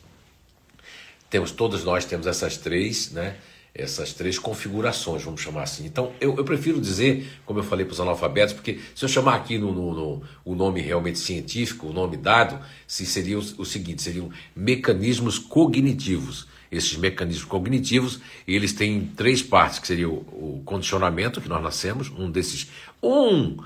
Temos, 1.30 1.50
todos 1.50 1.82
nós 1.82 2.04
temos 2.04 2.26
essas 2.26 2.58
três, 2.58 3.10
né? 3.10 3.38
Essas 3.74 4.12
três 4.12 4.38
configurações, 4.38 5.24
vamos 5.24 5.40
chamar 5.40 5.64
assim. 5.64 5.84
Então, 5.84 6.12
eu, 6.20 6.36
eu 6.36 6.44
prefiro 6.44 6.80
dizer, 6.80 7.28
como 7.44 7.58
eu 7.58 7.64
falei 7.64 7.84
para 7.84 7.92
os 7.92 8.00
analfabetos, 8.00 8.54
porque 8.54 8.78
se 8.94 9.04
eu 9.04 9.08
chamar 9.08 9.34
aqui 9.34 9.58
no, 9.58 9.72
no, 9.72 9.92
no, 9.92 10.22
o 10.44 10.54
nome 10.54 10.80
realmente 10.80 11.18
científico, 11.18 11.88
o 11.88 11.92
nome 11.92 12.16
dado, 12.16 12.64
se 12.86 13.04
seria 13.04 13.36
o, 13.36 13.42
o 13.58 13.64
seguinte, 13.64 14.00
seriam 14.00 14.30
mecanismos 14.54 15.38
cognitivos. 15.40 16.46
Esses 16.70 16.96
mecanismos 16.96 17.44
cognitivos, 17.44 18.20
eles 18.46 18.72
têm 18.72 19.06
três 19.16 19.42
partes, 19.42 19.80
que 19.80 19.88
seria 19.88 20.08
o, 20.08 20.18
o 20.18 20.62
condicionamento, 20.64 21.40
que 21.40 21.48
nós 21.48 21.62
nascemos, 21.62 22.10
um 22.10 22.30
desses, 22.30 22.70
um 23.02 23.56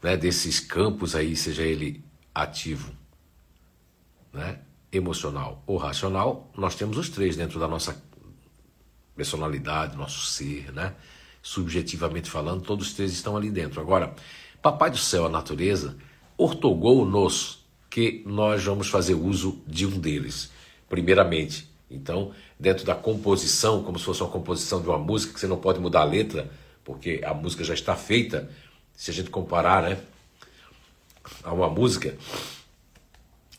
né, 0.00 0.16
desses 0.16 0.60
campos 0.60 1.16
aí, 1.16 1.34
seja 1.34 1.62
ele 1.62 2.04
ativo, 2.32 2.92
né, 4.32 4.60
emocional 4.92 5.62
ou 5.66 5.76
racional, 5.76 6.50
nós 6.56 6.76
temos 6.76 6.96
os 6.96 7.08
três 7.08 7.36
dentro 7.36 7.58
da 7.58 7.66
nossa 7.66 8.00
personalidade, 9.20 9.98
nosso 9.98 10.24
ser, 10.24 10.72
né? 10.72 10.94
Subjetivamente 11.42 12.30
falando, 12.30 12.62
todos 12.62 12.88
os 12.88 12.94
três 12.94 13.12
estão 13.12 13.36
ali 13.36 13.50
dentro. 13.50 13.78
Agora, 13.78 14.14
Papai 14.62 14.90
do 14.90 14.96
Céu, 14.96 15.26
a 15.26 15.28
natureza, 15.28 15.94
ortogou-nos 16.38 17.62
que 17.90 18.22
nós 18.24 18.64
vamos 18.64 18.88
fazer 18.88 19.12
uso 19.12 19.60
de 19.66 19.84
um 19.84 19.98
deles, 19.98 20.50
primeiramente. 20.88 21.68
Então, 21.90 22.32
dentro 22.58 22.86
da 22.86 22.94
composição, 22.94 23.82
como 23.82 23.98
se 23.98 24.06
fosse 24.06 24.22
uma 24.22 24.30
composição 24.30 24.80
de 24.80 24.88
uma 24.88 24.98
música, 24.98 25.34
que 25.34 25.40
você 25.40 25.46
não 25.46 25.58
pode 25.58 25.78
mudar 25.80 26.00
a 26.00 26.04
letra, 26.04 26.50
porque 26.82 27.20
a 27.22 27.34
música 27.34 27.62
já 27.62 27.74
está 27.74 27.94
feita, 27.94 28.48
se 28.96 29.10
a 29.10 29.14
gente 29.14 29.28
comparar 29.28 29.82
né, 29.82 29.98
a 31.44 31.52
uma 31.52 31.68
música, 31.68 32.16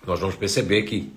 nós 0.07 0.19
vamos 0.19 0.35
perceber 0.35 0.83
que 0.83 1.13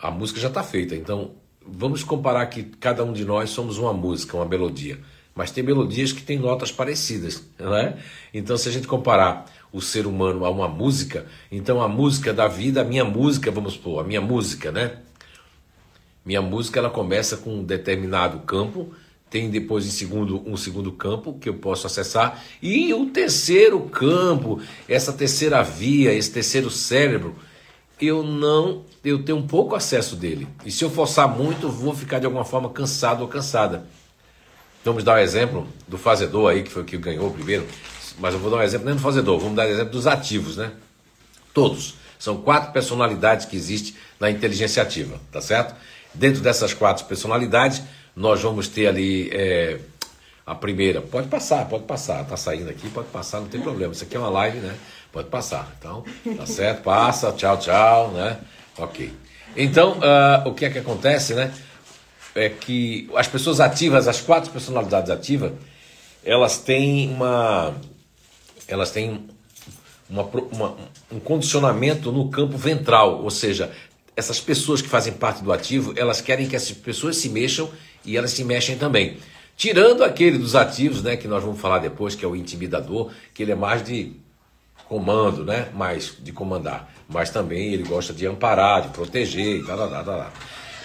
a 0.00 0.10
música 0.10 0.40
já 0.40 0.48
está 0.48 0.64
feita. 0.64 0.96
Então, 0.96 1.43
vamos 1.66 2.04
comparar 2.04 2.46
que 2.46 2.62
cada 2.62 3.04
um 3.04 3.12
de 3.12 3.24
nós 3.24 3.50
somos 3.50 3.78
uma 3.78 3.92
música, 3.92 4.36
uma 4.36 4.46
melodia. 4.46 4.98
Mas 5.34 5.50
tem 5.50 5.64
melodias 5.64 6.12
que 6.12 6.22
têm 6.22 6.38
notas 6.38 6.70
parecidas, 6.70 7.44
não 7.58 7.74
é? 7.74 7.96
Então, 8.32 8.56
se 8.56 8.68
a 8.68 8.72
gente 8.72 8.86
comparar 8.86 9.46
o 9.72 9.80
ser 9.80 10.06
humano 10.06 10.44
a 10.44 10.50
uma 10.50 10.68
música, 10.68 11.26
então 11.50 11.82
a 11.82 11.88
música 11.88 12.32
da 12.32 12.46
vida, 12.46 12.82
a 12.82 12.84
minha 12.84 13.04
música, 13.04 13.50
vamos 13.50 13.76
pôr, 13.76 13.98
a 13.98 14.04
minha 14.04 14.20
música, 14.20 14.70
né? 14.70 14.98
Minha 16.24 16.40
música 16.40 16.78
ela 16.78 16.88
começa 16.88 17.36
com 17.36 17.56
um 17.56 17.64
determinado 17.64 18.38
campo, 18.40 18.94
tem 19.28 19.50
depois 19.50 19.84
em 19.84 19.90
segundo 19.90 20.48
um 20.48 20.56
segundo 20.56 20.92
campo 20.92 21.36
que 21.40 21.48
eu 21.48 21.54
posso 21.54 21.88
acessar 21.88 22.40
e 22.62 22.94
o 22.94 23.06
terceiro 23.06 23.80
campo, 23.80 24.60
essa 24.88 25.12
terceira 25.12 25.60
via, 25.62 26.12
esse 26.14 26.30
terceiro 26.30 26.70
cérebro, 26.70 27.34
eu 28.00 28.22
não, 28.22 28.84
eu 29.04 29.22
tenho 29.22 29.38
um 29.38 29.46
pouco 29.46 29.74
acesso 29.74 30.16
dele. 30.16 30.48
E 30.64 30.70
se 30.70 30.84
eu 30.84 30.90
forçar 30.90 31.28
muito, 31.28 31.68
vou 31.68 31.94
ficar 31.94 32.18
de 32.18 32.26
alguma 32.26 32.44
forma 32.44 32.68
cansado 32.70 33.22
ou 33.22 33.28
cansada. 33.28 33.86
Vamos 34.84 35.02
dar 35.02 35.14
um 35.14 35.18
exemplo 35.18 35.66
do 35.88 35.96
fazedor 35.96 36.50
aí, 36.50 36.62
que 36.62 36.70
foi 36.70 36.82
o 36.82 36.84
que 36.84 36.98
ganhou 36.98 37.30
primeiro, 37.30 37.66
mas 38.18 38.34
eu 38.34 38.40
vou 38.40 38.50
dar 38.50 38.58
um 38.58 38.62
exemplo 38.62 38.86
nem 38.86 38.94
do 38.94 39.00
fazedor, 39.00 39.38
vamos 39.38 39.56
dar 39.56 39.66
um 39.66 39.70
exemplo 39.70 39.92
dos 39.92 40.06
ativos, 40.06 40.56
né? 40.56 40.72
Todos. 41.54 41.94
São 42.18 42.36
quatro 42.36 42.72
personalidades 42.72 43.46
que 43.46 43.56
existem 43.56 43.94
na 44.20 44.30
inteligência 44.30 44.82
ativa, 44.82 45.20
tá 45.32 45.40
certo? 45.40 45.74
Dentro 46.12 46.40
dessas 46.40 46.72
quatro 46.74 47.04
personalidades, 47.06 47.82
nós 48.14 48.42
vamos 48.42 48.68
ter 48.68 48.86
ali 48.86 49.30
é, 49.32 49.80
a 50.46 50.54
primeira. 50.54 51.00
Pode 51.00 51.28
passar, 51.28 51.66
pode 51.68 51.84
passar, 51.84 52.24
tá 52.24 52.36
saindo 52.36 52.70
aqui, 52.70 52.88
pode 52.90 53.08
passar, 53.08 53.40
não 53.40 53.48
tem 53.48 53.60
problema. 53.60 53.92
Isso 53.92 54.04
aqui 54.04 54.16
é 54.16 54.18
uma 54.18 54.30
live, 54.30 54.58
né? 54.58 54.74
Pode 55.14 55.28
passar. 55.28 55.72
Então, 55.78 56.02
tá 56.36 56.44
certo? 56.44 56.82
Passa, 56.82 57.30
tchau, 57.30 57.56
tchau, 57.56 58.10
né? 58.10 58.36
Ok. 58.76 59.12
Então, 59.56 59.92
uh, 59.92 60.48
o 60.48 60.52
que 60.52 60.64
é 60.64 60.70
que 60.70 60.78
acontece, 60.78 61.34
né? 61.34 61.54
É 62.34 62.48
que 62.48 63.08
as 63.14 63.28
pessoas 63.28 63.60
ativas, 63.60 64.08
as 64.08 64.20
quatro 64.20 64.50
personalidades 64.50 65.10
ativas, 65.10 65.52
elas 66.24 66.58
têm 66.58 67.10
uma. 67.10 67.76
Elas 68.66 68.90
têm 68.90 69.28
uma, 70.10 70.24
uma, 70.24 70.76
um 71.12 71.20
condicionamento 71.20 72.10
no 72.10 72.28
campo 72.28 72.58
ventral, 72.58 73.22
ou 73.22 73.30
seja, 73.30 73.70
essas 74.16 74.40
pessoas 74.40 74.82
que 74.82 74.88
fazem 74.88 75.12
parte 75.12 75.44
do 75.44 75.52
ativo, 75.52 75.94
elas 75.96 76.20
querem 76.20 76.48
que 76.48 76.56
essas 76.56 76.72
pessoas 76.72 77.18
se 77.18 77.28
mexam 77.28 77.70
e 78.04 78.16
elas 78.16 78.32
se 78.32 78.42
mexem 78.42 78.76
também. 78.76 79.18
Tirando 79.56 80.02
aquele 80.02 80.38
dos 80.38 80.56
ativos, 80.56 81.04
né, 81.04 81.16
que 81.16 81.28
nós 81.28 81.44
vamos 81.44 81.60
falar 81.60 81.78
depois, 81.78 82.16
que 82.16 82.24
é 82.24 82.28
o 82.28 82.34
intimidador, 82.34 83.12
que 83.32 83.44
ele 83.44 83.52
é 83.52 83.54
mais 83.54 83.84
de 83.84 84.23
comando, 84.88 85.44
né? 85.44 85.68
Mais 85.74 86.16
de 86.20 86.32
comandar. 86.32 86.92
Mas 87.08 87.30
também 87.30 87.72
ele 87.72 87.82
gosta 87.82 88.12
de 88.12 88.26
amparar, 88.26 88.82
de 88.82 88.88
proteger 88.88 89.60
e 89.60 89.64
tal, 89.64 89.76
tal, 89.76 89.90
tal, 89.90 90.04
tal. 90.04 90.32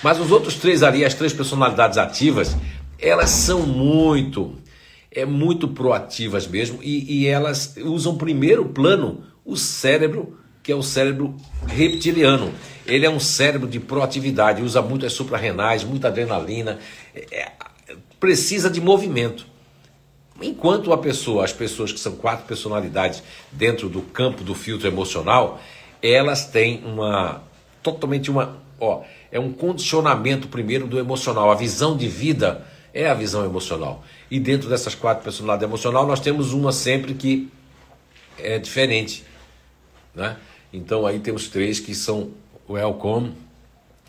Mas 0.03 0.19
os 0.19 0.31
outros 0.31 0.55
três 0.55 0.83
ali, 0.83 1.03
as 1.03 1.13
três 1.13 1.33
personalidades 1.33 1.97
ativas, 1.97 2.55
elas 2.97 3.29
são 3.29 3.61
muito, 3.61 4.55
é 5.11 5.25
muito 5.25 5.67
proativas 5.67 6.47
mesmo 6.47 6.79
e, 6.81 7.21
e 7.21 7.27
elas 7.27 7.75
usam 7.83 8.17
primeiro 8.17 8.65
plano 8.65 9.23
o 9.43 9.57
cérebro, 9.57 10.37
que 10.61 10.71
é 10.71 10.75
o 10.75 10.83
cérebro 10.83 11.35
reptiliano. 11.67 12.53
Ele 12.85 13.05
é 13.05 13.09
um 13.09 13.19
cérebro 13.19 13.67
de 13.67 13.79
proatividade, 13.79 14.61
usa 14.61 14.81
muito 14.81 15.05
as 15.05 15.13
suprarrenais, 15.13 15.83
muita 15.83 16.07
adrenalina, 16.07 16.79
é, 17.13 17.25
é 17.31 17.51
precisa 18.19 18.69
de 18.69 18.81
movimento. 18.81 19.47
Enquanto 20.41 20.93
a 20.93 20.97
pessoa, 20.97 21.43
as 21.43 21.53
pessoas 21.53 21.91
que 21.91 21.99
são 21.99 22.15
quatro 22.15 22.45
personalidades 22.45 23.21
dentro 23.51 23.89
do 23.89 24.01
campo 24.01 24.43
do 24.43 24.55
filtro 24.55 24.87
emocional, 24.87 25.61
elas 26.01 26.45
têm 26.45 26.83
uma 26.85 27.43
totalmente 27.83 28.29
uma, 28.31 28.57
ó, 28.79 29.01
é 29.31 29.39
um 29.39 29.51
condicionamento 29.51 30.47
primeiro 30.47 30.87
do 30.87 30.99
emocional. 30.99 31.51
A 31.51 31.55
visão 31.55 31.95
de 31.95 32.07
vida 32.07 32.65
é 32.93 33.09
a 33.09 33.13
visão 33.13 33.45
emocional. 33.45 34.03
E 34.29 34.39
dentro 34.39 34.69
dessas 34.69 34.95
quatro 34.95 35.23
personalidades 35.23 35.67
emocional, 35.67 36.07
nós 36.07 36.19
temos 36.19 36.53
uma 36.53 36.71
sempre 36.71 37.13
que 37.13 37.49
é 38.37 38.57
diferente, 38.57 39.23
né? 40.15 40.37
Então 40.71 41.05
aí 41.05 41.19
temos 41.19 41.47
três 41.47 41.79
que 41.79 41.93
são 41.93 42.31
o 42.67 42.77
Elcom, 42.77 43.31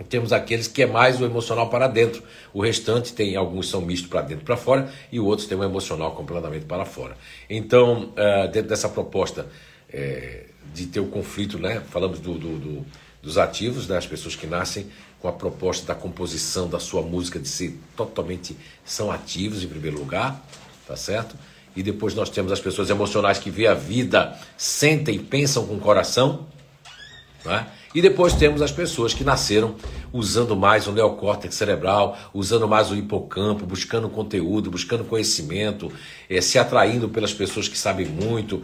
temos 0.08 0.32
aqueles 0.32 0.66
que 0.66 0.82
é 0.82 0.86
mais 0.86 1.20
o 1.20 1.24
emocional 1.24 1.68
para 1.68 1.86
dentro. 1.86 2.22
O 2.52 2.62
restante 2.62 3.12
tem, 3.12 3.36
alguns 3.36 3.68
são 3.68 3.80
mistos 3.80 4.08
para 4.08 4.22
dentro 4.22 4.44
para 4.44 4.56
fora, 4.56 4.90
e 5.12 5.20
outros 5.20 5.46
têm 5.46 5.58
o 5.58 5.64
emocional 5.64 6.12
completamente 6.12 6.64
para 6.64 6.84
fora. 6.84 7.16
Então, 7.48 8.12
uh, 8.12 8.48
dentro 8.50 8.68
dessa 8.68 8.88
proposta 8.88 9.46
é, 9.92 10.44
de 10.72 10.86
ter 10.86 11.00
o 11.00 11.06
conflito, 11.06 11.58
né? 11.58 11.82
Falamos 11.90 12.20
do, 12.20 12.34
do, 12.34 12.58
do, 12.58 12.86
dos 13.22 13.38
ativos, 13.38 13.88
né? 13.88 13.96
as 13.96 14.06
pessoas 14.06 14.36
que 14.36 14.46
nascem 14.46 14.86
com 15.20 15.28
a 15.28 15.32
proposta 15.32 15.86
da 15.86 15.94
composição 15.94 16.68
da 16.68 16.78
sua 16.78 17.02
música 17.02 17.38
de 17.38 17.48
ser 17.48 17.78
totalmente 17.96 18.56
são 18.84 19.10
ativos 19.10 19.62
em 19.62 19.68
primeiro 19.68 19.98
lugar, 19.98 20.42
tá 20.86 20.96
certo? 20.96 21.36
E 21.76 21.82
depois 21.82 22.14
nós 22.14 22.30
temos 22.30 22.50
as 22.50 22.60
pessoas 22.60 22.88
emocionais 22.90 23.38
que 23.38 23.50
vê 23.50 23.66
a 23.66 23.74
vida, 23.74 24.36
sentem 24.56 25.16
e 25.16 25.18
pensam 25.18 25.66
com 25.66 25.74
o 25.74 25.80
coração, 25.80 26.46
né? 27.44 27.66
E 27.92 28.00
depois 28.00 28.34
temos 28.34 28.62
as 28.62 28.70
pessoas 28.70 29.12
que 29.12 29.24
nasceram 29.24 29.74
usando 30.12 30.54
mais 30.54 30.86
o 30.86 30.92
neocórtex 30.92 31.56
cerebral, 31.56 32.16
usando 32.32 32.68
mais 32.68 32.88
o 32.90 32.94
hipocampo, 32.94 33.66
buscando 33.66 34.08
conteúdo, 34.08 34.70
buscando 34.70 35.04
conhecimento, 35.04 35.90
é, 36.28 36.40
se 36.40 36.56
atraindo 36.56 37.08
pelas 37.08 37.32
pessoas 37.32 37.66
que 37.66 37.76
sabem 37.76 38.06
muito. 38.06 38.62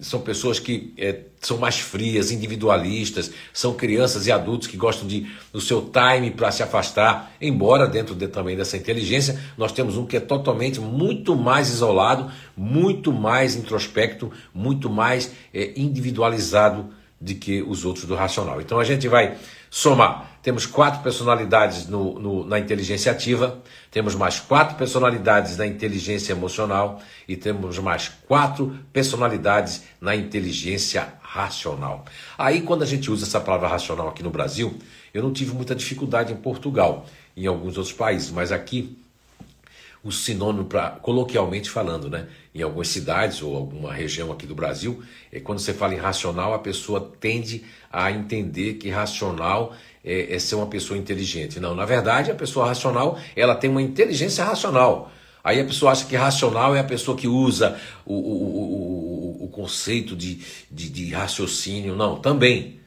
São 0.00 0.20
pessoas 0.20 0.60
que 0.60 0.94
é, 0.96 1.22
são 1.40 1.58
mais 1.58 1.80
frias, 1.80 2.30
individualistas, 2.30 3.32
são 3.52 3.74
crianças 3.74 4.28
e 4.28 4.32
adultos 4.32 4.68
que 4.68 4.76
gostam 4.76 5.08
de 5.08 5.26
do 5.52 5.60
seu 5.60 5.90
time 5.90 6.30
para 6.30 6.52
se 6.52 6.62
afastar. 6.62 7.32
Embora 7.40 7.84
dentro 7.84 8.14
de, 8.14 8.28
também 8.28 8.56
dessa 8.56 8.76
inteligência 8.76 9.40
nós 9.56 9.72
temos 9.72 9.96
um 9.96 10.06
que 10.06 10.16
é 10.16 10.20
totalmente 10.20 10.78
muito 10.78 11.34
mais 11.34 11.68
isolado, 11.68 12.30
muito 12.56 13.12
mais 13.12 13.56
introspecto, 13.56 14.30
muito 14.54 14.88
mais 14.88 15.32
é, 15.52 15.72
individualizado 15.74 16.96
de 17.20 17.34
que 17.34 17.62
os 17.62 17.84
outros 17.84 18.04
do 18.04 18.14
racional. 18.14 18.60
Então 18.60 18.78
a 18.78 18.84
gente 18.84 19.08
vai 19.08 19.36
somar. 19.70 20.38
Temos 20.42 20.64
quatro 20.66 21.02
personalidades 21.02 21.88
no, 21.88 22.18
no, 22.18 22.44
na 22.44 22.58
inteligência 22.58 23.12
ativa, 23.12 23.60
temos 23.90 24.14
mais 24.14 24.40
quatro 24.40 24.76
personalidades 24.76 25.56
na 25.56 25.66
inteligência 25.66 26.32
emocional 26.32 27.02
e 27.26 27.36
temos 27.36 27.78
mais 27.78 28.08
quatro 28.26 28.78
personalidades 28.92 29.82
na 30.00 30.14
inteligência 30.14 31.12
racional. 31.20 32.04
Aí, 32.38 32.62
quando 32.62 32.82
a 32.82 32.86
gente 32.86 33.10
usa 33.10 33.26
essa 33.26 33.40
palavra 33.40 33.68
racional 33.68 34.08
aqui 34.08 34.22
no 34.22 34.30
Brasil, 34.30 34.78
eu 35.12 35.22
não 35.22 35.32
tive 35.32 35.52
muita 35.52 35.74
dificuldade 35.74 36.32
em 36.32 36.36
Portugal, 36.36 37.06
em 37.36 37.46
alguns 37.46 37.76
outros 37.76 37.92
países, 37.92 38.30
mas 38.30 38.52
aqui 38.52 38.96
o 40.08 40.12
sinônimo 40.12 40.64
para 40.64 40.90
coloquialmente 40.90 41.68
falando, 41.68 42.08
né? 42.08 42.26
Em 42.54 42.62
algumas 42.62 42.88
cidades 42.88 43.42
ou 43.42 43.54
alguma 43.54 43.92
região 43.92 44.32
aqui 44.32 44.46
do 44.46 44.54
Brasil, 44.54 45.02
é 45.30 45.38
quando 45.38 45.58
você 45.58 45.74
fala 45.74 45.94
em 45.94 45.98
racional, 45.98 46.54
a 46.54 46.58
pessoa 46.58 47.12
tende 47.20 47.62
a 47.92 48.10
entender 48.10 48.74
que 48.74 48.88
racional 48.88 49.74
é, 50.02 50.34
é 50.34 50.38
ser 50.38 50.54
uma 50.54 50.66
pessoa 50.66 50.98
inteligente. 50.98 51.60
Não, 51.60 51.74
na 51.74 51.84
verdade, 51.84 52.30
a 52.30 52.34
pessoa 52.34 52.66
racional, 52.66 53.18
ela 53.36 53.54
tem 53.54 53.68
uma 53.68 53.82
inteligência 53.82 54.42
racional. 54.42 55.12
Aí 55.44 55.60
a 55.60 55.64
pessoa 55.64 55.92
acha 55.92 56.06
que 56.06 56.16
racional 56.16 56.74
é 56.74 56.80
a 56.80 56.84
pessoa 56.84 57.16
que 57.16 57.28
usa 57.28 57.78
o, 58.04 58.14
o, 58.14 59.40
o, 59.40 59.44
o 59.44 59.48
conceito 59.48 60.16
de, 60.16 60.40
de, 60.70 60.88
de 60.88 61.10
raciocínio. 61.12 61.94
Não, 61.94 62.18
também. 62.18 62.80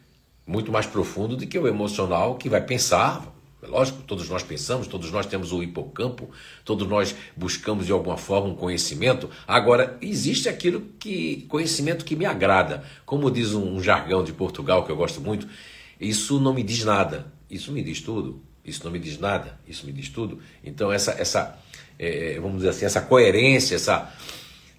Muito 0.45 0.71
mais 0.71 0.87
profundo 0.87 1.37
do 1.37 1.47
que 1.47 1.57
o 1.57 1.67
emocional 1.67 2.35
que 2.35 2.49
vai 2.49 2.61
pensar, 2.61 3.23
é 3.61 3.67
lógico, 3.67 4.01
todos 4.03 4.27
nós 4.27 4.41
pensamos, 4.41 4.87
todos 4.87 5.11
nós 5.11 5.25
temos 5.25 5.51
o 5.51 5.61
hipocampo, 5.61 6.29
todos 6.65 6.87
nós 6.87 7.15
buscamos 7.35 7.85
de 7.85 7.91
alguma 7.91 8.17
forma 8.17 8.47
um 8.49 8.55
conhecimento. 8.55 9.29
Agora, 9.47 9.97
existe 10.01 10.49
aquilo 10.49 10.81
que 10.99 11.45
conhecimento 11.47 12.03
que 12.03 12.15
me 12.15 12.25
agrada. 12.25 12.83
Como 13.05 13.29
diz 13.29 13.53
um, 13.53 13.75
um 13.75 13.83
jargão 13.83 14.23
de 14.23 14.33
Portugal 14.33 14.83
que 14.83 14.91
eu 14.91 14.95
gosto 14.95 15.21
muito, 15.21 15.47
isso 15.99 16.39
não 16.39 16.53
me 16.53 16.63
diz 16.63 16.83
nada. 16.83 17.31
Isso 17.49 17.71
me 17.71 17.83
diz 17.83 18.01
tudo. 18.01 18.41
Isso 18.65 18.83
não 18.83 18.91
me 18.91 18.99
diz 18.99 19.19
nada. 19.19 19.59
Isso 19.67 19.85
me 19.85 19.91
diz 19.91 20.09
tudo. 20.09 20.39
Então 20.63 20.91
essa 20.91 21.11
essa 21.11 21.59
é, 21.99 22.39
vamos 22.39 22.57
dizer 22.57 22.69
assim, 22.69 22.85
essa 22.85 23.01
coerência, 23.01 23.75
essa 23.75 24.11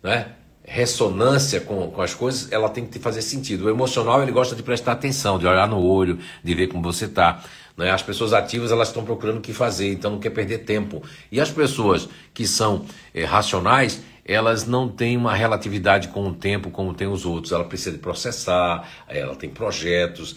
né, 0.02 0.32
ressonância 0.64 1.60
com, 1.60 1.88
com 1.90 2.02
as 2.02 2.14
coisas, 2.14 2.50
ela 2.50 2.68
tem 2.68 2.84
que 2.84 2.98
fazer 2.98 3.22
sentido. 3.22 3.66
O 3.66 3.70
emocional 3.70 4.22
ele 4.22 4.32
gosta 4.32 4.56
de 4.56 4.62
prestar 4.62 4.92
atenção, 4.92 5.38
de 5.38 5.46
olhar 5.46 5.68
no 5.68 5.80
olho, 5.80 6.18
de 6.42 6.54
ver 6.54 6.66
como 6.66 6.82
você 6.82 7.04
está. 7.04 7.44
Né? 7.76 7.90
As 7.90 8.02
pessoas 8.02 8.32
ativas 8.32 8.70
elas 8.70 8.88
estão 8.88 9.04
procurando 9.04 9.38
o 9.38 9.40
que 9.40 9.52
fazer, 9.52 9.92
então 9.92 10.12
não 10.12 10.18
quer 10.18 10.30
perder 10.30 10.58
tempo. 10.58 11.02
E 11.30 11.40
as 11.40 11.50
pessoas 11.50 12.08
que 12.32 12.46
são 12.46 12.84
é, 13.14 13.24
racionais, 13.24 14.02
elas 14.24 14.66
não 14.66 14.88
têm 14.88 15.16
uma 15.16 15.34
relatividade 15.34 16.08
com 16.08 16.28
o 16.28 16.34
tempo 16.34 16.70
como 16.70 16.94
tem 16.94 17.08
os 17.08 17.26
outros. 17.26 17.52
Ela 17.52 17.64
precisa 17.64 17.92
de 17.92 17.98
processar, 17.98 18.88
ela 19.08 19.34
tem 19.34 19.50
projetos, 19.50 20.36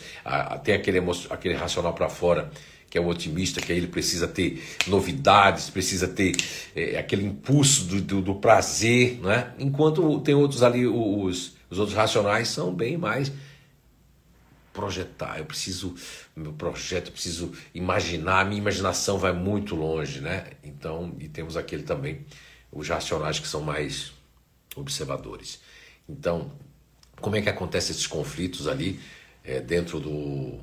tem 0.63 0.75
aquele, 0.75 0.99
aquele 1.29 1.53
racional 1.53 1.93
para 1.93 2.09
fora 2.09 2.49
que 2.95 2.97
é 2.97 3.01
o 3.01 3.09
otimista, 3.09 3.59
que 3.59 3.73
aí 3.73 3.77
ele 3.77 3.88
precisa 3.88 4.25
ter 4.25 4.63
novidades, 4.88 5.69
precisa 5.69 6.07
ter 6.07 6.33
é, 6.73 6.97
aquele 6.97 7.25
impulso 7.25 7.83
do, 7.83 7.99
do, 7.99 8.21
do, 8.21 8.36
prazer, 8.36 9.19
né? 9.21 9.51
enquanto 9.59 10.17
tem 10.21 10.33
outros 10.33 10.63
ali, 10.63 10.88
os, 10.88 11.57
os 11.69 11.77
outros 11.77 11.97
racionais 11.97 12.47
são 12.47 12.73
bem 12.73 12.95
mais 12.95 13.33
projetar, 14.76 15.39
eu 15.39 15.45
preciso, 15.45 15.95
meu 16.36 16.51
projeto, 16.51 17.07
eu 17.07 17.13
preciso 17.13 17.53
imaginar, 17.73 18.41
a 18.41 18.45
minha 18.45 18.59
imaginação 18.59 19.17
vai 19.17 19.32
muito 19.32 19.73
longe, 19.76 20.19
né? 20.19 20.47
Então, 20.63 21.15
e 21.19 21.30
temos 21.30 21.55
aquele 21.55 21.84
também, 21.84 22.26
os 22.71 22.89
racionais 22.89 23.39
que 23.39 23.47
são 23.47 23.61
mais 23.61 24.11
observadores. 24.76 25.61
Então, 26.07 26.51
como 27.21 27.38
é 27.38 27.41
que 27.41 27.49
acontece 27.49 27.91
esses 27.91 28.05
conflitos 28.05 28.67
ali 28.67 28.99
é, 29.43 29.61
dentro 29.61 29.99
do, 29.99 30.59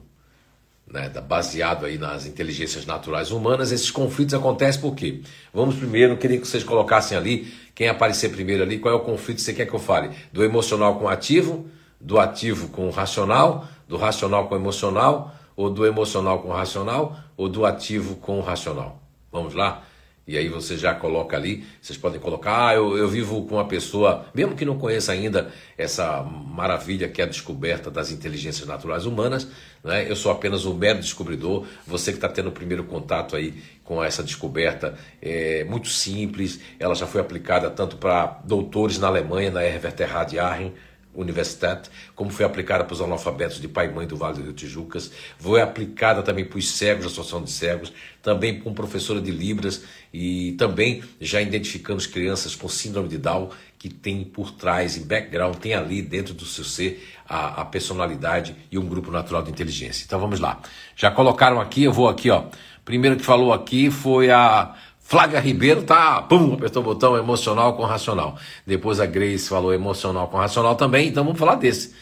né, 0.87 1.09
baseado 1.09 1.87
aí 1.87 1.97
nas 1.97 2.27
inteligências 2.27 2.85
naturais 2.85 3.31
humanas, 3.31 3.73
esses 3.73 3.91
conflitos 3.91 4.35
acontecem 4.35 4.81
por 4.81 4.95
quê? 4.95 5.23
Vamos 5.53 5.77
primeiro, 5.77 6.17
queria 6.19 6.39
que 6.39 6.47
vocês 6.47 6.63
colocassem 6.63 7.17
ali, 7.17 7.53
quem 7.75 7.89
aparecer 7.89 8.31
primeiro 8.31 8.63
ali, 8.63 8.79
qual 8.79 8.95
é 8.95 8.97
o 8.97 9.01
conflito 9.01 9.39
que 9.39 9.43
você 9.43 9.55
quer 9.55 9.67
que 9.67 9.75
eu 9.75 9.81
fale? 9.81 10.15
Do 10.31 10.45
emocional 10.45 10.99
com 10.99 11.07
o 11.07 11.09
ativo, 11.09 11.67
do 11.99 12.19
ativo 12.19 12.69
com 12.69 12.89
o 12.89 12.91
racional, 12.91 13.67
do 13.93 13.99
racional 13.99 14.49
com 14.49 14.55
o 14.55 14.59
emocional, 14.59 15.37
ou 15.55 15.69
do 15.69 15.85
emocional 15.85 16.39
com 16.39 16.49
o 16.49 16.53
racional, 16.53 17.15
ou 17.37 17.47
do 17.47 17.67
ativo 17.67 18.17
com 18.17 18.39
o 18.39 18.41
racional. 18.41 19.03
Vamos 19.31 19.53
lá? 19.53 19.85
E 20.27 20.39
aí 20.39 20.49
você 20.49 20.79
já 20.79 20.95
coloca 20.95 21.37
ali, 21.37 21.63
vocês 21.79 21.99
podem 21.99 22.19
colocar, 22.19 22.69
ah, 22.69 22.75
eu, 22.75 22.97
eu 22.97 23.07
vivo 23.07 23.45
com 23.45 23.57
uma 23.57 23.67
pessoa, 23.67 24.25
mesmo 24.33 24.55
que 24.55 24.65
não 24.65 24.79
conheça 24.79 25.13
ainda 25.13 25.53
essa 25.77 26.23
maravilha 26.23 27.07
que 27.07 27.21
é 27.21 27.25
a 27.25 27.29
descoberta 27.29 27.91
das 27.91 28.11
inteligências 28.11 28.67
naturais 28.67 29.05
humanas, 29.05 29.47
né? 29.85 30.11
eu 30.11 30.17
sou 30.17 30.33
apenas 30.33 30.65
um 30.65 30.73
mero 30.73 30.99
descobridor, 30.99 31.67
você 31.87 32.13
que 32.13 32.17
está 32.17 32.31
tendo 32.31 32.49
o 32.49 32.53
primeiro 32.53 32.85
contato 32.85 33.37
aí 33.37 33.63
com 33.85 34.03
essa 34.03 34.23
descoberta, 34.23 34.97
é 35.21 35.65
muito 35.65 35.89
simples, 35.89 36.61
ela 36.81 36.95
já 36.95 37.07
foi 37.07 37.21
aplicada 37.21 37.69
tanto 37.69 37.99
para 37.99 38.41
doutores 38.43 38.99
na 38.99 39.09
Alemanha, 39.09 39.51
na 39.51 39.63
Herverterrad 39.63 40.39
Aachen, 40.39 40.73
Universitat, 41.15 41.91
como 42.15 42.31
foi 42.31 42.45
aplicada 42.45 42.85
para 42.85 42.95
os 42.95 43.01
analfabetos 43.01 43.61
de 43.61 43.69
pai 43.69 43.87
e 43.87 43.93
mãe 43.93 44.07
do 44.07 44.17
Vale 44.17 44.43
do 44.43 44.53
Tijucas, 44.53 45.11
foi 45.39 45.61
aplicada 45.61 46.23
também 46.23 46.45
para 46.45 46.59
os 46.59 46.71
cegos, 46.71 47.05
a 47.05 47.09
Associação 47.09 47.43
de 47.43 47.51
Cegos, 47.51 47.93
também 48.23 48.61
com 48.61 48.73
professora 48.73 49.21
de 49.21 49.31
Libras 49.31 49.85
e 50.13 50.53
também 50.53 51.03
já 51.21 51.41
identificando 51.41 51.99
as 51.99 52.07
crianças 52.07 52.55
com 52.55 52.69
síndrome 52.69 53.09
de 53.09 53.19
Down 53.19 53.51
que 53.79 53.89
tem 53.89 54.23
por 54.23 54.53
trás, 54.53 54.97
em 54.97 55.05
background, 55.05 55.57
tem 55.57 55.75
ali 55.75 56.01
dentro 56.01 56.33
do 56.35 56.45
seu 56.45 56.63
ser 56.63 57.05
a, 57.29 57.63
a 57.63 57.65
personalidade 57.65 58.55
e 58.71 58.79
um 58.79 58.87
grupo 58.87 59.11
natural 59.11 59.43
de 59.43 59.51
inteligência. 59.51 60.05
Então 60.05 60.21
vamos 60.21 60.39
lá. 60.39 60.61
Já 60.95 61.11
colocaram 61.11 61.61
aqui, 61.61 61.83
eu 61.83 61.93
vou 61.93 62.09
aqui, 62.09 62.31
ó. 62.31 62.45
Primeiro 62.85 63.17
que 63.17 63.25
falou 63.25 63.53
aqui 63.53 63.91
foi 63.91 64.31
a 64.31 64.77
Flávia 65.13 65.41
Ribeiro 65.41 65.83
tá, 65.83 66.23
pum, 66.23 66.55
apertou 66.55 66.81
o 66.81 66.87
botão 66.87 67.19
emocional 67.19 67.77
com 67.77 67.83
racional. 67.85 68.39
Depois 68.67 68.99
a 68.99 69.05
Grace 69.05 69.47
falou 69.47 69.75
emocional 69.75 70.27
com 70.29 70.39
racional 70.39 70.75
também, 70.75 71.09
então 71.09 71.23
vamos 71.23 71.39
falar 71.39 71.57
desse. 71.57 71.93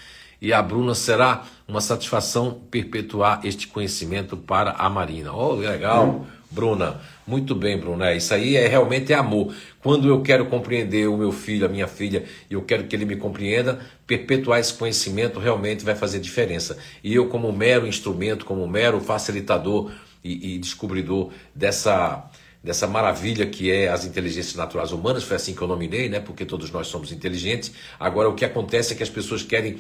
E 0.41 0.53
a 0.53 0.63
Bruna 0.63 0.95
será 0.95 1.43
uma 1.67 1.81
satisfação 1.81 2.63
perpetuar 2.71 3.41
este 3.43 3.67
conhecimento 3.67 4.37
para 4.37 4.71
a 4.71 4.89
Marina. 4.89 5.33
Oh, 5.33 5.55
legal, 5.55 6.25
Bruna. 6.53 7.01
Muito 7.27 7.53
bem, 7.53 7.77
Bruna. 7.77 8.11
É, 8.11 8.17
isso 8.17 8.33
aí 8.33 8.55
é 8.55 8.69
realmente 8.69 9.13
é 9.13 9.17
amor. 9.17 9.53
Quando 9.83 10.07
eu 10.07 10.23
quero 10.23 10.47
compreender 10.47 11.09
o 11.09 11.17
meu 11.17 11.33
filho, 11.33 11.67
a 11.67 11.69
minha 11.69 11.89
filha, 11.89 12.25
e 12.49 12.55
eu 12.55 12.63
quero 12.63 12.85
que 12.85 12.95
ele 12.95 13.07
me 13.07 13.17
compreenda, 13.17 13.81
perpetuar 14.07 14.61
esse 14.61 14.75
conhecimento 14.75 15.41
realmente 15.41 15.85
vai 15.85 15.97
fazer 15.97 16.21
diferença. 16.21 16.79
E 17.03 17.13
eu, 17.13 17.27
como 17.27 17.53
mero 17.53 17.89
instrumento, 17.89 18.45
como 18.45 18.69
mero 18.69 19.01
facilitador 19.01 19.91
e, 20.23 20.55
e 20.55 20.59
descobridor 20.59 21.33
dessa 21.53 22.30
dessa 22.63 22.87
maravilha 22.87 23.47
que 23.47 23.71
é 23.71 23.89
as 23.89 24.05
inteligências 24.05 24.55
naturais 24.55 24.93
humanas, 24.93 25.25
foi 25.25 25.37
assim 25.37 25.55
que 25.55 25.63
eu 25.63 25.69
nominei, 25.69 26.09
né? 26.09 26.21
Porque 26.21 26.45
todos 26.45 26.71
nós 26.71 26.89
somos 26.89 27.11
inteligentes. 27.11 27.73
Agora 27.99 28.29
o 28.29 28.35
que 28.35 28.45
acontece 28.45 28.93
é 28.93 28.97
que 28.97 29.03
as 29.03 29.09
pessoas 29.09 29.43
querem 29.43 29.79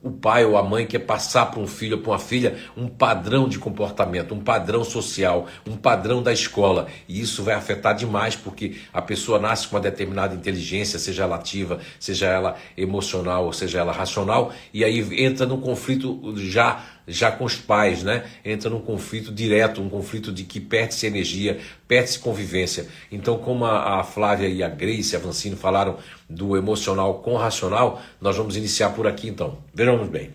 o 0.00 0.12
pai 0.12 0.44
ou 0.44 0.56
a 0.56 0.62
mãe 0.62 0.86
quer 0.86 1.00
passar 1.00 1.46
para 1.46 1.60
um 1.60 1.66
filho 1.66 1.96
ou 1.96 2.02
para 2.02 2.12
uma 2.12 2.18
filha 2.18 2.56
um 2.76 2.86
padrão 2.86 3.48
de 3.48 3.58
comportamento, 3.58 4.32
um 4.32 4.40
padrão 4.40 4.84
social, 4.84 5.46
um 5.66 5.76
padrão 5.76 6.22
da 6.22 6.32
escola. 6.32 6.86
E 7.08 7.20
isso 7.20 7.42
vai 7.42 7.54
afetar 7.54 7.96
demais, 7.96 8.36
porque 8.36 8.76
a 8.92 9.02
pessoa 9.02 9.38
nasce 9.38 9.66
com 9.66 9.76
uma 9.76 9.82
determinada 9.82 10.34
inteligência, 10.34 10.98
seja 10.98 11.24
ela 11.24 11.36
ativa, 11.36 11.80
seja 11.98 12.26
ela 12.26 12.56
emocional, 12.76 13.46
ou 13.46 13.52
seja 13.52 13.80
ela 13.80 13.92
racional, 13.92 14.52
e 14.72 14.84
aí 14.84 15.24
entra 15.24 15.46
num 15.46 15.60
conflito 15.60 16.34
já 16.36 16.84
já 17.08 17.32
com 17.32 17.44
os 17.44 17.56
pais, 17.56 18.02
né? 18.02 18.24
Entra 18.44 18.68
num 18.68 18.80
conflito 18.80 19.32
direto, 19.32 19.80
um 19.80 19.88
conflito 19.88 20.30
de 20.30 20.44
que 20.44 20.60
perde-se 20.60 21.06
energia, 21.06 21.58
perde-se 21.88 22.18
convivência. 22.18 22.86
Então, 23.10 23.38
como 23.38 23.64
a, 23.64 24.00
a, 24.00 24.04
Flávia 24.04 24.46
e 24.46 24.62
a 24.62 24.68
Grace, 24.68 25.16
a 25.16 25.18
Vancino 25.18 25.56
falaram 25.56 25.96
do 26.28 26.56
emocional 26.56 27.20
com 27.20 27.32
o 27.32 27.38
racional, 27.38 28.02
nós 28.20 28.36
vamos 28.36 28.56
iniciar 28.56 28.90
por 28.90 29.06
aqui 29.06 29.28
então. 29.28 29.58
Vejamos 29.74 30.08
bem. 30.08 30.30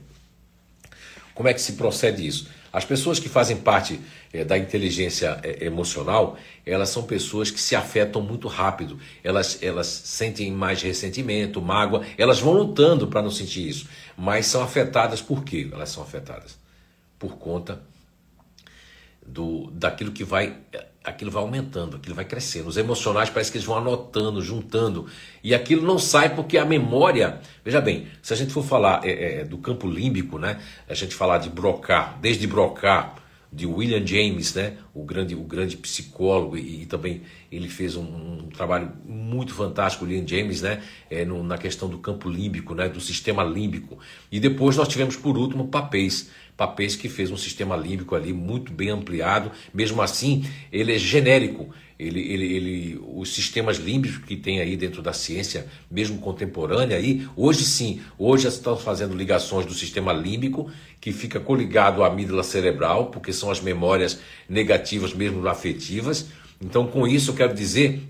Como 1.36 1.48
é 1.48 1.54
que 1.54 1.62
se 1.62 1.74
procede 1.74 2.26
isso? 2.26 2.48
As 2.72 2.84
pessoas 2.84 3.20
que 3.20 3.30
fazem 3.30 3.58
parte 3.58 4.00
é, 4.34 4.44
da 4.44 4.58
inteligência 4.58 5.40
é, 5.44 5.66
emocional, 5.66 6.38
elas 6.66 6.90
são 6.90 7.04
pessoas 7.04 7.52
que 7.52 7.62
se 7.62 7.76
afetam 7.76 8.20
muito 8.20 8.48
rápido. 8.48 9.00
Elas, 9.24 9.60
elas 9.62 9.86
sentem 9.86 10.52
mais 10.52 10.82
ressentimento, 10.82 11.62
mágoa, 11.62 12.04
elas 12.18 12.40
vão 12.40 12.54
lutando 12.54 13.08
para 13.08 13.22
não 13.22 13.30
sentir 13.30 13.70
isso. 13.70 13.88
Mas 14.18 14.48
são 14.48 14.64
afetadas 14.64 15.22
por 15.22 15.44
quê? 15.44 15.70
Elas 15.72 15.90
são 15.90 16.02
afetadas 16.02 16.63
por 17.24 17.38
conta 17.38 17.82
do 19.26 19.72
daquilo 19.72 20.12
que 20.12 20.26
vai 20.26 20.58
aquilo 21.02 21.32
vai 21.32 21.42
aumentando, 21.42 21.96
aquilo 21.96 22.14
vai 22.14 22.26
crescendo. 22.26 22.68
Os 22.68 22.76
emocionais 22.76 23.30
parece 23.30 23.50
que 23.50 23.58
eles 23.58 23.66
vão 23.66 23.78
anotando, 23.78 24.42
juntando, 24.42 25.08
e 25.42 25.56
aquilo 25.56 25.86
não 25.86 25.98
sai 25.98 26.36
porque 26.36 26.58
a 26.58 26.66
memória. 26.66 27.40
Veja 27.64 27.80
bem, 27.80 28.08
se 28.22 28.34
a 28.34 28.36
gente 28.36 28.52
for 28.52 28.64
falar 28.64 29.06
é, 29.06 29.40
é, 29.40 29.46
do 29.46 29.58
campo 29.58 29.88
límbico, 29.88 30.38
né? 30.38 30.62
A 30.88 30.94
gente 30.94 31.16
falar 31.16 31.38
de 31.38 31.50
Broca, 31.50 32.14
desde 32.22 32.46
Broca, 32.46 33.14
de 33.54 33.68
William 33.68 34.06
James, 34.06 34.56
né? 34.56 34.78
O 34.94 35.04
grande, 35.04 35.36
o 35.36 35.44
grande 35.44 35.78
psicólogo 35.78 36.58
e, 36.58 36.82
e 36.82 36.86
também 36.88 37.22
ele 37.52 37.70
fez 37.70 37.96
um, 37.96 38.02
um, 38.04 38.50
trabalho 38.52 38.92
muito 39.06 39.54
fantástico, 39.54 40.06
William 40.06 40.28
James, 40.28 40.64
né? 40.64 40.82
É, 41.10 41.24
no, 41.24 41.44
na 41.44 41.58
questão 41.58 41.88
do 41.88 42.00
campo 42.00 42.28
límbico, 42.30 42.74
né? 42.74 42.90
Do 42.90 43.00
sistema 43.00 43.44
límbico. 43.44 44.00
E 44.32 44.40
depois 44.40 44.76
nós 44.76 44.88
tivemos 44.88 45.16
por 45.16 45.38
último 45.38 45.68
papéis 45.68 46.32
papéis 46.56 46.96
que 46.96 47.10
fez 47.10 47.32
um 47.32 47.38
sistema 47.38 47.76
límbico 47.76 48.16
ali 48.16 48.32
muito 48.32 48.72
bem 48.72 48.90
ampliado. 48.90 49.52
Mesmo 49.74 50.02
assim, 50.02 50.46
ele 50.72 50.94
é 50.94 51.00
genérico. 51.00 51.74
Ele, 52.04 52.20
ele, 52.20 52.56
ele, 52.56 53.02
os 53.16 53.34
sistemas 53.34 53.78
límbicos 53.78 54.18
que 54.26 54.36
tem 54.36 54.60
aí 54.60 54.76
dentro 54.76 55.02
da 55.02 55.14
ciência, 55.14 55.68
mesmo 55.90 56.20
contemporânea, 56.20 56.98
aí, 56.98 57.28
hoje 57.36 57.64
sim, 57.64 58.02
hoje 58.18 58.48
estão 58.48 58.76
fazendo 58.76 59.16
ligações 59.16 59.66
do 59.66 59.74
sistema 59.74 60.12
límbico, 60.12 60.70
que 61.00 61.12
fica 61.12 61.40
coligado 61.40 62.04
à 62.04 62.08
amígdala 62.08 62.44
cerebral, 62.44 63.08
porque 63.08 63.32
são 63.34 63.50
as 63.50 63.62
memórias 63.62 64.20
negativas, 64.48 65.14
mesmo 65.14 65.48
afetivas. 65.48 66.28
Então, 66.62 66.88
com 66.88 67.08
isso, 67.08 67.32
eu 67.32 67.36
quero 67.36 67.54
dizer 67.54 68.02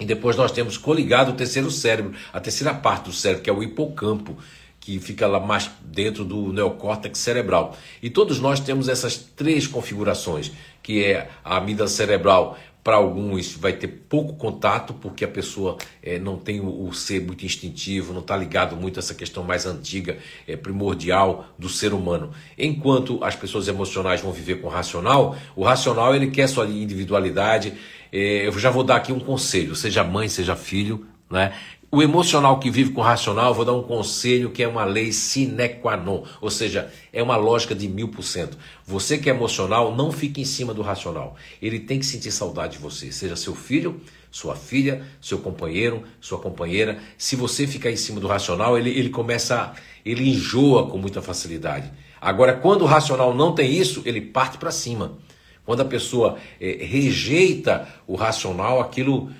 E 0.00 0.04
depois 0.04 0.36
nós 0.36 0.50
temos 0.50 0.76
coligado 0.76 1.30
o 1.30 1.34
terceiro 1.34 1.70
cérebro, 1.70 2.14
a 2.32 2.40
terceira 2.40 2.74
parte 2.74 3.04
do 3.04 3.12
cérebro, 3.12 3.44
que 3.44 3.50
é 3.50 3.52
o 3.52 3.62
hipocampo, 3.62 4.36
que 4.80 4.98
fica 4.98 5.26
lá 5.26 5.38
mais 5.38 5.70
dentro 5.82 6.24
do 6.24 6.52
neocórtex 6.52 7.18
cerebral. 7.18 7.76
E 8.02 8.10
todos 8.10 8.40
nós 8.40 8.58
temos 8.58 8.88
essas 8.88 9.16
três 9.16 9.66
configurações, 9.66 10.50
que 10.82 11.02
é 11.04 11.30
a 11.44 11.56
amígdala 11.58 11.88
cerebral 11.88 12.58
para 12.84 12.96
alguns 12.96 13.56
vai 13.56 13.72
ter 13.72 13.88
pouco 13.88 14.34
contato, 14.34 14.92
porque 14.92 15.24
a 15.24 15.28
pessoa 15.28 15.78
é, 16.02 16.18
não 16.18 16.36
tem 16.36 16.60
o, 16.60 16.86
o, 16.86 16.92
ser 16.92 17.22
muito 17.22 17.46
instintivo, 17.46 18.12
não 18.12 18.20
está 18.20 18.36
ligado 18.36 18.76
muito 18.76 18.98
a 18.98 19.00
essa 19.00 19.14
questão 19.14 19.42
mais 19.42 19.64
antiga, 19.64 20.18
é, 20.46 20.54
primordial 20.54 21.46
do 21.58 21.70
ser 21.70 21.94
humano. 21.94 22.30
Enquanto 22.58 23.24
as 23.24 23.34
pessoas 23.34 23.68
emocionais 23.68 24.20
vão 24.20 24.30
viver 24.30 24.60
com 24.60 24.66
o 24.66 24.70
racional, 24.70 25.34
o 25.56 25.64
racional 25.64 26.14
ele 26.14 26.30
quer 26.30 26.46
sua 26.46 26.66
individualidade. 26.66 27.72
É, 28.12 28.46
eu 28.46 28.52
já 28.58 28.70
vou 28.70 28.84
dar 28.84 28.96
aqui 28.96 29.12
um 29.12 29.18
conselho, 29.18 29.74
seja 29.74 30.04
mãe, 30.04 30.28
seja 30.28 30.54
filho, 30.54 31.06
né? 31.30 31.54
O 31.94 32.02
emocional 32.02 32.58
que 32.58 32.72
vive 32.72 32.90
com 32.90 33.00
o 33.00 33.04
racional, 33.04 33.54
vou 33.54 33.64
dar 33.64 33.72
um 33.72 33.84
conselho 33.84 34.50
que 34.50 34.64
é 34.64 34.66
uma 34.66 34.84
lei 34.84 35.12
sine 35.12 35.68
qua 35.68 35.96
non, 35.96 36.24
ou 36.40 36.50
seja, 36.50 36.92
é 37.12 37.22
uma 37.22 37.36
lógica 37.36 37.72
de 37.72 37.86
mil 37.86 38.08
por 38.08 38.24
cento. 38.24 38.58
Você 38.84 39.16
que 39.16 39.30
é 39.30 39.32
emocional, 39.32 39.94
não 39.94 40.10
fique 40.10 40.40
em 40.40 40.44
cima 40.44 40.74
do 40.74 40.82
racional. 40.82 41.36
Ele 41.62 41.78
tem 41.78 42.00
que 42.00 42.04
sentir 42.04 42.32
saudade 42.32 42.72
de 42.72 42.78
você, 42.82 43.12
seja 43.12 43.36
seu 43.36 43.54
filho, 43.54 44.00
sua 44.28 44.56
filha, 44.56 45.04
seu 45.20 45.38
companheiro, 45.38 46.02
sua 46.20 46.40
companheira. 46.40 46.98
Se 47.16 47.36
você 47.36 47.64
ficar 47.64 47.92
em 47.92 47.96
cima 47.96 48.18
do 48.18 48.26
racional, 48.26 48.76
ele, 48.76 48.90
ele 48.90 49.10
começa, 49.10 49.72
ele 50.04 50.28
enjoa 50.28 50.88
com 50.88 50.98
muita 50.98 51.22
facilidade. 51.22 51.92
Agora, 52.20 52.54
quando 52.54 52.82
o 52.82 52.86
racional 52.86 53.32
não 53.32 53.54
tem 53.54 53.72
isso, 53.72 54.02
ele 54.04 54.20
parte 54.20 54.58
para 54.58 54.72
cima. 54.72 55.16
Quando 55.64 55.80
a 55.80 55.84
pessoa 55.84 56.38
é, 56.60 56.84
rejeita 56.84 57.88
o 58.04 58.16
racional, 58.16 58.80
aquilo 58.80 59.30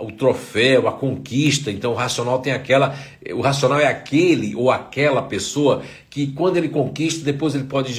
o 0.00 0.10
troféu, 0.12 0.88
a 0.88 0.92
conquista. 0.92 1.70
Então 1.70 1.92
o 1.92 1.94
racional 1.94 2.38
tem 2.40 2.52
aquela, 2.52 2.94
o 3.32 3.40
racional 3.40 3.78
é 3.78 3.86
aquele 3.86 4.54
ou 4.54 4.70
aquela 4.70 5.22
pessoa 5.22 5.82
que 6.08 6.28
quando 6.28 6.56
ele 6.56 6.68
conquista, 6.68 7.24
depois 7.24 7.54
ele 7.54 7.64
pode 7.64 7.94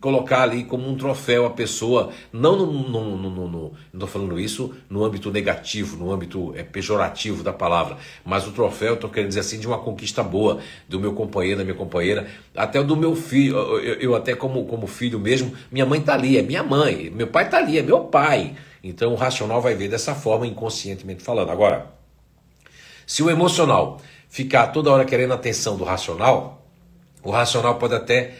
colocar 0.00 0.42
ali 0.42 0.62
como 0.62 0.88
um 0.88 0.96
troféu 0.96 1.46
a 1.46 1.50
pessoa, 1.50 2.10
não 2.32 2.56
no, 2.56 2.66
no, 2.66 3.16
no, 3.16 3.30
no 3.30 3.48
não 3.48 3.72
estou 3.92 4.08
falando 4.08 4.38
isso 4.38 4.72
no 4.88 5.04
âmbito 5.04 5.32
negativo, 5.32 5.96
no 5.96 6.12
âmbito 6.12 6.52
é, 6.54 6.62
pejorativo 6.62 7.42
da 7.42 7.52
palavra, 7.52 7.96
mas 8.24 8.46
o 8.46 8.52
troféu, 8.52 8.94
estou 8.94 9.10
querendo 9.10 9.28
dizer 9.28 9.40
assim, 9.40 9.58
de 9.58 9.66
uma 9.66 9.78
conquista 9.78 10.22
boa 10.22 10.58
do 10.88 11.00
meu 11.00 11.12
companheiro, 11.12 11.58
da 11.58 11.64
minha 11.64 11.76
companheira, 11.76 12.28
até 12.54 12.80
do 12.82 12.96
meu 12.96 13.16
filho, 13.16 13.56
eu, 13.56 13.94
eu 13.94 14.14
até 14.14 14.34
como, 14.36 14.64
como 14.66 14.86
filho 14.86 15.18
mesmo, 15.18 15.52
minha 15.72 15.84
mãe 15.84 15.98
está 15.98 16.14
ali, 16.14 16.38
é 16.38 16.42
minha 16.42 16.62
mãe, 16.62 17.10
meu 17.10 17.26
pai 17.26 17.46
está 17.46 17.58
ali, 17.58 17.78
é 17.78 17.82
meu 17.82 18.00
pai. 18.00 18.54
Então 18.88 19.12
o 19.12 19.16
racional 19.16 19.60
vai 19.60 19.74
ver 19.74 19.88
dessa 19.88 20.14
forma, 20.14 20.46
inconscientemente 20.46 21.22
falando. 21.22 21.50
Agora, 21.50 21.92
se 23.04 23.22
o 23.22 23.28
emocional 23.28 24.00
ficar 24.28 24.68
toda 24.68 24.90
hora 24.90 25.04
querendo 25.04 25.32
a 25.32 25.34
atenção 25.34 25.76
do 25.76 25.82
racional, 25.82 26.64
o 27.22 27.30
racional 27.30 27.78
pode 27.78 27.94
até, 27.94 28.34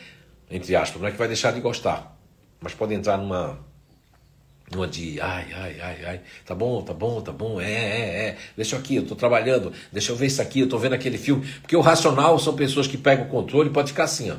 entre 0.48 0.76
aspas, 0.76 1.02
não 1.02 1.08
é 1.08 1.10
que 1.10 1.18
vai 1.18 1.26
deixar 1.26 1.52
de 1.52 1.60
gostar, 1.60 2.16
mas 2.60 2.74
pode 2.74 2.94
entrar 2.94 3.16
numa 3.16 3.58
numa 4.70 4.88
de 4.88 5.20
ai, 5.20 5.46
ai, 5.52 5.80
ai, 5.80 6.04
ai, 6.04 6.20
tá 6.44 6.52
bom, 6.52 6.82
tá 6.82 6.92
bom, 6.92 7.20
tá 7.20 7.30
bom, 7.30 7.60
é, 7.60 7.72
é, 7.72 8.28
é, 8.28 8.36
deixa 8.56 8.74
eu 8.74 8.80
aqui, 8.80 8.96
eu 8.96 9.06
tô 9.06 9.14
trabalhando, 9.14 9.72
deixa 9.92 10.10
eu 10.10 10.16
ver 10.16 10.26
isso 10.26 10.42
aqui, 10.42 10.60
eu 10.60 10.68
tô 10.68 10.76
vendo 10.76 10.92
aquele 10.92 11.18
filme, 11.18 11.46
porque 11.60 11.76
o 11.76 11.80
racional 11.80 12.36
são 12.38 12.56
pessoas 12.56 12.88
que 12.88 12.98
pegam 12.98 13.26
o 13.26 13.28
controle 13.28 13.70
e 13.70 13.72
pode 13.72 13.92
ficar 13.92 14.04
assim, 14.04 14.30
ó. 14.30 14.36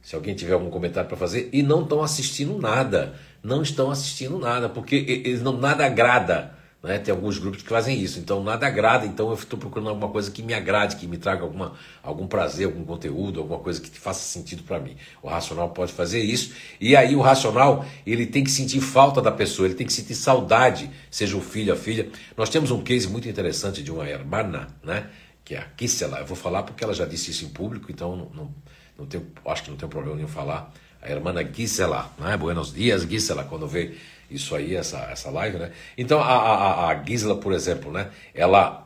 Se 0.00 0.14
alguém 0.14 0.36
tiver 0.36 0.52
algum 0.52 0.70
comentário 0.70 1.08
para 1.08 1.18
fazer 1.18 1.48
e 1.52 1.64
não 1.64 1.82
estão 1.82 2.00
assistindo 2.00 2.56
nada 2.56 3.18
não 3.42 3.62
estão 3.62 3.90
assistindo 3.90 4.38
nada, 4.38 4.68
porque 4.68 4.96
eles 5.24 5.42
não, 5.42 5.56
nada 5.56 5.84
agrada. 5.84 6.56
Né? 6.86 6.98
Tem 6.98 7.12
alguns 7.12 7.38
grupos 7.38 7.62
que 7.62 7.68
fazem 7.68 8.00
isso, 8.00 8.20
então 8.20 8.44
nada 8.44 8.66
agrada, 8.66 9.04
então 9.06 9.28
eu 9.28 9.34
estou 9.34 9.58
procurando 9.58 9.88
alguma 9.88 10.08
coisa 10.08 10.30
que 10.30 10.42
me 10.42 10.54
agrade, 10.54 10.96
que 10.96 11.06
me 11.06 11.18
traga 11.18 11.42
alguma, 11.42 11.72
algum 12.02 12.28
prazer, 12.28 12.66
algum 12.66 12.84
conteúdo, 12.84 13.40
alguma 13.40 13.58
coisa 13.58 13.80
que 13.80 13.90
faça 13.98 14.20
sentido 14.20 14.62
para 14.62 14.78
mim. 14.78 14.96
O 15.20 15.28
racional 15.28 15.70
pode 15.70 15.92
fazer 15.92 16.20
isso, 16.20 16.54
e 16.80 16.94
aí 16.94 17.16
o 17.16 17.20
racional 17.20 17.84
ele 18.06 18.24
tem 18.24 18.44
que 18.44 18.50
sentir 18.50 18.80
falta 18.80 19.20
da 19.20 19.32
pessoa, 19.32 19.66
ele 19.66 19.74
tem 19.74 19.86
que 19.86 19.92
sentir 19.92 20.14
saudade, 20.14 20.88
seja 21.10 21.36
o 21.36 21.40
filho, 21.40 21.72
a 21.72 21.76
filha. 21.76 22.08
Nós 22.36 22.50
temos 22.50 22.70
um 22.70 22.80
case 22.82 23.08
muito 23.08 23.28
interessante 23.28 23.82
de 23.82 23.90
uma 23.90 24.08
hermana, 24.08 24.68
né? 24.84 25.10
que 25.44 25.54
é 25.54 25.58
a 25.58 25.62
Kissela, 25.62 26.18
eu 26.18 26.26
vou 26.26 26.36
falar 26.36 26.64
porque 26.64 26.82
ela 26.82 26.92
já 26.92 27.06
disse 27.06 27.30
isso 27.30 27.44
em 27.44 27.48
público, 27.48 27.90
então 27.90 28.16
não, 28.16 28.30
não, 28.30 28.54
não 28.98 29.06
tenho, 29.06 29.26
acho 29.46 29.62
que 29.62 29.70
não 29.70 29.76
tem 29.76 29.88
problema 29.88 30.16
nenhum 30.16 30.28
falar 30.28 30.72
a 31.06 31.10
irmã 31.10 31.32
Gisela, 31.52 32.10
né? 32.18 32.36
Buenos 32.36 32.72
dias, 32.72 33.02
Gisela, 33.02 33.44
quando 33.44 33.66
vê 33.66 33.94
isso 34.30 34.54
aí, 34.56 34.74
essa, 34.74 34.98
essa 35.10 35.30
live, 35.30 35.56
né? 35.56 35.70
Então, 35.96 36.20
a, 36.20 36.24
a, 36.24 36.90
a 36.90 37.04
Gisela, 37.04 37.36
por 37.36 37.52
exemplo, 37.52 37.92
né? 37.92 38.08
Ela, 38.34 38.84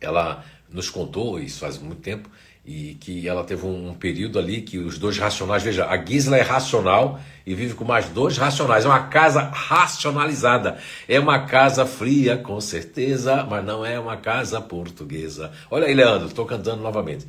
ela 0.00 0.44
nos 0.70 0.88
contou, 0.88 1.38
isso 1.38 1.60
faz 1.60 1.78
muito 1.78 2.00
tempo, 2.00 2.30
e 2.64 2.94
que 2.94 3.28
ela 3.28 3.44
teve 3.44 3.64
um, 3.64 3.90
um 3.90 3.94
período 3.94 4.38
ali 4.38 4.62
que 4.62 4.78
os 4.78 4.98
dois 4.98 5.18
racionais, 5.18 5.62
veja, 5.62 5.86
a 5.86 6.04
Gisela 6.04 6.38
é 6.38 6.42
racional 6.42 7.20
e 7.46 7.54
vive 7.54 7.74
com 7.74 7.84
mais 7.84 8.08
dois 8.08 8.38
racionais, 8.38 8.84
é 8.84 8.88
uma 8.88 9.04
casa 9.04 9.42
racionalizada, 9.42 10.78
é 11.06 11.20
uma 11.20 11.40
casa 11.40 11.86
fria, 11.86 12.36
com 12.36 12.60
certeza, 12.60 13.46
mas 13.48 13.64
não 13.64 13.84
é 13.84 14.00
uma 14.00 14.16
casa 14.16 14.60
portuguesa. 14.60 15.52
Olha 15.70 15.86
aí, 15.86 15.94
Leandro, 15.94 16.26
estou 16.26 16.46
cantando 16.46 16.82
novamente. 16.82 17.26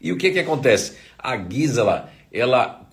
E 0.00 0.12
o 0.12 0.16
que 0.16 0.30
que 0.30 0.38
acontece? 0.38 0.96
A 1.18 1.36
Gisela, 1.36 2.10
ela 2.30 2.85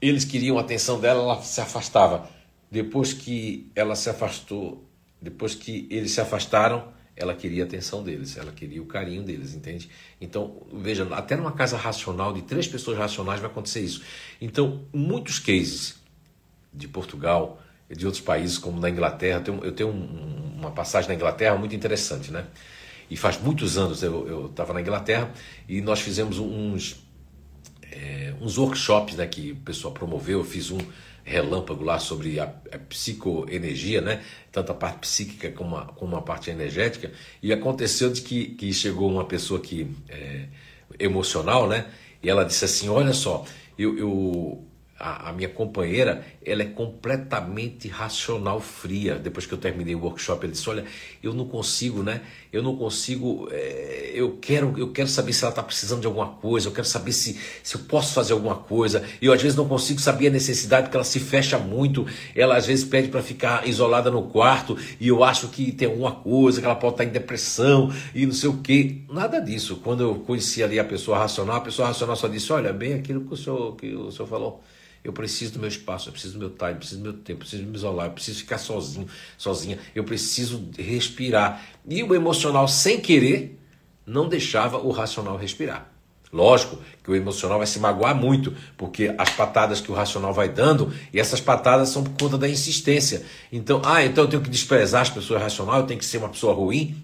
eles 0.00 0.24
queriam 0.24 0.58
a 0.58 0.60
atenção 0.60 1.00
dela, 1.00 1.22
ela 1.22 1.42
se 1.42 1.60
afastava. 1.60 2.28
Depois 2.70 3.12
que 3.12 3.70
ela 3.74 3.94
se 3.94 4.10
afastou, 4.10 4.84
depois 5.20 5.54
que 5.54 5.86
eles 5.90 6.12
se 6.12 6.20
afastaram, 6.20 6.92
ela 7.16 7.34
queria 7.34 7.64
a 7.64 7.66
atenção 7.66 8.02
deles, 8.02 8.36
ela 8.36 8.52
queria 8.52 8.82
o 8.82 8.86
carinho 8.86 9.22
deles, 9.22 9.54
entende? 9.54 9.88
Então, 10.20 10.62
veja, 10.72 11.08
até 11.12 11.34
numa 11.34 11.52
casa 11.52 11.76
racional, 11.76 12.32
de 12.32 12.42
três 12.42 12.68
pessoas 12.68 12.98
racionais, 12.98 13.40
vai 13.40 13.50
acontecer 13.50 13.80
isso. 13.80 14.02
Então, 14.40 14.84
muitos 14.92 15.38
cases 15.38 15.96
de 16.72 16.86
Portugal, 16.86 17.62
de 17.88 18.04
outros 18.04 18.22
países, 18.22 18.58
como 18.58 18.78
na 18.78 18.90
Inglaterra, 18.90 19.42
eu 19.62 19.72
tenho, 19.72 19.90
um, 19.90 20.56
uma 20.58 20.70
passagem 20.70 21.08
na 21.08 21.14
Inglaterra 21.14 21.56
muito 21.56 21.74
interessante, 21.74 22.30
né? 22.30 22.46
E 23.08 23.16
faz 23.16 23.40
muitos 23.40 23.78
anos 23.78 24.02
eu 24.02 24.46
estava 24.46 24.74
na 24.74 24.80
Inglaterra 24.80 25.30
e 25.68 25.80
nós 25.80 26.00
fizemos 26.00 26.38
uns 26.38 27.05
é, 27.92 28.34
uns 28.40 28.58
workshops 28.58 29.16
né, 29.16 29.26
que 29.26 29.52
o 29.52 29.56
pessoal 29.56 29.92
promoveu, 29.92 30.40
eu 30.40 30.44
fiz 30.44 30.70
um 30.70 30.78
relâmpago 31.24 31.82
lá 31.82 31.98
sobre 31.98 32.38
a, 32.38 32.44
a 32.44 32.78
psicoenergia, 32.78 34.00
né? 34.00 34.22
tanto 34.52 34.70
a 34.70 34.74
parte 34.74 35.00
psíquica 35.00 35.50
como 35.50 35.76
a, 35.76 35.86
como 35.86 36.14
a 36.16 36.22
parte 36.22 36.50
energética, 36.50 37.10
e 37.42 37.52
aconteceu 37.52 38.12
de 38.12 38.22
que, 38.22 38.46
que 38.54 38.72
chegou 38.72 39.10
uma 39.10 39.24
pessoa 39.24 39.60
que 39.60 39.90
é, 40.08 40.44
emocional, 41.00 41.68
né? 41.68 41.86
E 42.22 42.30
ela 42.30 42.44
disse 42.44 42.64
assim, 42.64 42.88
olha 42.88 43.12
só, 43.12 43.44
eu, 43.78 43.98
eu 43.98 44.65
a, 44.98 45.28
a, 45.28 45.32
minha 45.32 45.48
companheira, 45.48 46.24
ela 46.44 46.62
é 46.62 46.66
completamente 46.66 47.86
racional 47.86 48.60
fria. 48.60 49.16
Depois 49.16 49.44
que 49.44 49.52
eu 49.52 49.58
terminei 49.58 49.94
o 49.94 50.00
workshop, 50.00 50.46
ele 50.46 50.52
disse: 50.52 50.68
Olha, 50.70 50.84
eu 51.22 51.34
não 51.34 51.46
consigo, 51.46 52.02
né? 52.02 52.22
Eu 52.50 52.62
não 52.62 52.76
consigo. 52.76 53.46
É, 53.52 54.12
eu 54.14 54.38
quero 54.40 54.72
eu 54.78 54.92
quero 54.92 55.08
saber 55.08 55.34
se 55.34 55.44
ela 55.44 55.50
está 55.50 55.62
precisando 55.62 56.00
de 56.00 56.06
alguma 56.06 56.28
coisa, 56.28 56.68
eu 56.68 56.72
quero 56.72 56.86
saber 56.86 57.12
se, 57.12 57.38
se 57.62 57.76
eu 57.76 57.82
posso 57.82 58.14
fazer 58.14 58.32
alguma 58.32 58.54
coisa. 58.54 59.04
E 59.20 59.26
eu 59.26 59.34
às 59.34 59.42
vezes 59.42 59.56
não 59.56 59.68
consigo 59.68 60.00
saber 60.00 60.28
a 60.28 60.30
necessidade, 60.30 60.84
porque 60.84 60.96
ela 60.96 61.04
se 61.04 61.20
fecha 61.20 61.58
muito. 61.58 62.06
Ela 62.34 62.56
às 62.56 62.66
vezes 62.66 62.84
pede 62.84 63.08
para 63.08 63.22
ficar 63.22 63.68
isolada 63.68 64.10
no 64.10 64.22
quarto, 64.22 64.78
e 64.98 65.08
eu 65.08 65.22
acho 65.22 65.48
que 65.48 65.72
tem 65.72 65.88
alguma 65.88 66.12
coisa, 66.12 66.60
que 66.60 66.66
ela 66.66 66.74
pode 66.74 66.94
estar 66.94 67.04
tá 67.04 67.10
em 67.10 67.12
depressão 67.12 67.92
e 68.14 68.24
não 68.24 68.32
sei 68.32 68.48
o 68.48 68.58
quê. 68.58 69.02
Nada 69.10 69.40
disso. 69.40 69.76
Quando 69.84 70.02
eu 70.02 70.14
conheci 70.14 70.62
ali 70.62 70.78
a 70.78 70.84
pessoa 70.84 71.18
racional, 71.18 71.56
a 71.56 71.60
pessoa 71.60 71.88
racional 71.88 72.16
só 72.16 72.28
disse: 72.28 72.50
Olha, 72.50 72.72
bem 72.72 72.94
aquilo 72.94 73.26
que 73.26 73.34
o 73.34 73.36
senhor, 73.36 73.76
que 73.76 73.94
o 73.94 74.10
senhor 74.10 74.26
falou. 74.26 74.62
Eu 75.06 75.12
preciso 75.12 75.52
do 75.52 75.60
meu 75.60 75.68
espaço, 75.68 76.08
eu 76.08 76.12
preciso 76.12 76.32
do 76.34 76.40
meu 76.40 76.50
time, 76.50 76.72
eu 76.72 76.78
preciso 76.78 77.00
do 77.00 77.04
meu 77.04 77.12
tempo, 77.12 77.32
eu 77.32 77.36
preciso 77.38 77.62
me 77.62 77.76
isolar, 77.76 78.06
eu 78.06 78.10
preciso 78.10 78.40
ficar 78.40 78.58
sozinho, 78.58 79.06
sozinha, 79.38 79.78
eu 79.94 80.02
preciso 80.02 80.68
respirar. 80.76 81.64
E 81.88 82.02
o 82.02 82.12
emocional, 82.12 82.66
sem 82.66 83.00
querer, 83.00 83.56
não 84.04 84.28
deixava 84.28 84.78
o 84.78 84.90
racional 84.90 85.36
respirar. 85.36 85.92
Lógico 86.32 86.80
que 87.04 87.10
o 87.10 87.14
emocional 87.14 87.58
vai 87.58 87.68
se 87.68 87.78
magoar 87.78 88.16
muito, 88.16 88.52
porque 88.76 89.14
as 89.16 89.30
patadas 89.30 89.80
que 89.80 89.92
o 89.92 89.94
racional 89.94 90.34
vai 90.34 90.48
dando, 90.48 90.92
e 91.12 91.20
essas 91.20 91.40
patadas 91.40 91.90
são 91.90 92.02
por 92.02 92.18
conta 92.20 92.36
da 92.36 92.48
insistência. 92.48 93.24
Então, 93.52 93.80
ah, 93.84 94.04
então 94.04 94.24
eu 94.24 94.28
tenho 94.28 94.42
que 94.42 94.50
desprezar 94.50 95.02
as 95.02 95.10
pessoas 95.10 95.40
racionais, 95.40 95.82
eu 95.82 95.86
tenho 95.86 96.00
que 96.00 96.04
ser 96.04 96.18
uma 96.18 96.28
pessoa 96.28 96.52
ruim. 96.52 97.00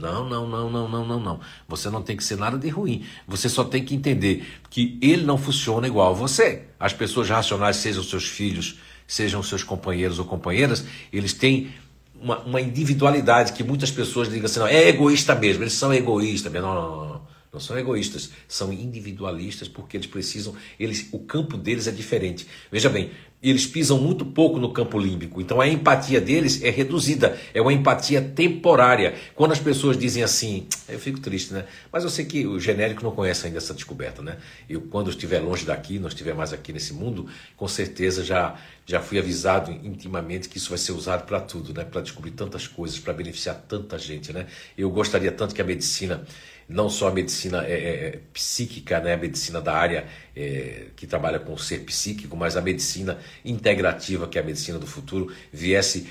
Não, 0.00 0.26
não, 0.26 0.48
não, 0.48 0.70
não, 0.70 0.88
não, 0.88 1.06
não, 1.06 1.20
não. 1.20 1.40
Você 1.68 1.90
não 1.90 2.02
tem 2.02 2.16
que 2.16 2.24
ser 2.24 2.38
nada 2.38 2.56
de 2.56 2.68
ruim. 2.68 3.04
Você 3.28 3.48
só 3.48 3.62
tem 3.62 3.84
que 3.84 3.94
entender 3.94 4.46
que 4.70 4.98
ele 5.02 5.24
não 5.24 5.36
funciona 5.36 5.86
igual 5.86 6.10
a 6.10 6.14
você. 6.14 6.62
As 6.78 6.94
pessoas 6.94 7.28
racionais, 7.28 7.76
sejam 7.76 8.02
seus 8.02 8.26
filhos, 8.26 8.78
sejam 9.06 9.42
seus 9.42 9.62
companheiros 9.62 10.18
ou 10.18 10.24
companheiras, 10.24 10.84
eles 11.12 11.34
têm 11.34 11.70
uma, 12.18 12.38
uma 12.38 12.60
individualidade 12.60 13.52
que 13.52 13.62
muitas 13.62 13.90
pessoas 13.90 14.30
digam 14.30 14.46
assim, 14.46 14.60
não, 14.60 14.66
é 14.66 14.88
egoísta 14.88 15.34
mesmo, 15.34 15.62
eles 15.62 15.74
são 15.74 15.92
egoístas. 15.92 16.50
Não, 16.52 16.62
não, 16.62 16.74
não, 16.74 17.08
não. 17.08 17.30
Não 17.52 17.58
são 17.58 17.76
egoístas, 17.76 18.30
são 18.46 18.72
individualistas 18.72 19.66
porque 19.66 19.96
eles 19.96 20.06
precisam, 20.06 20.54
eles, 20.78 21.08
o 21.10 21.18
campo 21.18 21.56
deles 21.56 21.88
é 21.88 21.90
diferente. 21.90 22.46
Veja 22.70 22.88
bem, 22.88 23.10
eles 23.42 23.66
pisam 23.66 23.98
muito 23.98 24.24
pouco 24.24 24.58
no 24.58 24.70
campo 24.70 24.98
límbico, 24.98 25.40
então 25.40 25.60
a 25.60 25.66
empatia 25.66 26.20
deles 26.20 26.62
é 26.62 26.68
reduzida, 26.68 27.38
é 27.54 27.60
uma 27.60 27.72
empatia 27.72 28.20
temporária. 28.20 29.14
Quando 29.34 29.52
as 29.52 29.58
pessoas 29.58 29.96
dizem 29.96 30.22
assim, 30.22 30.66
eu 30.86 30.98
fico 30.98 31.20
triste, 31.20 31.54
né? 31.54 31.64
Mas 31.90 32.04
eu 32.04 32.10
sei 32.10 32.26
que 32.26 32.46
o 32.46 32.60
genérico 32.60 33.02
não 33.02 33.12
conhece 33.12 33.46
ainda 33.46 33.56
essa 33.56 33.72
descoberta, 33.72 34.20
né? 34.20 34.36
Eu, 34.68 34.82
quando 34.82 35.08
estiver 35.08 35.40
longe 35.40 35.64
daqui, 35.64 35.98
não 35.98 36.08
estiver 36.08 36.34
mais 36.34 36.52
aqui 36.52 36.70
nesse 36.70 36.92
mundo, 36.92 37.26
com 37.56 37.66
certeza 37.66 38.22
já, 38.22 38.56
já 38.84 39.00
fui 39.00 39.18
avisado 39.18 39.70
intimamente 39.70 40.48
que 40.48 40.58
isso 40.58 40.68
vai 40.68 40.78
ser 40.78 40.92
usado 40.92 41.24
para 41.24 41.40
tudo, 41.40 41.72
né? 41.72 41.82
Para 41.84 42.02
descobrir 42.02 42.32
tantas 42.32 42.66
coisas, 42.66 42.98
para 42.98 43.14
beneficiar 43.14 43.56
tanta 43.66 43.98
gente, 43.98 44.34
né? 44.34 44.46
Eu 44.76 44.90
gostaria 44.90 45.32
tanto 45.32 45.54
que 45.54 45.62
a 45.62 45.64
medicina 45.64 46.24
não 46.70 46.88
só 46.88 47.08
a 47.08 47.12
medicina 47.12 47.66
é, 47.66 47.72
é, 47.72 48.06
é, 48.06 48.20
psíquica, 48.32 49.00
né, 49.00 49.14
a 49.14 49.16
medicina 49.16 49.60
da 49.60 49.74
área 49.74 50.06
é, 50.36 50.86
que 50.94 51.06
trabalha 51.06 51.40
com 51.40 51.52
o 51.52 51.58
ser 51.58 51.80
psíquico, 51.80 52.36
mas 52.36 52.56
a 52.56 52.62
medicina 52.62 53.18
integrativa, 53.44 54.28
que 54.28 54.38
é 54.38 54.40
a 54.40 54.44
medicina 54.44 54.78
do 54.78 54.86
futuro, 54.86 55.32
viesse 55.52 56.06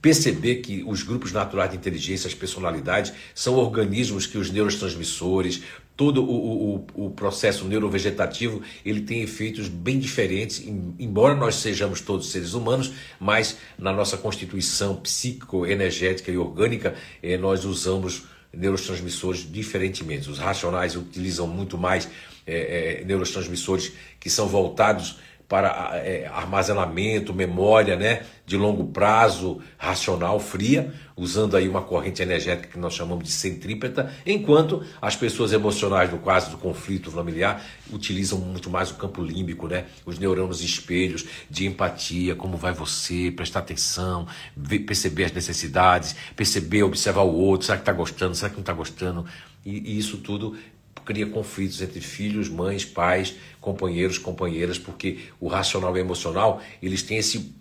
perceber 0.00 0.56
que 0.56 0.84
os 0.86 1.02
grupos 1.02 1.32
naturais 1.32 1.70
de 1.70 1.76
inteligência, 1.76 2.28
as 2.28 2.34
personalidades, 2.34 3.12
são 3.34 3.54
organismos 3.54 4.26
que 4.26 4.38
os 4.38 4.50
neurotransmissores, 4.50 5.62
todo 5.96 6.22
o, 6.22 6.76
o, 6.94 7.06
o 7.06 7.10
processo 7.10 7.64
neurovegetativo, 7.64 8.62
ele 8.84 9.00
tem 9.00 9.22
efeitos 9.22 9.66
bem 9.66 9.98
diferentes, 9.98 10.62
embora 10.98 11.34
nós 11.34 11.56
sejamos 11.56 12.02
todos 12.02 12.30
seres 12.30 12.52
humanos, 12.52 12.92
mas 13.18 13.56
na 13.78 13.92
nossa 13.92 14.16
constituição 14.18 14.94
psíquico, 14.96 15.66
energética 15.66 16.30
e 16.30 16.36
orgânica, 16.36 16.94
eh, 17.22 17.38
nós 17.38 17.64
usamos 17.64 18.24
neurotransmissores 18.56 19.50
diferentemente. 19.50 20.30
Os 20.30 20.38
racionais 20.38 20.96
utilizam 20.96 21.46
muito 21.46 21.76
mais 21.76 22.08
é, 22.46 23.00
é, 23.00 23.04
neurotransmissores 23.04 23.92
que 24.18 24.30
são 24.30 24.48
voltados 24.48 25.18
para 25.48 25.92
é, 25.94 26.26
armazenamento, 26.26 27.32
memória, 27.32 27.96
né, 27.96 28.24
de 28.44 28.56
longo 28.56 28.86
prazo, 28.86 29.60
racional, 29.78 30.40
fria, 30.40 30.92
usando 31.16 31.56
aí 31.56 31.68
uma 31.68 31.82
corrente 31.82 32.20
energética 32.20 32.68
que 32.68 32.78
nós 32.78 32.94
chamamos 32.94 33.24
de 33.24 33.30
centrípeta, 33.30 34.12
enquanto 34.24 34.84
as 35.00 35.14
pessoas 35.14 35.52
emocionais, 35.52 36.10
no 36.10 36.18
caso 36.18 36.50
do 36.50 36.58
conflito 36.58 37.10
familiar, 37.10 37.64
utilizam 37.92 38.38
muito 38.38 38.68
mais 38.68 38.90
o 38.90 38.94
campo 38.94 39.22
límbico, 39.22 39.68
né, 39.68 39.84
os 40.04 40.18
neurônios 40.18 40.62
espelhos 40.62 41.24
de 41.48 41.66
empatia, 41.66 42.34
como 42.34 42.56
vai 42.56 42.72
você, 42.72 43.30
prestar 43.30 43.60
atenção, 43.60 44.26
ver, 44.56 44.80
perceber 44.80 45.24
as 45.24 45.32
necessidades, 45.32 46.16
perceber, 46.34 46.82
observar 46.82 47.22
o 47.22 47.34
outro, 47.34 47.66
será 47.66 47.78
que 47.78 47.82
está 47.82 47.92
gostando, 47.92 48.34
será 48.34 48.50
que 48.50 48.56
não 48.56 48.62
está 48.62 48.72
gostando, 48.72 49.24
e, 49.64 49.92
e 49.92 49.98
isso 49.98 50.18
tudo 50.18 50.56
cria 51.06 51.26
conflitos 51.26 51.80
entre 51.80 52.00
filhos, 52.00 52.48
mães, 52.48 52.84
pais, 52.84 53.36
companheiros, 53.60 54.18
companheiras, 54.18 54.78
porque 54.78 55.20
o 55.40 55.46
racional 55.46 55.96
e 55.96 56.00
o 56.00 56.02
emocional, 56.02 56.60
eles 56.82 57.02
têm 57.02 57.16
esse 57.16 57.54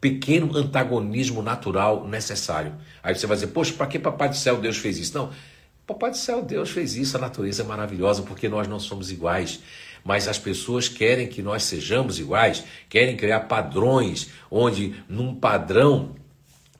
pequeno 0.00 0.56
antagonismo 0.56 1.42
natural 1.42 2.08
necessário. 2.08 2.74
Aí 3.02 3.14
você 3.14 3.26
vai 3.26 3.36
dizer, 3.36 3.48
poxa, 3.48 3.74
para 3.74 3.86
que 3.86 3.98
Papai 3.98 4.28
do 4.28 4.36
Céu 4.36 4.56
Deus 4.56 4.78
fez 4.78 4.98
isso? 4.98 5.16
Não, 5.18 5.30
Papai 5.86 6.10
do 6.10 6.16
Céu 6.16 6.42
Deus 6.42 6.70
fez 6.70 6.96
isso, 6.96 7.16
a 7.16 7.20
natureza 7.20 7.62
é 7.62 7.66
maravilhosa 7.66 8.22
porque 8.22 8.48
nós 8.48 8.66
não 8.68 8.78
somos 8.80 9.10
iguais. 9.10 9.60
Mas 10.04 10.26
as 10.26 10.38
pessoas 10.38 10.88
querem 10.88 11.28
que 11.28 11.42
nós 11.42 11.64
sejamos 11.64 12.18
iguais, 12.18 12.64
querem 12.88 13.16
criar 13.16 13.40
padrões, 13.40 14.30
onde 14.50 14.94
num 15.08 15.34
padrão 15.34 16.16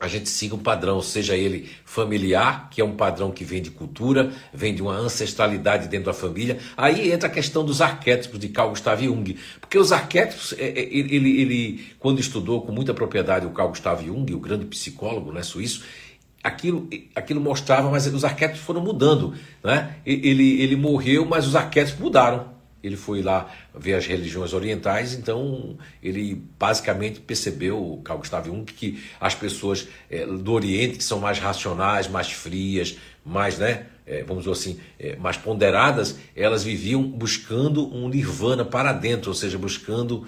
a 0.03 0.07
gente 0.09 0.27
siga 0.27 0.53
um 0.53 0.59
padrão, 0.59 1.01
seja 1.01 1.33
ele 1.33 1.69
familiar, 1.85 2.69
que 2.69 2.81
é 2.81 2.83
um 2.83 2.93
padrão 2.93 3.31
que 3.31 3.45
vem 3.45 3.61
de 3.61 3.71
cultura, 3.71 4.33
vem 4.53 4.75
de 4.75 4.81
uma 4.81 4.93
ancestralidade 4.93 5.87
dentro 5.87 6.07
da 6.07 6.13
família. 6.13 6.59
Aí 6.75 7.09
entra 7.09 7.29
a 7.29 7.31
questão 7.31 7.63
dos 7.63 7.81
arquétipos 7.81 8.37
de 8.37 8.49
Carl 8.49 8.71
Gustav 8.71 9.01
Jung, 9.01 9.37
porque 9.61 9.77
os 9.77 9.93
arquétipos, 9.93 10.51
é, 10.59 10.65
é, 10.65 10.79
ele, 10.93 11.39
ele 11.39 11.85
quando 11.99 12.19
estudou 12.19 12.63
com 12.63 12.73
muita 12.73 12.93
propriedade 12.93 13.45
o 13.45 13.51
Carl 13.51 13.69
Gustav 13.69 14.03
Jung, 14.03 14.33
o 14.33 14.39
grande 14.41 14.65
psicólogo 14.65 15.31
né, 15.31 15.41
suíço, 15.41 15.85
aquilo, 16.43 16.89
aquilo 17.15 17.39
mostrava, 17.39 17.89
mas 17.89 18.05
os 18.05 18.25
arquétipos 18.25 18.61
foram 18.61 18.81
mudando. 18.81 19.33
Né? 19.63 19.95
Ele, 20.05 20.61
ele 20.61 20.75
morreu, 20.75 21.25
mas 21.25 21.47
os 21.47 21.55
arquétipos 21.55 22.01
mudaram 22.01 22.52
ele 22.83 22.97
foi 22.97 23.21
lá 23.21 23.49
ver 23.73 23.93
as 23.93 24.05
religiões 24.05 24.51
orientais, 24.51 25.13
então 25.13 25.77
ele 26.01 26.43
basicamente 26.59 27.21
percebeu, 27.21 28.01
Carl 28.03 28.19
Gustav 28.19 28.45
Jung, 28.45 28.65
que 28.65 29.01
as 29.21 29.33
pessoas 29.33 29.87
é, 30.09 30.25
do 30.25 30.51
Oriente, 30.51 30.97
que 30.97 31.03
são 31.03 31.19
mais 31.19 31.39
racionais, 31.39 32.09
mais 32.09 32.31
frias, 32.31 32.97
mais, 33.25 33.57
né, 33.57 33.85
é, 34.05 34.21
vamos 34.23 34.43
dizer 34.43 34.51
assim, 34.51 34.79
é, 34.99 35.15
mais 35.15 35.37
ponderadas, 35.37 36.17
elas 36.35 36.63
viviam 36.63 37.01
buscando 37.01 37.93
um 37.95 38.09
nirvana 38.09 38.65
para 38.65 38.91
dentro, 38.91 39.29
ou 39.29 39.35
seja, 39.35 39.57
buscando 39.57 40.27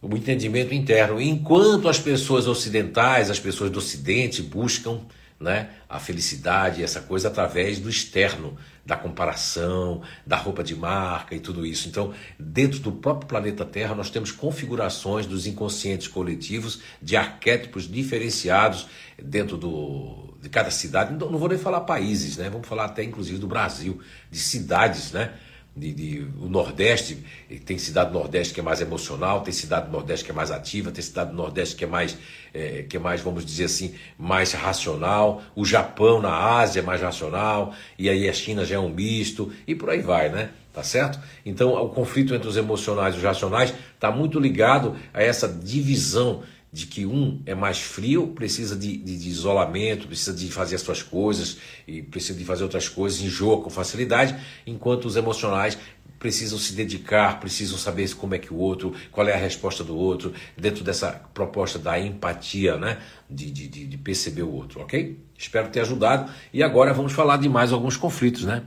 o 0.00 0.16
entendimento 0.16 0.72
interno. 0.72 1.20
Enquanto 1.20 1.88
as 1.88 1.98
pessoas 1.98 2.46
ocidentais, 2.46 3.28
as 3.28 3.40
pessoas 3.40 3.70
do 3.70 3.78
Ocidente 3.78 4.40
buscam 4.40 5.00
né, 5.40 5.70
a 5.88 5.98
felicidade, 5.98 6.82
essa 6.82 7.00
coisa 7.00 7.28
através 7.28 7.78
do 7.80 7.90
externo, 7.90 8.56
da 8.86 8.96
comparação, 8.96 10.00
da 10.24 10.36
roupa 10.36 10.62
de 10.62 10.76
marca 10.76 11.34
e 11.34 11.40
tudo 11.40 11.66
isso. 11.66 11.88
Então, 11.88 12.14
dentro 12.38 12.78
do 12.78 12.92
próprio 12.92 13.26
planeta 13.26 13.64
Terra, 13.64 13.96
nós 13.96 14.10
temos 14.10 14.30
configurações 14.30 15.26
dos 15.26 15.44
inconscientes 15.46 16.06
coletivos 16.06 16.80
de 17.02 17.16
arquétipos 17.16 17.90
diferenciados 17.90 18.86
dentro 19.20 19.56
do, 19.56 20.36
de 20.40 20.48
cada 20.48 20.70
cidade. 20.70 21.12
Não, 21.12 21.30
não 21.30 21.38
vou 21.38 21.48
nem 21.48 21.58
falar 21.58 21.80
países, 21.80 22.36
né? 22.36 22.48
Vamos 22.48 22.68
falar 22.68 22.84
até 22.84 23.02
inclusive 23.02 23.38
do 23.38 23.48
Brasil, 23.48 24.00
de 24.30 24.38
cidades, 24.38 25.10
né? 25.10 25.34
De, 25.76 25.92
de, 25.92 26.26
o 26.40 26.48
Nordeste, 26.48 27.22
tem 27.66 27.76
cidade 27.76 28.10
do 28.10 28.18
Nordeste 28.18 28.54
que 28.54 28.60
é 28.60 28.62
mais 28.62 28.80
emocional, 28.80 29.42
tem 29.42 29.52
cidade 29.52 29.86
do 29.86 29.92
Nordeste 29.92 30.24
que 30.24 30.30
é 30.30 30.34
mais 30.34 30.50
ativa, 30.50 30.90
tem 30.90 31.02
cidade 31.02 31.30
do 31.30 31.36
Nordeste 31.36 31.76
que 31.76 31.84
é 31.84 31.86
mais, 31.86 32.16
é, 32.54 32.84
que 32.88 32.96
é 32.96 33.00
mais, 33.00 33.20
vamos 33.20 33.44
dizer 33.44 33.64
assim, 33.64 33.94
mais 34.18 34.52
racional, 34.52 35.42
o 35.54 35.64
Japão 35.66 36.22
na 36.22 36.34
Ásia 36.34 36.80
é 36.80 36.82
mais 36.82 37.02
racional, 37.02 37.74
e 37.98 38.08
aí 38.08 38.26
a 38.26 38.32
China 38.32 38.64
já 38.64 38.76
é 38.76 38.78
um 38.78 38.88
misto, 38.88 39.52
e 39.66 39.74
por 39.74 39.90
aí 39.90 40.00
vai, 40.00 40.30
né? 40.30 40.50
Tá 40.72 40.82
certo? 40.82 41.18
Então 41.44 41.72
o 41.72 41.88
conflito 41.88 42.34
entre 42.34 42.48
os 42.48 42.56
emocionais 42.56 43.14
e 43.14 43.18
os 43.18 43.24
racionais 43.24 43.72
está 43.94 44.10
muito 44.10 44.38
ligado 44.38 44.94
a 45.12 45.22
essa 45.22 45.48
divisão 45.48 46.42
de 46.76 46.86
que 46.86 47.06
um 47.06 47.40
é 47.46 47.54
mais 47.54 47.78
frio, 47.78 48.28
precisa 48.28 48.76
de, 48.76 48.98
de, 48.98 49.16
de, 49.16 49.28
isolamento, 49.30 50.06
precisa 50.06 50.34
de 50.34 50.52
fazer 50.52 50.74
as 50.74 50.82
suas 50.82 51.02
coisas 51.02 51.56
e 51.88 52.02
precisa 52.02 52.38
de 52.38 52.44
fazer 52.44 52.64
outras 52.64 52.86
coisas, 52.86 53.18
enjoa 53.22 53.62
com 53.62 53.70
facilidade, 53.70 54.36
enquanto 54.66 55.06
os 55.06 55.16
emocionais 55.16 55.78
precisam 56.18 56.58
se 56.58 56.74
dedicar, 56.74 57.40
precisam 57.40 57.78
saber 57.78 58.14
como 58.14 58.34
é 58.34 58.38
que 58.38 58.52
o 58.52 58.58
outro, 58.58 58.92
qual 59.10 59.26
é 59.26 59.32
a 59.32 59.38
resposta 59.38 59.82
do 59.82 59.96
outro, 59.96 60.34
dentro 60.54 60.84
dessa 60.84 61.12
proposta 61.32 61.78
da 61.78 61.98
empatia, 61.98 62.76
né? 62.76 62.98
De, 63.28 63.50
de, 63.50 63.86
de 63.86 63.96
perceber 63.96 64.42
o 64.42 64.52
outro, 64.52 64.82
ok? 64.82 65.18
Espero 65.38 65.70
ter 65.70 65.80
ajudado. 65.80 66.30
E 66.52 66.62
agora 66.62 66.92
vamos 66.92 67.14
falar 67.14 67.38
de 67.38 67.48
mais 67.48 67.72
alguns 67.72 67.96
conflitos, 67.96 68.44
né? 68.44 68.62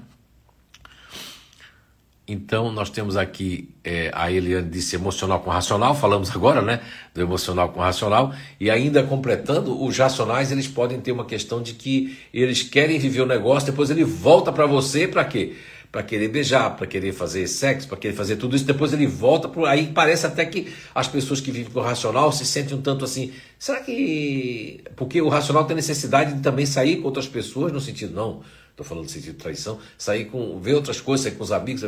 Então, 2.32 2.72
nós 2.72 2.92
temos 2.92 3.18
aqui, 3.18 3.70
é, 3.84 4.12
a 4.14 4.32
Eliane 4.32 4.70
disse 4.70 4.96
emocional 4.96 5.40
com 5.40 5.50
racional, 5.50 5.96
falamos 5.96 6.30
agora, 6.30 6.62
né, 6.62 6.80
do 7.12 7.22
emocional 7.22 7.70
com 7.70 7.80
racional, 7.80 8.32
e 8.60 8.70
ainda 8.70 9.02
completando, 9.02 9.84
os 9.84 9.98
racionais, 9.98 10.52
eles 10.52 10.68
podem 10.68 11.02
ter 11.02 11.12
uma 11.12 11.26
questão 11.26 11.60
de 11.60 11.74
que 11.74 12.16
eles 12.32 12.62
querem 12.62 13.00
viver 13.00 13.22
o 13.22 13.26
negócio, 13.26 13.72
depois 13.72 13.90
ele 13.90 14.04
volta 14.04 14.52
para 14.52 14.68
você, 14.68 15.08
para 15.08 15.26
quê? 15.26 15.56
Para 15.92 16.04
querer 16.04 16.28
beijar, 16.28 16.76
para 16.76 16.86
querer 16.86 17.14
fazer 17.14 17.48
sexo, 17.48 17.88
para 17.88 17.98
querer 17.98 18.14
fazer 18.14 18.36
tudo 18.36 18.56
isso, 18.56 18.66
depois 18.66 18.94
ele 18.94 19.08
volta, 19.08 19.48
pro, 19.48 19.66
aí 19.66 19.88
parece 19.88 20.28
até 20.28 20.46
que 20.46 20.72
as 20.94 21.08
pessoas 21.08 21.42
que 21.42 21.50
vivem 21.52 21.72
com 21.72 21.80
o 21.80 21.84
racional 21.84 22.32
se 22.32 22.46
sentem 22.46 22.78
um 22.78 22.82
tanto 22.82 23.04
assim, 23.04 23.34
será 23.58 23.80
que... 23.80 24.84
Porque 24.96 25.20
o 25.20 25.30
racional 25.30 25.66
tem 25.66 25.76
necessidade 25.76 26.36
de 26.36 26.42
também 26.42 26.66
sair 26.66 26.98
com 26.98 27.06
outras 27.06 27.28
pessoas, 27.28 27.74
no 27.74 27.82
sentido, 27.82 28.14
não 28.14 28.42
estou 28.80 28.86
falando 28.86 29.06
de 29.08 29.12
sentido 29.12 29.34
de 29.34 29.40
traição, 29.40 29.78
sair 29.98 30.26
com, 30.26 30.60
ver 30.60 30.74
outras 30.74 31.02
coisas, 31.02 31.26
sair 31.26 31.36
com 31.36 31.44
os 31.44 31.52
amigos, 31.52 31.84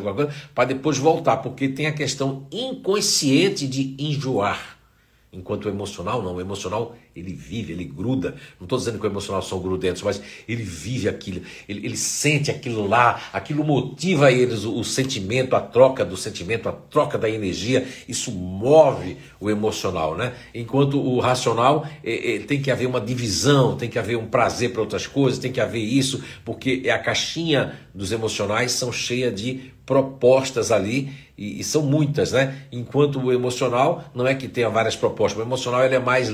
para 0.54 0.66
depois 0.66 0.98
voltar, 0.98 1.38
porque 1.38 1.70
tem 1.70 1.88
a 1.88 1.94
questão 1.94 2.46
inconsciente 2.52 3.66
de 3.68 3.96
enjoar. 3.98 4.81
Enquanto 5.34 5.66
o 5.66 5.70
emocional 5.70 6.22
não, 6.22 6.36
o 6.36 6.42
emocional 6.42 6.94
ele 7.16 7.32
vive, 7.32 7.72
ele 7.72 7.86
gruda. 7.86 8.36
Não 8.60 8.66
estou 8.66 8.78
dizendo 8.78 9.00
que 9.00 9.06
o 9.06 9.10
emocional 9.10 9.42
são 9.42 9.62
grudentos, 9.62 10.02
mas 10.02 10.22
ele 10.46 10.62
vive 10.62 11.08
aquilo, 11.08 11.42
ele, 11.70 11.86
ele 11.86 11.96
sente 11.96 12.52
aquilo 12.52 12.86
lá, 12.86 13.30
aquilo 13.32 13.64
motiva 13.64 14.30
eles, 14.30 14.66
o, 14.66 14.78
o, 14.78 14.84
sentimento, 14.84 15.56
a 15.56 15.62
troca 15.62 16.04
do 16.04 16.18
sentimento, 16.18 16.68
a 16.68 16.74
troca 16.74 17.18
da 17.18 17.30
energia, 17.30 17.88
isso 18.10 18.30
move 18.30 19.16
o 19.40 19.50
emocional, 19.50 20.18
né? 20.18 20.34
Enquanto 20.54 21.00
o 21.00 21.22
racional 21.22 21.88
é, 22.04 22.36
é, 22.36 22.40
tem 22.40 22.62
que 22.62 22.70
haver 22.70 22.88
uma 22.88 23.00
divisão, 23.00 23.78
tem 23.78 23.90
que 23.90 23.98
haver 23.98 24.18
um 24.18 24.28
prazer 24.28 24.74
para 24.74 24.82
outras 24.82 25.08
coisas, 25.08 25.40
tem 25.40 25.52
que 25.52 25.62
haver 25.62 25.80
isso, 25.80 26.22
porque 26.44 26.82
é 26.84 26.92
a 26.92 27.00
caixinha 27.00 27.80
dos 27.96 28.12
emocionais 28.12 28.74
são 28.74 28.92
cheia 28.92 29.32
de 29.32 29.72
propostas 29.86 30.72
ali 30.72 31.10
e, 31.42 31.60
e, 31.60 31.64
são 31.64 31.82
muitas, 31.82 32.34
né? 32.34 32.68
Enquanto 32.72 33.20
o 33.20 33.34
emocional 33.34 34.04
não 34.14 34.28
é 34.28 34.36
que 34.36 34.48
tenha 34.48 34.70
várias 34.70 34.96
propostas, 34.96 35.40
o 35.40 35.44
emocional 35.44 35.84
ele 35.84 35.96
é 35.96 36.00
mais 36.00 36.32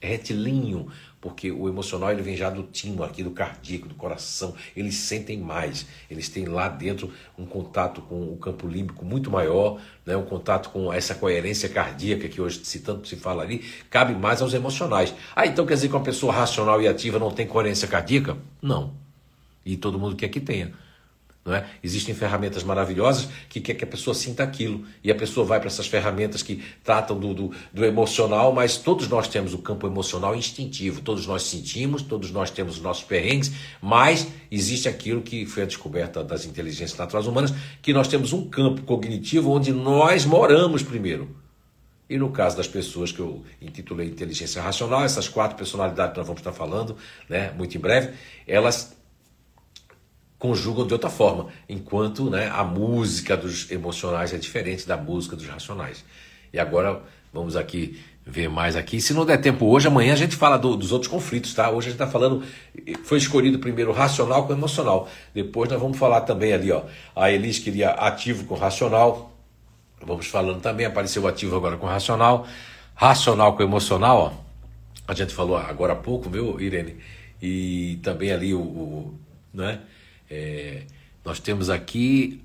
retilíneo, 0.00 0.88
porque 1.20 1.52
o 1.52 1.68
emocional 1.68 2.10
ele 2.10 2.22
vem 2.22 2.36
já 2.36 2.50
do 2.50 2.64
timo 2.64 3.04
aqui, 3.04 3.22
do 3.22 3.30
cardíaco, 3.30 3.86
do 3.86 3.94
coração. 3.94 4.52
Eles 4.76 4.96
sentem 4.96 5.38
mais, 5.38 5.86
eles 6.10 6.28
têm 6.28 6.46
lá 6.46 6.68
dentro 6.68 7.12
um 7.38 7.46
contato 7.46 8.02
com 8.02 8.20
o 8.20 8.36
campo 8.36 8.66
límbico 8.66 9.04
muito 9.04 9.30
maior, 9.30 9.80
né? 10.04 10.16
um 10.16 10.24
contato 10.24 10.70
com 10.70 10.92
essa 10.92 11.14
coerência 11.14 11.68
cardíaca 11.68 12.28
que 12.28 12.40
hoje 12.40 12.64
se 12.64 12.80
tanto 12.80 13.06
se 13.06 13.14
fala 13.14 13.44
ali, 13.44 13.64
cabe 13.88 14.12
mais 14.12 14.42
aos 14.42 14.54
emocionais. 14.54 15.14
Ah, 15.36 15.46
então 15.46 15.64
quer 15.64 15.74
dizer 15.74 15.86
que 15.86 15.94
uma 15.94 16.02
pessoa 16.02 16.32
racional 16.32 16.82
e 16.82 16.88
ativa 16.88 17.16
não 17.16 17.30
tem 17.30 17.46
coerência 17.46 17.86
cardíaca? 17.86 18.36
Não. 18.60 18.92
E 19.64 19.76
todo 19.76 20.00
mundo 20.00 20.16
quer 20.16 20.30
que 20.30 20.40
tenha. 20.40 20.72
É? 21.44 21.64
Existem 21.82 22.14
ferramentas 22.14 22.62
maravilhosas 22.62 23.28
que 23.48 23.60
quer 23.60 23.74
que 23.74 23.82
a 23.82 23.86
pessoa 23.86 24.14
sinta 24.14 24.44
aquilo. 24.44 24.84
E 25.02 25.10
a 25.10 25.14
pessoa 25.14 25.44
vai 25.44 25.58
para 25.58 25.66
essas 25.66 25.88
ferramentas 25.88 26.40
que 26.40 26.62
tratam 26.84 27.18
do, 27.18 27.34
do, 27.34 27.50
do, 27.72 27.84
emocional, 27.84 28.52
mas 28.52 28.76
todos 28.76 29.08
nós 29.08 29.26
temos 29.26 29.52
o 29.52 29.58
campo 29.58 29.84
emocional 29.84 30.36
instintivo. 30.36 31.00
Todos 31.00 31.26
nós 31.26 31.42
sentimos, 31.42 32.00
todos 32.00 32.30
nós 32.30 32.48
temos 32.48 32.76
os 32.76 32.82
nossos 32.82 33.02
perrengues, 33.02 33.50
mas 33.80 34.28
existe 34.52 34.88
aquilo 34.88 35.20
que 35.20 35.44
foi 35.44 35.64
a 35.64 35.66
descoberta 35.66 36.22
das 36.22 36.44
inteligências 36.44 36.96
naturais 36.96 37.26
humanas, 37.26 37.52
que 37.82 37.92
nós 37.92 38.06
temos 38.06 38.32
um 38.32 38.48
campo 38.48 38.82
cognitivo 38.82 39.50
onde 39.50 39.72
nós 39.72 40.24
moramos 40.24 40.84
primeiro. 40.84 41.42
E 42.08 42.16
no 42.16 42.30
caso 42.30 42.56
das 42.56 42.68
pessoas 42.68 43.10
que 43.10 43.18
eu 43.18 43.42
intitulei 43.60 44.06
inteligência 44.06 44.62
racional, 44.62 45.02
essas 45.02 45.28
quatro 45.28 45.56
personalidades 45.56 46.12
que 46.12 46.18
nós 46.18 46.26
vamos 46.26 46.40
estar 46.40 46.52
falando, 46.52 46.96
né, 47.28 47.52
muito 47.56 47.76
em 47.76 47.80
breve, 47.80 48.12
elas 48.46 48.94
conjugam 50.42 50.84
de 50.84 50.92
outra 50.92 51.08
forma, 51.08 51.46
enquanto 51.68 52.28
né, 52.28 52.50
a 52.52 52.64
música 52.64 53.36
dos 53.36 53.70
emocionais 53.70 54.34
é 54.34 54.36
diferente 54.36 54.88
da 54.88 54.96
música 54.96 55.36
dos 55.36 55.46
racionais. 55.46 56.04
E 56.52 56.58
agora 56.58 57.00
vamos 57.32 57.54
aqui 57.54 58.02
ver 58.26 58.48
mais 58.48 58.74
aqui. 58.74 59.00
Se 59.00 59.14
não 59.14 59.24
der 59.24 59.40
tempo 59.40 59.66
hoje, 59.66 59.86
amanhã 59.86 60.14
a 60.14 60.16
gente 60.16 60.34
fala 60.34 60.56
do, 60.56 60.76
dos 60.76 60.90
outros 60.90 61.08
conflitos, 61.08 61.54
tá? 61.54 61.70
Hoje 61.70 61.86
a 61.86 61.90
gente 61.92 61.92
está 61.92 62.08
falando, 62.08 62.42
foi 63.04 63.18
escolhido 63.18 63.60
primeiro 63.60 63.92
racional 63.92 64.44
com 64.44 64.52
emocional. 64.52 65.08
Depois 65.32 65.70
nós 65.70 65.80
vamos 65.80 65.96
falar 65.96 66.22
também 66.22 66.52
ali, 66.52 66.72
ó. 66.72 66.82
A 67.14 67.30
Elis 67.30 67.60
queria 67.60 67.90
ativo 67.90 68.44
com 68.44 68.56
racional. 68.56 69.32
Vamos 70.04 70.26
falando 70.26 70.60
também, 70.60 70.86
apareceu 70.86 71.24
ativo 71.28 71.54
agora 71.54 71.76
com 71.76 71.86
racional. 71.86 72.48
Racional 72.96 73.56
com 73.56 73.62
emocional, 73.62 74.18
ó. 74.18 74.32
A 75.06 75.14
gente 75.14 75.32
falou 75.32 75.56
agora 75.56 75.92
há 75.92 75.96
pouco, 75.96 76.28
viu, 76.28 76.60
Irene? 76.60 76.96
E 77.40 78.00
também 78.02 78.32
ali 78.32 78.52
o, 78.52 78.60
o 78.60 79.14
né? 79.54 79.78
É, 80.34 80.84
nós 81.22 81.38
temos 81.38 81.68
aqui 81.68 82.42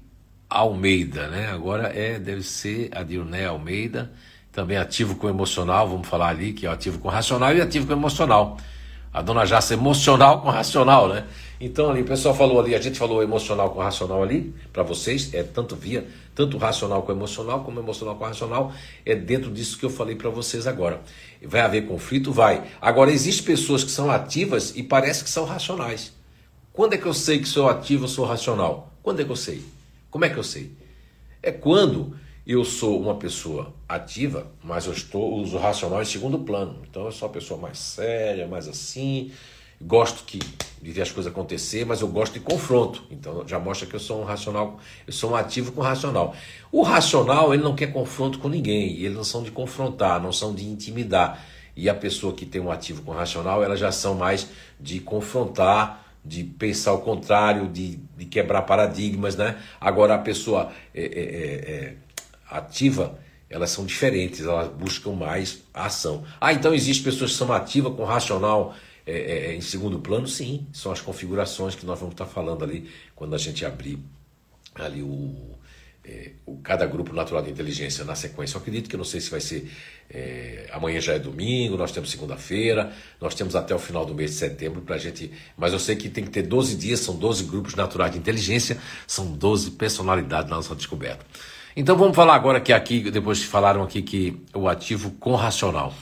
Almeida, 0.50 1.28
né? 1.30 1.48
Agora 1.48 1.88
é, 1.88 2.20
deve 2.20 2.44
ser 2.44 2.90
a 2.94 3.02
Dirné 3.02 3.46
Almeida, 3.46 4.12
também 4.52 4.76
ativo 4.76 5.16
com 5.16 5.30
emocional, 5.30 5.88
vamos 5.88 6.06
falar 6.06 6.28
ali, 6.28 6.52
que 6.52 6.66
é 6.66 6.70
ativo 6.70 7.00
com 7.00 7.08
racional 7.08 7.56
e 7.56 7.62
ativo 7.62 7.88
com 7.88 7.94
emocional. 7.94 8.58
A 9.14 9.22
dona 9.22 9.46
Jaça 9.46 9.74
emocional 9.74 10.42
com 10.42 10.50
racional, 10.50 11.08
né? 11.08 11.24
Então 11.62 11.90
ali, 11.90 12.02
o 12.02 12.06
pessoal 12.06 12.36
falou 12.36 12.60
ali, 12.60 12.76
a 12.76 12.82
gente 12.82 13.00
falou 13.00 13.24
emocional 13.24 13.70
com 13.70 13.80
racional 13.80 14.22
ali, 14.22 14.54
para 14.74 14.84
vocês, 14.84 15.34
é 15.34 15.42
tanto 15.42 15.74
via, 15.78 16.06
tanto 16.36 16.58
racional 16.58 17.04
com 17.04 17.14
emocional, 17.14 17.64
como 17.64 17.80
emocional 17.80 18.18
com 18.18 18.26
racional, 18.26 18.74
é 19.06 19.16
dentro 19.16 19.50
disso 19.50 19.80
que 19.80 19.86
eu 19.86 19.90
falei 19.90 20.16
para 20.18 20.30
vocês 20.30 20.68
agora. 20.68 21.02
Vai 21.42 21.62
haver 21.62 21.88
conflito? 21.88 22.34
Vai. 22.34 22.64
Agora, 22.82 23.12
existem 23.12 23.46
pessoas 23.46 23.82
que 23.82 23.92
são 23.92 24.12
ativas 24.12 24.76
e 24.76 24.84
parece 24.84 25.24
que 25.24 25.30
são 25.30 25.46
racionais. 25.46 26.17
Quando 26.78 26.94
é 26.94 26.98
que 27.00 27.08
eu 27.08 27.14
sei 27.16 27.40
que 27.40 27.48
sou 27.48 27.68
ativo 27.68 28.04
ou 28.04 28.08
sou 28.08 28.24
racional? 28.24 28.94
Quando 29.02 29.20
é 29.20 29.26
que 29.26 29.32
eu 29.32 29.36
sei? 29.36 29.64
Como 30.12 30.26
é 30.26 30.30
que 30.30 30.38
eu 30.38 30.44
sei? 30.44 30.78
É 31.42 31.52
quando 31.52 32.16
eu 32.46 32.64
sou 32.64 33.02
uma 33.02 33.16
pessoa 33.16 33.74
ativa, 33.90 34.46
mas 34.64 34.86
eu 34.86 34.94
estou 34.94 35.34
uso 35.38 35.58
racional 35.58 36.04
em 36.04 36.06
segundo 36.06 36.38
plano. 36.38 36.84
Então 36.88 37.06
eu 37.06 37.12
sou 37.12 37.28
uma 37.28 37.34
pessoa 37.34 37.60
mais 37.60 37.80
séria, 37.80 38.48
mais 38.48 38.68
assim, 38.68 39.32
gosto 39.82 40.24
que 40.24 40.38
de 40.80 40.92
ver 40.92 41.02
as 41.02 41.12
coisas 41.12 41.32
acontecer, 41.32 41.84
mas 41.84 42.02
eu 42.02 42.08
gosto 42.10 42.34
de 42.34 42.42
confronto. 42.42 43.04
Então 43.10 43.44
já 43.48 43.58
mostra 43.58 43.88
que 43.88 43.96
eu 43.96 44.00
sou 44.00 44.22
um 44.22 44.24
racional, 44.24 44.80
eu 45.08 45.14
sou 45.14 45.32
um 45.32 45.36
ativo 45.36 45.72
com 45.72 45.82
racional. 45.82 46.36
O 46.72 46.84
racional, 46.84 47.56
ele 47.56 47.64
não 47.64 47.74
quer 47.74 47.92
confronto 47.92 48.38
com 48.38 48.50
ninguém, 48.50 49.00
eles 49.00 49.16
não 49.16 49.24
são 49.24 49.42
de 49.42 49.50
confrontar, 49.50 50.22
não 50.22 50.32
são 50.32 50.54
de 50.54 50.64
intimidar. 50.64 51.44
E 51.76 51.90
a 51.90 51.96
pessoa 51.96 52.34
que 52.34 52.46
tem 52.46 52.62
um 52.62 52.70
ativo 52.70 53.02
com 53.02 53.14
racional, 53.14 53.64
elas 53.64 53.80
já 53.80 53.92
são 53.92 54.14
mais 54.14 54.48
de 54.80 55.00
confrontar, 55.00 56.06
de 56.28 56.44
pensar 56.44 56.94
o 56.94 57.00
contrário, 57.00 57.68
de, 57.68 58.00
de 58.18 58.26
quebrar 58.26 58.64
paradigmas, 58.64 59.36
né? 59.36 59.58
Agora 59.80 60.16
a 60.16 60.18
pessoa 60.18 60.72
é, 60.94 61.02
é, 61.02 61.06
é, 61.06 61.72
é, 61.72 61.94
ativa, 62.50 63.18
elas 63.50 63.70
são 63.70 63.86
diferentes, 63.86 64.42
elas 64.42 64.70
buscam 64.70 65.12
mais 65.12 65.64
ação. 65.74 66.26
Ah, 66.40 66.52
então 66.52 66.74
existem 66.74 67.04
pessoas 67.04 67.32
que 67.32 67.38
são 67.38 67.52
ativas 67.54 67.96
com 67.96 68.04
racional 68.04 68.76
é, 69.06 69.56
em 69.56 69.62
segundo 69.62 70.00
plano? 70.00 70.28
Sim, 70.28 70.68
são 70.74 70.92
as 70.92 71.00
configurações 71.00 71.76
que 71.76 71.86
nós 71.86 71.98
vamos 71.98 72.14
estar 72.14 72.26
falando 72.26 72.64
ali 72.64 72.90
quando 73.16 73.34
a 73.34 73.38
gente 73.38 73.66
abrir 73.66 73.98
ali 74.76 75.02
o, 75.02 75.58
o, 76.46 76.58
cada 76.58 76.86
grupo 76.86 77.14
natural 77.14 77.42
de 77.42 77.50
inteligência 77.52 78.04
na 78.04 78.16
sequência. 78.16 78.58
Eu 78.58 78.62
acredito 78.62 78.90
que 78.90 78.96
eu 78.96 79.00
não 79.00 79.06
sei 79.06 79.22
se 79.22 79.32
vai 79.32 79.40
ser 79.40 79.72
é, 80.10 80.70
amanhã 80.72 81.02
já 81.02 81.14
é 81.14 81.20
domingo, 81.20 81.76
nós 81.76 81.92
temos 81.92 82.10
segunda-feira, 82.10 82.94
nós 83.20 83.36
temos 83.36 83.56
até 83.56 83.76
o 83.76 83.80
final 83.80 84.06
do 84.06 84.16
mês 84.16 84.32
de 84.32 84.38
setembro 84.38 84.82
para 84.82 84.96
a 84.96 84.98
gente. 84.98 85.32
Mas 85.58 85.74
eu 85.74 85.80
sei 85.80 85.96
que 85.96 86.10
tem 86.10 86.24
que 86.24 86.30
ter 86.30 86.44
12 86.44 86.76
dias, 86.76 87.00
são 87.00 87.16
12 87.16 87.44
grupos 87.44 87.76
naturais 87.76 88.12
de 88.12 88.18
inteligência, 88.18 88.78
são 89.06 89.26
12 89.26 89.72
personalidades 89.72 90.50
na 90.50 90.56
nossa 90.56 90.76
descoberta. 90.76 91.26
Então 91.76 91.98
vamos 91.98 92.16
falar 92.16 92.36
agora 92.36 92.60
que 92.60 92.74
aqui, 92.74 93.12
depois 93.12 93.44
falaram 93.44 93.84
aqui 93.84 94.02
que 94.02 94.42
o 94.54 94.68
ativo 94.68 95.12
com 95.12 95.36
racional. 95.36 95.94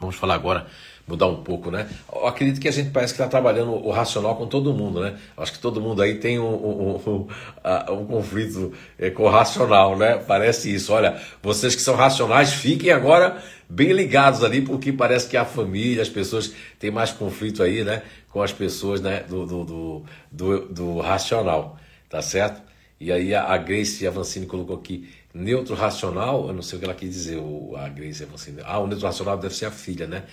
Vamos 0.00 0.16
falar 0.16 0.34
agora 0.34 0.66
mudar 1.06 1.26
um 1.26 1.42
pouco, 1.42 1.70
né? 1.70 1.88
Eu 2.12 2.26
acredito 2.26 2.60
que 2.60 2.68
a 2.68 2.72
gente 2.72 2.90
parece 2.90 3.14
que 3.14 3.20
está 3.20 3.30
trabalhando 3.30 3.72
o 3.72 3.90
racional 3.90 4.36
com 4.36 4.46
todo 4.46 4.72
mundo, 4.74 5.00
né? 5.00 5.16
Acho 5.36 5.52
que 5.52 5.58
todo 5.58 5.80
mundo 5.80 6.02
aí 6.02 6.18
tem 6.18 6.38
um, 6.38 6.44
um, 6.44 6.96
um, 6.96 7.92
um 7.92 8.06
conflito 8.06 8.72
é, 8.98 9.10
com 9.10 9.22
o 9.22 9.28
racional, 9.28 9.96
né? 9.96 10.16
Parece 10.16 10.74
isso. 10.74 10.92
Olha, 10.92 11.20
vocês 11.42 11.74
que 11.74 11.82
são 11.82 11.94
racionais, 11.94 12.52
fiquem 12.52 12.90
agora 12.90 13.40
bem 13.68 13.92
ligados 13.92 14.42
ali, 14.42 14.62
porque 14.62 14.92
parece 14.92 15.28
que 15.28 15.36
a 15.36 15.44
família, 15.44 16.02
as 16.02 16.08
pessoas 16.08 16.52
têm 16.78 16.90
mais 16.90 17.12
conflito 17.12 17.62
aí, 17.62 17.84
né? 17.84 18.02
Com 18.30 18.42
as 18.42 18.52
pessoas 18.52 19.00
né? 19.00 19.24
do, 19.28 19.46
do, 19.46 19.64
do, 19.64 20.04
do, 20.30 20.68
do 20.68 20.98
racional, 21.00 21.78
tá 22.08 22.20
certo? 22.20 22.60
E 22.98 23.12
aí 23.12 23.34
a 23.34 23.56
Grace 23.58 24.06
Avancini 24.06 24.46
colocou 24.46 24.76
aqui 24.76 25.08
neutro 25.36 25.74
racional, 25.74 26.48
eu 26.48 26.54
não 26.54 26.62
sei 26.62 26.76
o 26.76 26.78
que 26.80 26.86
ela 26.86 26.94
quis 26.94 27.10
dizer, 27.10 27.38
a 27.76 27.88
Grace 27.88 28.22
Avancini. 28.22 28.62
Ah, 28.64 28.78
o 28.78 28.86
neutro 28.86 29.06
racional 29.06 29.36
deve 29.36 29.54
ser 29.54 29.66
a 29.66 29.70
filha, 29.70 30.06
né? 30.06 30.24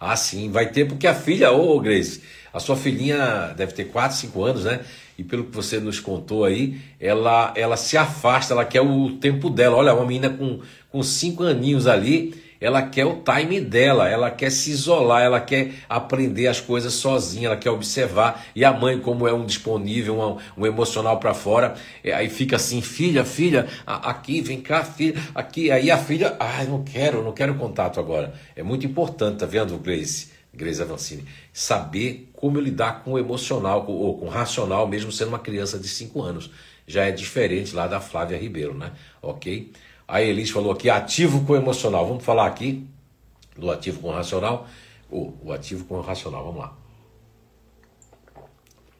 Ah, 0.00 0.16
sim, 0.16 0.50
vai 0.50 0.70
ter, 0.70 0.86
porque 0.86 1.06
a 1.06 1.14
filha, 1.14 1.50
ô 1.50 1.78
Grace, 1.80 2.22
a 2.52 2.60
sua 2.60 2.76
filhinha 2.76 3.52
deve 3.56 3.72
ter 3.72 3.84
4, 3.84 4.16
5 4.16 4.44
anos, 4.44 4.64
né? 4.64 4.80
E 5.16 5.24
pelo 5.24 5.44
que 5.44 5.54
você 5.54 5.80
nos 5.80 5.98
contou 5.98 6.44
aí, 6.44 6.80
ela, 7.00 7.52
ela 7.56 7.76
se 7.76 7.96
afasta, 7.96 8.54
ela 8.54 8.64
quer 8.64 8.80
o 8.80 9.16
tempo 9.16 9.50
dela. 9.50 9.76
Olha, 9.76 9.92
uma 9.92 10.06
menina 10.06 10.30
com 10.30 10.60
5 10.60 10.62
com 10.90 11.02
cinco 11.02 11.44
aninhos 11.44 11.86
ali, 11.86 12.34
ela 12.60 12.82
quer 12.82 13.04
o 13.04 13.22
time 13.22 13.60
dela, 13.60 14.08
ela 14.08 14.30
quer 14.30 14.50
se 14.50 14.70
isolar, 14.70 15.22
ela 15.22 15.40
quer 15.40 15.74
aprender 15.88 16.48
as 16.48 16.60
coisas 16.60 16.94
sozinha, 16.94 17.46
ela 17.48 17.56
quer 17.56 17.70
observar. 17.70 18.46
E 18.54 18.64
a 18.64 18.72
mãe, 18.72 18.98
como 18.98 19.28
é 19.28 19.32
um 19.32 19.46
disponível, 19.46 20.18
um, 20.18 20.62
um 20.62 20.66
emocional 20.66 21.18
para 21.18 21.34
fora, 21.34 21.74
é, 22.02 22.12
aí 22.12 22.28
fica 22.28 22.56
assim: 22.56 22.80
filha, 22.80 23.24
filha, 23.24 23.66
aqui, 23.86 24.40
vem 24.40 24.60
cá, 24.60 24.82
filha, 24.84 25.20
aqui. 25.34 25.70
Aí 25.70 25.90
a 25.90 25.98
filha, 25.98 26.36
ai, 26.40 26.64
ah, 26.66 26.70
não 26.70 26.82
quero, 26.82 27.22
não 27.22 27.32
quero 27.32 27.54
contato 27.54 28.00
agora. 28.00 28.34
É 28.56 28.62
muito 28.62 28.86
importante, 28.86 29.38
tá 29.38 29.46
vendo, 29.46 29.78
Grace? 29.78 30.38
Grace 30.52 30.82
Avancini, 30.82 31.24
saber 31.52 32.30
como 32.32 32.58
lidar 32.58 33.04
com 33.04 33.12
o 33.12 33.18
emocional 33.18 33.84
ou 33.86 34.18
com 34.18 34.26
o 34.26 34.28
racional, 34.28 34.88
mesmo 34.88 35.12
sendo 35.12 35.28
uma 35.28 35.38
criança 35.38 35.78
de 35.78 35.86
5 35.86 36.20
anos. 36.20 36.50
Já 36.86 37.04
é 37.04 37.12
diferente 37.12 37.74
lá 37.74 37.86
da 37.86 38.00
Flávia 38.00 38.38
Ribeiro, 38.38 38.74
né? 38.74 38.92
Ok? 39.20 39.70
A 40.08 40.22
Elis 40.22 40.48
falou 40.48 40.72
aqui 40.72 40.88
ativo 40.88 41.44
com 41.44 41.54
emocional. 41.54 42.08
Vamos 42.08 42.24
falar 42.24 42.46
aqui 42.46 42.88
do 43.54 43.70
ativo 43.70 44.00
com 44.00 44.10
racional. 44.10 44.66
Oh, 45.10 45.32
o 45.42 45.52
ativo 45.52 45.84
com 45.84 46.00
racional, 46.00 46.42
vamos 46.42 46.60
lá. 46.60 46.74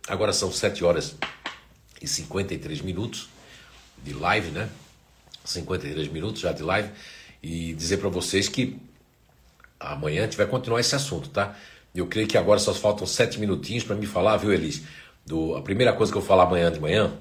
Agora 0.07 0.35
são 0.35 0.53
7 0.53 0.85
horas 0.85 1.17
e 2.03 2.07
53 2.07 2.83
minutos 2.83 3.31
de 4.05 4.13
live, 4.13 4.51
né? 4.51 4.69
53 5.47 6.09
minutos 6.09 6.43
já 6.43 6.53
de 6.53 6.63
live. 6.63 6.91
E 7.43 7.73
dizer 7.73 7.97
para 7.97 8.11
vocês 8.11 8.47
que 8.47 8.79
amanhã 9.81 10.23
a 10.23 10.25
gente 10.25 10.37
vai 10.37 10.47
continuar 10.47 10.81
esse 10.81 10.95
assunto, 10.95 11.31
tá? 11.31 11.57
Eu 11.95 12.07
creio 12.07 12.29
que 12.29 12.37
agora 12.37 12.61
só 12.61 12.75
faltam 12.75 13.07
7 13.07 13.41
minutinhos 13.41 13.83
para 13.83 13.97
me 13.97 14.07
falar, 14.07 14.37
viu, 14.37 14.53
Elis? 14.53 14.83
Do, 15.25 15.57
a 15.57 15.63
primeira 15.63 15.95
coisa 15.95 16.13
que 16.13 16.19
eu 16.19 16.23
falar 16.23 16.43
amanhã 16.43 16.71
de 16.71 16.79
manhã 16.79 17.17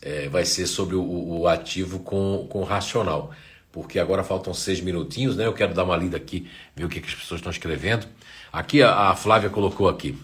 é, 0.00 0.28
vai 0.28 0.44
ser 0.44 0.66
sobre 0.66 0.94
o, 0.94 1.02
o, 1.02 1.48
ativo 1.48 1.98
com, 2.00 2.46
com 2.48 2.62
racional. 2.62 3.32
Porque 3.70 3.98
agora 3.98 4.22
faltam 4.22 4.52
seis 4.52 4.80
minutinhos, 4.80 5.36
né? 5.36 5.46
Eu 5.46 5.52
quero 5.52 5.74
dar 5.74 5.84
uma 5.84 5.96
lida 5.96 6.16
aqui, 6.16 6.48
ver 6.76 6.84
o 6.84 6.88
que, 6.88 7.00
que 7.00 7.08
as 7.08 7.14
pessoas 7.14 7.38
estão 7.38 7.50
escrevendo. 7.50 8.06
Aqui 8.52 8.82
a, 8.82 9.10
a 9.10 9.16
Flávia 9.16 9.48
colocou 9.48 9.88
aqui. 9.88 10.18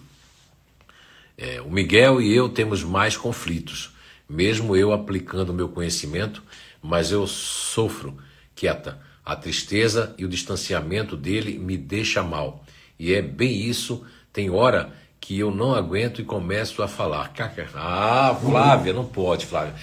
É, 1.36 1.60
o 1.62 1.70
Miguel 1.70 2.20
e 2.20 2.34
eu 2.34 2.48
temos 2.48 2.82
mais 2.82 3.16
conflitos, 3.16 3.94
mesmo 4.28 4.76
eu 4.76 4.92
aplicando 4.92 5.54
meu 5.54 5.68
conhecimento, 5.68 6.42
mas 6.82 7.10
eu 7.10 7.26
sofro 7.26 8.18
quieta. 8.54 9.00
A 9.24 9.36
tristeza 9.36 10.14
e 10.18 10.24
o 10.24 10.28
distanciamento 10.28 11.16
dele 11.16 11.58
me 11.58 11.76
deixa 11.76 12.22
mal. 12.22 12.64
E 12.98 13.14
é 13.14 13.22
bem 13.22 13.60
isso. 13.62 14.04
Tem 14.32 14.50
hora 14.50 14.92
que 15.28 15.38
eu 15.38 15.50
não 15.50 15.74
aguento 15.74 16.22
e 16.22 16.24
começo 16.24 16.82
a 16.82 16.88
falar. 16.88 17.30
Ah, 17.74 18.34
Flávia, 18.40 18.94
não 18.94 19.04
pode, 19.04 19.44
Flávia. 19.44 19.74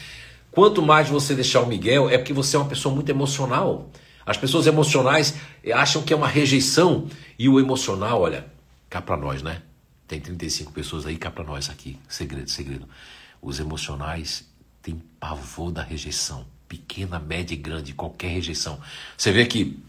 Quanto 0.50 0.82
mais 0.82 1.08
você 1.08 1.36
deixar 1.36 1.62
o 1.62 1.68
Miguel, 1.68 2.10
é 2.10 2.18
porque 2.18 2.34
você 2.34 2.56
é 2.56 2.60
uma 2.60 2.68
pessoa 2.68 2.96
muito 2.96 3.10
emocional. 3.10 3.88
As 4.26 4.38
pessoas 4.38 4.66
emocionais 4.66 5.36
acham 5.72 6.02
que 6.02 6.12
é 6.12 6.16
uma 6.16 6.28
rejeição. 6.28 7.08
E 7.38 7.48
o 7.48 7.60
emocional, 7.60 8.22
olha, 8.22 8.48
cá 8.90 9.00
para 9.00 9.16
nós, 9.18 9.44
né? 9.44 9.62
Tem 10.08 10.20
35 10.20 10.72
pessoas 10.72 11.06
aí, 11.06 11.16
cá 11.16 11.30
para 11.30 11.44
nós 11.44 11.70
aqui. 11.70 12.00
Segredo, 12.10 12.50
segredo. 12.50 12.90
Os 13.40 13.60
emocionais 13.60 14.50
têm 14.82 15.00
pavor 15.20 15.72
da 15.72 15.84
rejeição. 15.84 16.44
Pequena, 16.68 17.20
média 17.20 17.54
e 17.54 17.58
grande, 17.58 17.94
qualquer 17.94 18.30
rejeição. 18.30 18.80
Você 19.16 19.32
vê 19.32 19.46
que 19.46 19.80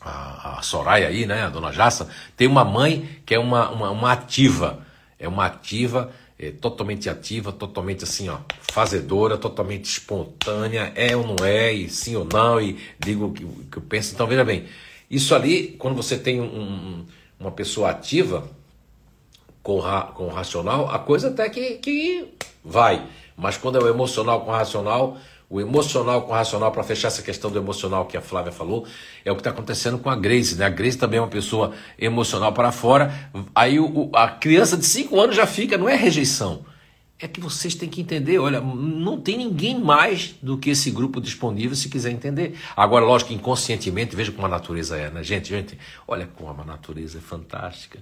a, 0.00 0.58
a 0.58 0.62
Soraya 0.62 1.08
aí, 1.08 1.26
né, 1.26 1.42
a 1.42 1.48
dona 1.48 1.72
Jassa, 1.72 2.08
tem 2.36 2.46
uma 2.46 2.64
mãe 2.64 3.18
que 3.26 3.34
é 3.34 3.38
uma, 3.40 3.68
uma, 3.68 3.90
uma 3.90 4.12
ativa. 4.12 4.81
É 5.22 5.28
uma 5.28 5.46
ativa 5.46 6.12
é, 6.38 6.50
totalmente 6.50 7.08
ativa, 7.08 7.52
totalmente 7.52 8.02
assim, 8.02 8.28
ó, 8.28 8.38
fazedora, 8.72 9.38
totalmente 9.38 9.84
espontânea, 9.84 10.92
é 10.96 11.16
ou 11.16 11.24
não 11.24 11.46
é, 11.46 11.72
e 11.72 11.88
sim 11.88 12.16
ou 12.16 12.24
não, 12.24 12.60
e 12.60 12.76
digo 12.98 13.26
o 13.26 13.32
que, 13.32 13.44
que 13.70 13.76
eu 13.78 13.82
penso. 13.82 14.12
Então, 14.12 14.26
veja 14.26 14.44
bem, 14.44 14.66
isso 15.08 15.32
ali, 15.36 15.76
quando 15.78 15.94
você 15.94 16.18
tem 16.18 16.40
um, 16.40 17.06
uma 17.38 17.52
pessoa 17.52 17.90
ativa 17.90 18.50
com, 19.62 19.78
ra, 19.78 20.02
com 20.02 20.26
racional, 20.28 20.90
a 20.90 20.98
coisa 20.98 21.28
até 21.28 21.48
que, 21.48 21.74
que 21.74 22.34
vai. 22.64 23.06
Mas 23.36 23.56
quando 23.56 23.78
é 23.78 23.82
o 23.82 23.88
emocional 23.88 24.40
com 24.40 24.50
o 24.50 24.54
racional, 24.54 25.16
o 25.52 25.60
emocional 25.60 26.22
com 26.22 26.32
o 26.32 26.34
racional, 26.34 26.72
para 26.72 26.82
fechar 26.82 27.08
essa 27.08 27.20
questão 27.20 27.50
do 27.50 27.58
emocional 27.58 28.06
que 28.06 28.16
a 28.16 28.22
Flávia 28.22 28.50
falou, 28.50 28.86
é 29.22 29.30
o 29.30 29.34
que 29.34 29.42
está 29.42 29.50
acontecendo 29.50 29.98
com 29.98 30.08
a 30.08 30.16
Grace. 30.16 30.54
Né? 30.56 30.64
A 30.64 30.70
Grace 30.70 30.96
também 30.96 31.18
é 31.18 31.20
uma 31.20 31.28
pessoa 31.28 31.74
emocional 31.98 32.54
para 32.54 32.72
fora. 32.72 33.30
Aí 33.54 33.78
o, 33.78 34.10
a 34.14 34.28
criança 34.28 34.78
de 34.78 34.86
5 34.86 35.20
anos 35.20 35.36
já 35.36 35.46
fica, 35.46 35.76
não 35.76 35.86
é 35.86 35.94
rejeição. 35.94 36.64
É 37.18 37.28
que 37.28 37.38
vocês 37.38 37.74
têm 37.74 37.86
que 37.86 38.00
entender, 38.00 38.38
olha, 38.38 38.62
não 38.62 39.20
tem 39.20 39.36
ninguém 39.36 39.78
mais 39.78 40.34
do 40.40 40.56
que 40.56 40.70
esse 40.70 40.90
grupo 40.90 41.20
disponível 41.20 41.76
se 41.76 41.90
quiser 41.90 42.12
entender. 42.12 42.58
Agora, 42.74 43.04
lógico 43.04 43.34
inconscientemente, 43.34 44.16
veja 44.16 44.32
como 44.32 44.46
a 44.46 44.50
natureza 44.50 44.96
é, 44.96 45.10
né? 45.10 45.22
Gente, 45.22 45.50
gente, 45.50 45.78
olha 46.08 46.26
como 46.34 46.62
a 46.62 46.64
natureza 46.64 47.18
é 47.18 47.20
fantástica. 47.20 47.98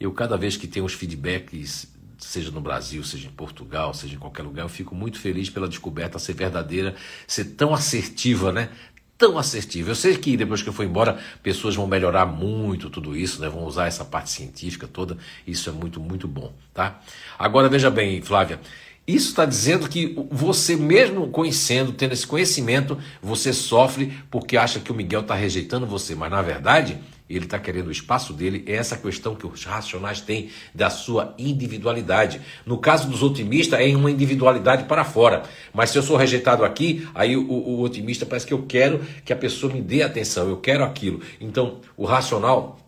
Eu, 0.00 0.10
cada 0.10 0.36
vez 0.36 0.56
que 0.56 0.66
tenho 0.66 0.84
os 0.84 0.92
feedbacks 0.92 1.86
seja 2.20 2.50
no 2.50 2.60
Brasil, 2.60 3.02
seja 3.02 3.26
em 3.26 3.32
Portugal, 3.32 3.92
seja 3.94 4.14
em 4.14 4.18
qualquer 4.18 4.42
lugar, 4.42 4.62
eu 4.62 4.68
fico 4.68 4.94
muito 4.94 5.18
feliz 5.18 5.50
pela 5.50 5.68
descoberta 5.68 6.18
ser 6.18 6.34
verdadeira, 6.34 6.94
ser 7.26 7.44
tão 7.44 7.74
assertiva, 7.74 8.52
né? 8.52 8.70
Tão 9.16 9.36
assertiva. 9.38 9.90
Eu 9.90 9.94
sei 9.94 10.16
que 10.16 10.36
depois 10.36 10.62
que 10.62 10.68
eu 10.68 10.72
for 10.72 10.84
embora, 10.84 11.18
pessoas 11.42 11.74
vão 11.74 11.86
melhorar 11.86 12.26
muito 12.26 12.88
tudo 12.88 13.16
isso, 13.16 13.40
né? 13.40 13.48
Vão 13.48 13.64
usar 13.64 13.86
essa 13.86 14.04
parte 14.04 14.30
científica 14.30 14.86
toda. 14.86 15.18
Isso 15.46 15.68
é 15.68 15.72
muito, 15.72 16.00
muito 16.00 16.26
bom, 16.26 16.52
tá? 16.72 17.00
Agora 17.38 17.68
veja 17.68 17.90
bem, 17.90 18.22
Flávia. 18.22 18.60
Isso 19.06 19.30
está 19.30 19.44
dizendo 19.44 19.88
que 19.88 20.14
você, 20.30 20.76
mesmo 20.76 21.28
conhecendo, 21.28 21.92
tendo 21.92 22.12
esse 22.12 22.26
conhecimento, 22.26 22.96
você 23.20 23.52
sofre 23.52 24.12
porque 24.30 24.56
acha 24.56 24.78
que 24.78 24.92
o 24.92 24.94
Miguel 24.94 25.22
está 25.22 25.34
rejeitando 25.34 25.86
você. 25.86 26.14
Mas 26.14 26.30
na 26.30 26.40
verdade, 26.42 26.96
ele 27.36 27.44
está 27.44 27.58
querendo 27.58 27.86
o 27.86 27.92
espaço 27.92 28.32
dele, 28.32 28.64
é 28.66 28.74
essa 28.74 28.96
questão 28.96 29.34
que 29.34 29.46
os 29.46 29.64
racionais 29.64 30.20
têm 30.20 30.50
da 30.74 30.90
sua 30.90 31.34
individualidade. 31.38 32.40
No 32.66 32.78
caso 32.78 33.08
dos 33.08 33.22
otimistas, 33.22 33.80
é 33.80 33.86
uma 33.94 34.10
individualidade 34.10 34.84
para 34.84 35.04
fora. 35.04 35.44
Mas 35.72 35.90
se 35.90 35.98
eu 35.98 36.02
sou 36.02 36.16
rejeitado 36.16 36.64
aqui, 36.64 37.08
aí 37.14 37.36
o, 37.36 37.50
o 37.50 37.82
otimista 37.82 38.26
parece 38.26 38.46
que 38.46 38.54
eu 38.54 38.64
quero 38.66 39.00
que 39.24 39.32
a 39.32 39.36
pessoa 39.36 39.72
me 39.72 39.80
dê 39.80 40.02
atenção, 40.02 40.48
eu 40.48 40.56
quero 40.56 40.84
aquilo. 40.84 41.20
Então, 41.40 41.80
o 41.96 42.04
racional 42.04 42.78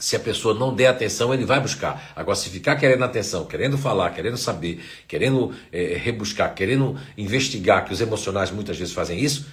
se 0.00 0.16
a 0.16 0.20
pessoa 0.20 0.54
não 0.54 0.74
der 0.74 0.86
atenção, 0.86 1.32
ele 1.32 1.44
vai 1.44 1.60
buscar. 1.60 2.12
Agora, 2.16 2.34
se 2.34 2.48
ficar 2.48 2.74
querendo 2.76 3.04
atenção, 3.04 3.44
querendo 3.44 3.76
falar, 3.76 4.08
querendo 4.10 4.38
saber, 4.38 4.80
querendo 5.06 5.54
é, 5.70 5.94
rebuscar, 5.94 6.54
querendo 6.54 6.96
investigar, 7.18 7.84
que 7.84 7.92
os 7.92 8.00
emocionais 8.00 8.50
muitas 8.50 8.78
vezes 8.78 8.94
fazem 8.94 9.20
isso, 9.20 9.46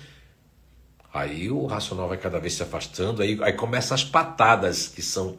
Aí 1.13 1.49
o 1.49 1.65
racional 1.65 2.07
vai 2.07 2.17
cada 2.17 2.39
vez 2.39 2.53
se 2.53 2.63
afastando, 2.63 3.21
aí, 3.21 3.37
aí 3.41 3.53
começam 3.53 3.95
as 3.95 4.03
patadas, 4.03 4.87
que 4.87 5.01
são 5.01 5.37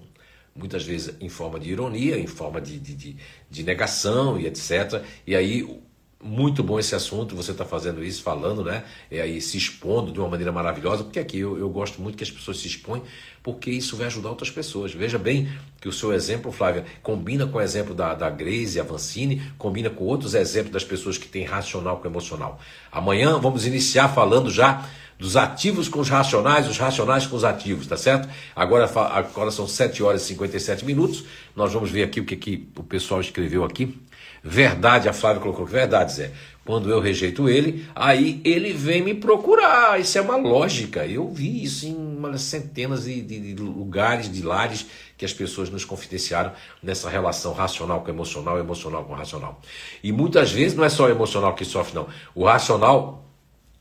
muitas 0.54 0.84
vezes 0.84 1.14
em 1.20 1.28
forma 1.28 1.60
de 1.60 1.70
ironia, 1.70 2.18
em 2.18 2.26
forma 2.26 2.60
de, 2.60 2.78
de, 2.78 2.94
de, 2.94 3.16
de 3.48 3.62
negação 3.62 4.38
e 4.38 4.46
etc. 4.46 5.02
E 5.26 5.36
aí, 5.36 5.80
muito 6.20 6.64
bom 6.64 6.80
esse 6.80 6.96
assunto, 6.96 7.36
você 7.36 7.52
está 7.52 7.64
fazendo 7.64 8.02
isso, 8.02 8.24
falando, 8.24 8.64
né? 8.64 8.84
E 9.08 9.20
aí 9.20 9.40
se 9.40 9.56
expondo 9.56 10.10
de 10.10 10.18
uma 10.18 10.28
maneira 10.28 10.50
maravilhosa, 10.50 11.04
porque 11.04 11.20
aqui 11.20 11.38
eu, 11.38 11.56
eu 11.56 11.68
gosto 11.68 12.02
muito 12.02 12.18
que 12.18 12.24
as 12.24 12.30
pessoas 12.30 12.58
se 12.58 12.66
expõem, 12.66 13.02
porque 13.40 13.70
isso 13.70 13.96
vai 13.96 14.08
ajudar 14.08 14.30
outras 14.30 14.50
pessoas. 14.50 14.92
Veja 14.92 15.16
bem 15.16 15.48
que 15.80 15.88
o 15.88 15.92
seu 15.92 16.12
exemplo, 16.12 16.50
Flávia, 16.50 16.84
combina 17.04 17.46
com 17.46 17.58
o 17.58 17.60
exemplo 17.60 17.94
da, 17.94 18.14
da 18.14 18.28
Grace, 18.28 18.80
a 18.80 18.82
Vancini, 18.82 19.40
combina 19.56 19.90
com 19.90 20.04
outros 20.04 20.34
exemplos 20.34 20.72
das 20.72 20.82
pessoas 20.82 21.16
que 21.16 21.28
têm 21.28 21.44
racional 21.44 21.98
com 21.98 22.08
emocional. 22.08 22.60
Amanhã 22.90 23.38
vamos 23.38 23.64
iniciar 23.64 24.08
falando 24.08 24.50
já 24.50 24.88
dos 25.18 25.36
ativos 25.36 25.88
com 25.88 25.98
os 26.00 26.08
racionais, 26.08 26.68
os 26.68 26.78
racionais 26.78 27.26
com 27.26 27.36
os 27.36 27.44
ativos, 27.44 27.86
tá 27.86 27.96
certo? 27.96 28.28
Agora, 28.54 28.84
agora 28.84 29.50
são 29.50 29.66
7 29.66 30.02
horas 30.02 30.22
e 30.22 30.26
57 30.26 30.84
minutos. 30.84 31.24
Nós 31.56 31.72
vamos 31.72 31.90
ver 31.90 32.04
aqui 32.04 32.20
o 32.20 32.24
que, 32.24 32.36
que 32.36 32.68
o 32.76 32.84
pessoal 32.84 33.20
escreveu 33.20 33.64
aqui. 33.64 34.00
Verdade, 34.42 35.08
a 35.08 35.12
Flávia 35.12 35.42
colocou 35.42 35.66
verdade, 35.66 36.12
Zé. 36.12 36.32
Quando 36.64 36.90
eu 36.90 37.00
rejeito 37.00 37.48
ele, 37.48 37.86
aí 37.94 38.40
ele 38.44 38.72
vem 38.72 39.02
me 39.02 39.14
procurar. 39.14 39.98
Isso 39.98 40.16
é 40.18 40.20
uma 40.20 40.36
lógica. 40.36 41.04
Eu 41.06 41.28
vi 41.28 41.64
isso 41.64 41.86
em 41.86 42.38
centenas 42.38 43.04
de, 43.04 43.20
de, 43.22 43.54
de 43.54 43.62
lugares, 43.62 44.30
de 44.30 44.42
lares 44.42 44.86
que 45.16 45.24
as 45.24 45.32
pessoas 45.32 45.70
nos 45.70 45.84
confidenciaram 45.84 46.52
nessa 46.82 47.08
relação 47.08 47.52
racional 47.52 48.02
com 48.02 48.10
emocional, 48.10 48.58
emocional 48.58 49.04
com 49.04 49.14
racional. 49.14 49.60
E 50.04 50.12
muitas 50.12 50.52
vezes 50.52 50.76
não 50.76 50.84
é 50.84 50.88
só 50.88 51.06
o 51.06 51.10
emocional 51.10 51.54
que 51.54 51.64
sofre, 51.64 51.94
não. 51.94 52.06
O 52.34 52.44
racional 52.44 53.27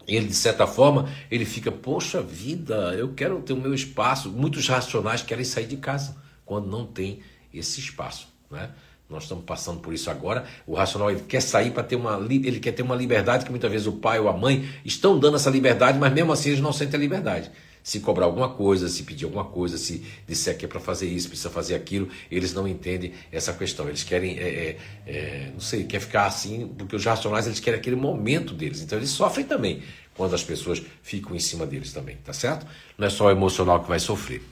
ele, 0.08 0.28
de 0.28 0.34
certa 0.34 0.66
forma, 0.66 1.10
ele 1.30 1.46
fica, 1.46 1.72
poxa 1.72 2.22
vida, 2.22 2.96
eu 2.98 3.14
quero 3.14 3.42
ter 3.42 3.54
o 3.54 3.58
meu 3.58 3.74
espaço. 3.74 4.30
Muitos 4.30 4.68
racionais 4.68 5.22
querem 5.22 5.44
sair 5.44 5.68
de 5.68 5.78
casa 5.78 6.16
quando 6.46 6.68
não 6.68 6.86
tem 6.86 7.20
esse 7.54 7.80
espaço. 7.80 8.28
Né? 8.50 8.70
Nós 9.10 9.24
estamos 9.24 9.44
passando 9.44 9.80
por 9.80 9.94
isso 9.94 10.10
agora. 10.10 10.46
O 10.66 10.76
racional 10.76 11.12
ele 11.12 11.22
quer 11.28 11.42
sair 11.42 11.72
para 11.72 11.84
ter 11.84 11.96
uma 11.96 12.18
ele 12.30 12.60
quer 12.60 12.72
ter 12.72 12.84
uma 12.84 12.96
liberdade 12.96 13.44
que 13.44 13.52
muitas 13.52 13.70
vezes 13.70 13.88
o 13.88 13.94
pai 13.94 14.20
ou 14.20 14.30
a 14.30 14.34
mãe 14.34 14.68
estão 14.86 15.20
dando 15.20 15.36
essa 15.36 15.50
liberdade, 15.50 15.98
mas 15.98 16.14
mesmo 16.14 16.32
assim 16.32 16.50
eles 16.50 16.62
não 16.62 16.72
sentem 16.72 16.98
a 16.98 17.02
liberdade 17.02 17.52
se 17.88 18.02
cobrar 18.02 18.26
alguma 18.26 18.50
coisa, 18.50 18.90
se 18.90 19.04
pedir 19.04 19.24
alguma 19.24 19.46
coisa, 19.46 19.78
se 19.78 20.04
disser 20.28 20.58
que 20.58 20.66
é 20.66 20.68
para 20.68 20.78
fazer 20.78 21.08
isso, 21.08 21.30
precisa 21.30 21.50
fazer 21.50 21.74
aquilo, 21.74 22.10
eles 22.30 22.54
não 22.54 22.68
entendem 22.68 23.14
essa 23.32 23.54
questão. 23.54 23.88
Eles 23.88 24.04
querem, 24.04 24.38
é, 24.38 24.44
é, 24.44 24.78
é, 25.06 25.52
não 25.54 25.62
sei, 25.62 25.86
quer 25.86 26.02
ficar 26.02 26.26
assim, 26.26 26.68
porque 26.78 26.98
os 26.98 27.06
racionais 27.06 27.46
eles 27.46 27.62
querem 27.62 27.80
aquele 27.80 27.96
momento 27.96 28.54
deles. 28.54 28.82
Então 28.82 29.00
eles 29.00 29.10
sofrem 29.10 29.46
também 29.46 29.84
quando 30.14 30.36
as 30.36 30.44
pessoas 30.44 30.84
ficam 31.02 31.34
em 31.34 31.40
cima 31.40 31.66
deles 31.66 31.94
também, 31.94 32.18
tá 32.26 32.34
certo? 32.34 32.68
Não 32.98 33.08
é 33.08 33.10
só 33.10 33.28
o 33.28 33.32
emocional 33.32 33.82
que 33.82 33.88
vai 33.88 34.02
sofrer. 34.02 34.44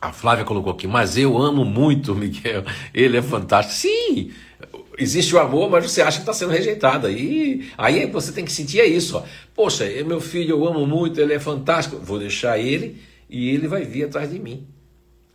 A 0.00 0.12
Flávia 0.12 0.44
colocou 0.44 0.72
aqui, 0.72 0.86
mas 0.86 1.18
eu 1.18 1.36
amo 1.36 1.64
muito 1.64 2.12
o 2.12 2.14
Miguel, 2.14 2.62
ele 2.94 3.16
é 3.16 3.22
fantástico. 3.22 3.74
Sim, 3.74 4.30
existe 4.98 5.34
o 5.34 5.38
amor, 5.38 5.70
mas 5.70 5.90
você 5.90 6.02
acha 6.02 6.18
que 6.18 6.22
está 6.22 6.32
sendo 6.32 6.52
rejeitado. 6.52 7.10
E 7.10 7.70
aí 7.76 8.06
você 8.06 8.32
tem 8.32 8.44
que 8.44 8.52
sentir 8.52 8.80
é 8.80 8.86
isso. 8.86 9.16
Ó. 9.16 9.22
Poxa, 9.54 9.84
meu 10.04 10.20
filho 10.20 10.52
eu 10.52 10.66
amo 10.66 10.86
muito, 10.86 11.20
ele 11.20 11.32
é 11.32 11.40
fantástico. 11.40 11.98
Vou 11.98 12.18
deixar 12.18 12.58
ele 12.58 13.02
e 13.28 13.50
ele 13.50 13.68
vai 13.68 13.84
vir 13.84 14.04
atrás 14.04 14.30
de 14.30 14.38
mim 14.38 14.66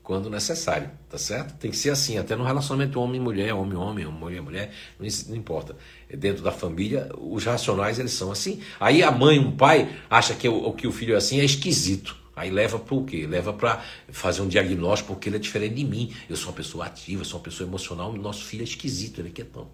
quando 0.10 0.28
necessário, 0.28 0.90
tá 1.08 1.20
certo? 1.20 1.54
Tem 1.60 1.70
que 1.70 1.78
ser 1.78 1.92
assim, 1.92 2.18
até 2.18 2.36
no 2.36 2.44
relacionamento 2.44 3.00
homem-mulher, 3.00 3.54
homem-homem, 3.54 4.08
mulher-mulher, 4.08 4.72
não, 5.00 5.08
não 5.28 5.36
importa. 5.36 5.76
É 6.10 6.18
dentro 6.18 6.42
da 6.42 6.52
família, 6.52 7.12
os 7.16 7.46
racionais 7.46 8.00
eles 8.00 8.14
são 8.14 8.32
assim. 8.32 8.60
Aí 8.80 9.04
a 9.04 9.12
mãe, 9.12 9.38
um 9.38 9.56
pai, 9.56 9.88
acha 10.10 10.34
que 10.34 10.50
o, 10.50 10.74
que 10.74 10.88
o 10.88 10.92
filho 10.92 11.14
é 11.14 11.18
assim 11.18 11.40
é 11.40 11.46
esquisito. 11.46 12.18
Aí 12.40 12.50
leva 12.50 12.80
para 12.80 12.96
o 12.96 13.04
quê? 13.04 13.28
Leva 13.28 13.52
para 13.52 13.84
fazer 14.08 14.42
um 14.42 14.48
diagnóstico 14.48 15.14
porque 15.14 15.28
ele 15.28 15.36
é 15.36 15.40
diferente 15.40 15.76
de 15.76 15.84
mim. 15.84 16.16
Eu 16.30 16.38
sou 16.38 16.48
uma 16.52 16.56
pessoa 16.56 16.86
ativa, 16.86 17.26
sou 17.26 17.38
uma 17.38 17.44
pessoa 17.44 17.68
emocional, 17.68 18.14
nosso 18.14 18.46
filho 18.46 18.62
é 18.62 18.64
esquisito, 18.64 19.20
ele 19.20 19.28
é 19.28 19.32
quietão. 19.32 19.68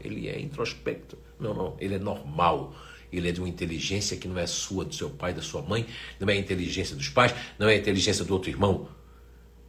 Ele 0.00 0.28
é 0.28 0.40
introspecto. 0.40 1.16
Não, 1.38 1.54
não, 1.54 1.76
ele 1.78 1.94
é 1.94 1.98
normal. 2.00 2.74
Ele 3.12 3.28
é 3.28 3.32
de 3.32 3.38
uma 3.38 3.48
inteligência 3.48 4.16
que 4.16 4.26
não 4.26 4.36
é 4.36 4.44
sua, 4.44 4.84
do 4.84 4.92
seu 4.92 5.08
pai, 5.08 5.32
da 5.32 5.40
sua 5.40 5.62
mãe, 5.62 5.86
não 6.18 6.28
é 6.28 6.32
a 6.32 6.36
inteligência 6.36 6.96
dos 6.96 7.10
pais, 7.10 7.32
não 7.60 7.68
é 7.68 7.74
a 7.74 7.78
inteligência 7.78 8.24
do 8.24 8.34
outro 8.34 8.50
irmão. 8.50 8.88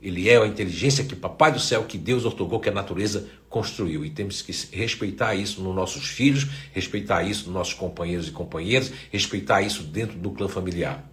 Ele 0.02 0.28
é 0.28 0.38
a 0.38 0.48
inteligência 0.48 1.04
que 1.04 1.16
Papai 1.16 1.52
do 1.52 1.60
Céu, 1.60 1.84
que 1.84 1.98
Deus 1.98 2.26
ortogou, 2.26 2.60
que 2.60 2.70
a 2.70 2.74
natureza 2.74 3.30
construiu. 3.48 4.04
E 4.04 4.10
temos 4.10 4.42
que 4.42 4.52
respeitar 4.76 5.36
isso 5.36 5.62
nos 5.62 5.76
nossos 5.76 6.08
filhos, 6.08 6.48
respeitar 6.74 7.22
isso 7.22 7.46
nos 7.46 7.54
nossos 7.54 7.76
companheiros 7.76 8.28
e 8.28 8.32
companheiras, 8.32 8.92
respeitar 9.12 9.62
isso 9.62 9.84
dentro 9.84 10.18
do 10.18 10.32
clã 10.32 10.48
familiar. 10.48 11.09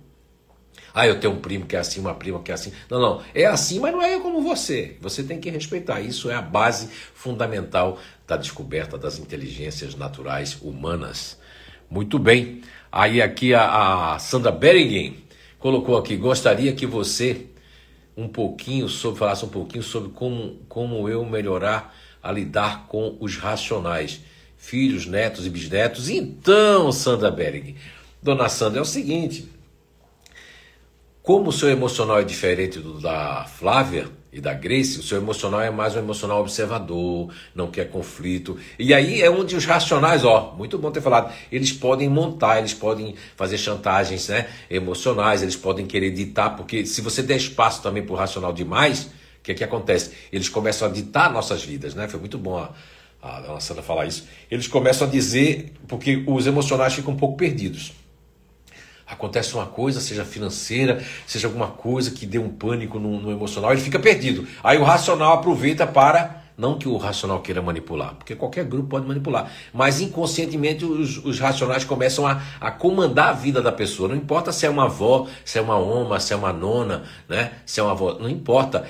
Ah, 0.98 1.06
eu 1.06 1.20
tenho 1.20 1.34
um 1.34 1.40
primo 1.40 1.66
que 1.66 1.76
é 1.76 1.78
assim, 1.78 2.00
uma 2.00 2.14
prima 2.14 2.42
que 2.42 2.50
é 2.50 2.54
assim. 2.54 2.72
Não, 2.88 2.98
não. 2.98 3.22
É 3.34 3.44
assim, 3.44 3.78
mas 3.78 3.92
não 3.92 4.00
é 4.00 4.18
como 4.18 4.40
você. 4.40 4.96
Você 5.02 5.22
tem 5.22 5.38
que 5.38 5.50
respeitar. 5.50 6.00
Isso 6.00 6.30
é 6.30 6.34
a 6.34 6.40
base 6.40 6.88
fundamental 7.12 7.98
da 8.26 8.34
descoberta 8.34 8.96
das 8.96 9.18
inteligências 9.18 9.94
naturais 9.94 10.56
humanas. 10.62 11.38
Muito 11.90 12.18
bem. 12.18 12.62
Aí 12.90 13.20
aqui 13.20 13.52
a, 13.52 14.14
a 14.14 14.18
Sandra 14.18 14.50
Beringen 14.50 15.18
colocou 15.58 15.98
aqui: 15.98 16.16
gostaria 16.16 16.72
que 16.72 16.86
você 16.86 17.44
um 18.16 18.26
pouquinho 18.26 18.88
sobre, 18.88 19.18
falasse 19.18 19.44
um 19.44 19.48
pouquinho 19.48 19.84
sobre 19.84 20.08
como, 20.12 20.60
como 20.66 21.06
eu 21.10 21.26
melhorar 21.26 21.94
a 22.22 22.32
lidar 22.32 22.86
com 22.86 23.18
os 23.20 23.36
racionais, 23.36 24.22
filhos, 24.56 25.04
netos 25.04 25.44
e 25.44 25.50
bisnetos. 25.50 26.08
Então, 26.08 26.90
Sandra 26.90 27.30
Berg, 27.30 27.76
dona 28.22 28.48
Sandra, 28.48 28.78
é 28.78 28.82
o 28.82 28.86
seguinte: 28.86 29.54
como 31.26 31.48
o 31.48 31.52
seu 31.52 31.68
emocional 31.68 32.20
é 32.20 32.22
diferente 32.22 32.78
do 32.78 33.00
da 33.00 33.44
Flávia, 33.46 34.06
e 34.32 34.40
da 34.40 34.52
Grace, 34.52 35.00
o 35.00 35.02
seu 35.02 35.18
emocional 35.18 35.60
é 35.60 35.70
mais 35.70 35.96
um 35.96 35.98
emocional 35.98 36.40
observador, 36.40 37.32
não 37.52 37.68
quer 37.68 37.90
conflito. 37.90 38.58
E 38.78 38.94
aí 38.94 39.22
é 39.22 39.30
onde 39.30 39.56
os 39.56 39.64
racionais, 39.64 40.24
ó, 40.24 40.54
muito 40.56 40.78
bom 40.78 40.90
ter 40.90 41.00
falado, 41.00 41.32
eles 41.50 41.72
podem 41.72 42.08
montar, 42.08 42.58
eles 42.58 42.74
podem 42.74 43.16
fazer 43.34 43.58
chantagens 43.58 44.28
né, 44.28 44.46
emocionais, 44.70 45.42
eles 45.42 45.56
podem 45.56 45.84
querer 45.86 46.10
ditar, 46.10 46.54
porque 46.54 46.86
se 46.86 47.00
você 47.00 47.22
der 47.22 47.38
espaço 47.38 47.82
também 47.82 48.04
para 48.04 48.12
o 48.12 48.16
racional 48.16 48.52
demais, 48.52 49.06
o 49.38 49.42
que 49.42 49.50
é 49.50 49.54
que 49.54 49.64
acontece? 49.64 50.12
Eles 50.30 50.48
começam 50.48 50.86
a 50.86 50.92
ditar 50.92 51.32
nossas 51.32 51.64
vidas, 51.64 51.94
né? 51.94 52.06
Foi 52.06 52.20
muito 52.20 52.38
bom 52.38 52.58
a, 52.58 52.70
a 53.56 53.58
Sandra 53.58 53.82
falar 53.82 54.04
isso. 54.04 54.28
Eles 54.48 54.68
começam 54.68 55.08
a 55.08 55.10
dizer, 55.10 55.72
porque 55.88 56.22
os 56.24 56.46
emocionais 56.46 56.94
ficam 56.94 57.14
um 57.14 57.16
pouco 57.16 57.36
perdidos 57.36 57.92
acontece 59.06 59.54
uma 59.54 59.66
coisa, 59.66 60.00
seja 60.00 60.24
financeira, 60.24 61.02
seja 61.26 61.46
alguma 61.46 61.68
coisa 61.68 62.10
que 62.10 62.26
dê 62.26 62.38
um 62.38 62.48
pânico 62.48 62.98
no, 62.98 63.20
no, 63.20 63.30
emocional, 63.30 63.72
ele 63.72 63.80
fica 63.80 63.98
perdido. 63.98 64.46
Aí 64.62 64.78
o 64.78 64.84
racional 64.84 65.34
aproveita 65.34 65.86
para. 65.86 66.44
Não 66.58 66.78
que 66.78 66.88
o 66.88 66.96
racional 66.96 67.42
queira 67.42 67.60
manipular, 67.60 68.14
porque 68.14 68.34
qualquer 68.34 68.64
grupo 68.64 68.88
pode 68.88 69.06
manipular, 69.06 69.52
mas 69.74 70.00
inconscientemente 70.00 70.86
os, 70.86 71.22
os 71.22 71.38
racionais 71.38 71.84
começam 71.84 72.26
a, 72.26 72.40
a, 72.58 72.70
comandar 72.70 73.28
a 73.28 73.32
vida 73.32 73.60
da 73.60 73.70
pessoa. 73.70 74.08
Não 74.08 74.16
importa 74.16 74.50
se 74.52 74.64
é 74.64 74.70
uma 74.70 74.84
avó, 74.84 75.26
se 75.44 75.58
é 75.58 75.60
uma 75.60 75.76
oma, 75.76 76.18
se 76.18 76.32
é 76.32 76.36
uma 76.36 76.54
nona, 76.54 77.02
né? 77.28 77.52
se 77.66 77.78
é 77.78 77.82
uma 77.82 77.92
avó, 77.92 78.16
não 78.18 78.30
importa 78.30 78.86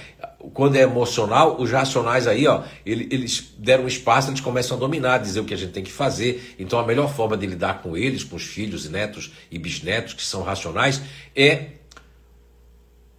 quando 0.55 0.77
é 0.77 0.83
emocional, 0.83 1.61
os 1.61 1.71
racionais 1.71 2.27
aí, 2.27 2.47
ó, 2.47 2.63
eles 2.85 3.53
deram 3.59 3.87
espaço, 3.87 4.31
eles 4.31 4.41
começam 4.41 4.77
a 4.77 4.81
dominar, 4.81 5.19
dizer 5.19 5.41
o 5.41 5.45
que 5.45 5.55
a 5.55 5.57
gente 5.57 5.73
tem 5.73 5.83
que 5.83 5.93
fazer. 5.93 6.55
Então 6.59 6.79
a 6.79 6.87
melhor 6.87 7.13
forma 7.13 7.37
de 7.37 7.47
lidar 7.47 7.83
com 7.83 7.97
eles, 7.97 8.23
com 8.23 8.37
os 8.37 8.45
filhos 8.45 8.85
e 8.87 8.89
netos 8.89 9.33
e 9.51 9.59
bisnetos 9.59 10.15
que 10.15 10.23
são 10.23 10.43
racionais, 10.43 11.01
é 11.35 11.71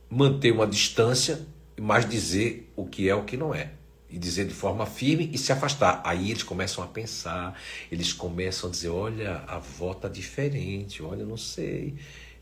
manter 0.10 0.52
uma 0.52 0.68
distância, 0.68 1.46
mas 1.80 2.08
dizer 2.08 2.72
o 2.76 2.86
que 2.86 3.10
é 3.10 3.16
o 3.16 3.24
que 3.24 3.36
não 3.36 3.54
é. 3.54 3.72
E 4.10 4.18
dizer 4.18 4.46
de 4.46 4.54
forma 4.54 4.86
firme 4.86 5.30
e 5.34 5.38
se 5.38 5.52
afastar. 5.52 6.02
Aí 6.06 6.32
eles 6.32 6.44
começam 6.44 6.82
a 6.82 6.88
pensar, 6.88 7.60
eles 7.92 8.14
começam 8.14 8.70
a 8.70 8.72
dizer: 8.72 8.88
olha, 8.88 9.44
a 9.48 9.58
avó 9.58 9.94
tá 9.94 10.08
diferente, 10.08 11.04
olha, 11.04 11.26
não 11.26 11.36
sei. 11.36 11.96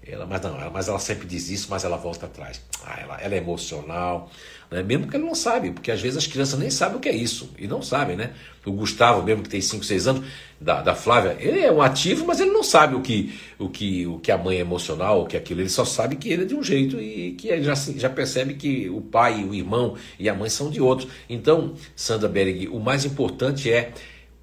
Ela, 0.07 0.27
mas 0.27 0.39
não, 0.41 0.55
ela, 0.61 0.69
mas 0.69 0.87
ela 0.87 0.99
sempre 0.99 1.25
diz 1.25 1.49
isso, 1.49 1.67
mas 1.69 1.83
ela 1.83 1.97
volta 1.97 2.27
atrás. 2.27 2.61
Ah, 2.85 2.99
ela, 2.99 3.19
ela 3.19 3.33
é 3.33 3.37
emocional, 3.37 4.29
né? 4.75 4.83
mesmo 4.83 5.07
que 5.07 5.15
ele 5.15 5.23
não 5.23 5.35
sabe, 5.35 5.71
porque 5.71 5.91
às 5.91 6.01
vezes 6.01 6.17
as 6.17 6.27
crianças 6.27 6.59
nem 6.59 6.69
sabem 6.69 6.97
o 6.97 6.99
que 6.99 7.09
é 7.09 7.15
isso, 7.15 7.49
e 7.57 7.67
não 7.67 7.81
sabem, 7.81 8.15
né? 8.15 8.31
O 8.65 8.71
Gustavo, 8.71 9.23
mesmo 9.23 9.43
que 9.43 9.49
tem 9.49 9.61
5, 9.61 9.83
6 9.83 10.07
anos, 10.07 10.25
da, 10.59 10.81
da 10.81 10.95
Flávia, 10.95 11.37
ele 11.39 11.59
é 11.59 11.71
um 11.71 11.81
ativo, 11.81 12.25
mas 12.25 12.39
ele 12.39 12.51
não 12.51 12.63
sabe 12.63 12.95
o 12.95 13.01
que, 13.01 13.33
o 13.59 13.69
que, 13.69 14.07
o 14.07 14.19
que 14.19 14.31
a 14.31 14.37
mãe 14.37 14.57
é 14.57 14.61
emocional, 14.61 15.21
o 15.21 15.25
que 15.25 15.35
é 15.35 15.39
aquilo, 15.39 15.61
ele 15.61 15.69
só 15.69 15.85
sabe 15.85 16.15
que 16.15 16.29
ele 16.29 16.43
é 16.43 16.45
de 16.45 16.55
um 16.55 16.63
jeito 16.63 16.99
e 16.99 17.33
que 17.33 17.47
ele 17.47 17.63
já, 17.63 17.75
já 17.75 18.09
percebe 18.09 18.55
que 18.55 18.89
o 18.89 19.01
pai, 19.01 19.43
o 19.43 19.53
irmão 19.53 19.95
e 20.19 20.27
a 20.27 20.33
mãe 20.33 20.49
são 20.49 20.69
de 20.69 20.81
outro. 20.81 21.07
Então, 21.29 21.73
Sandra 21.95 22.27
Berg, 22.27 22.67
o 22.69 22.79
mais 22.79 23.05
importante 23.05 23.71
é 23.71 23.91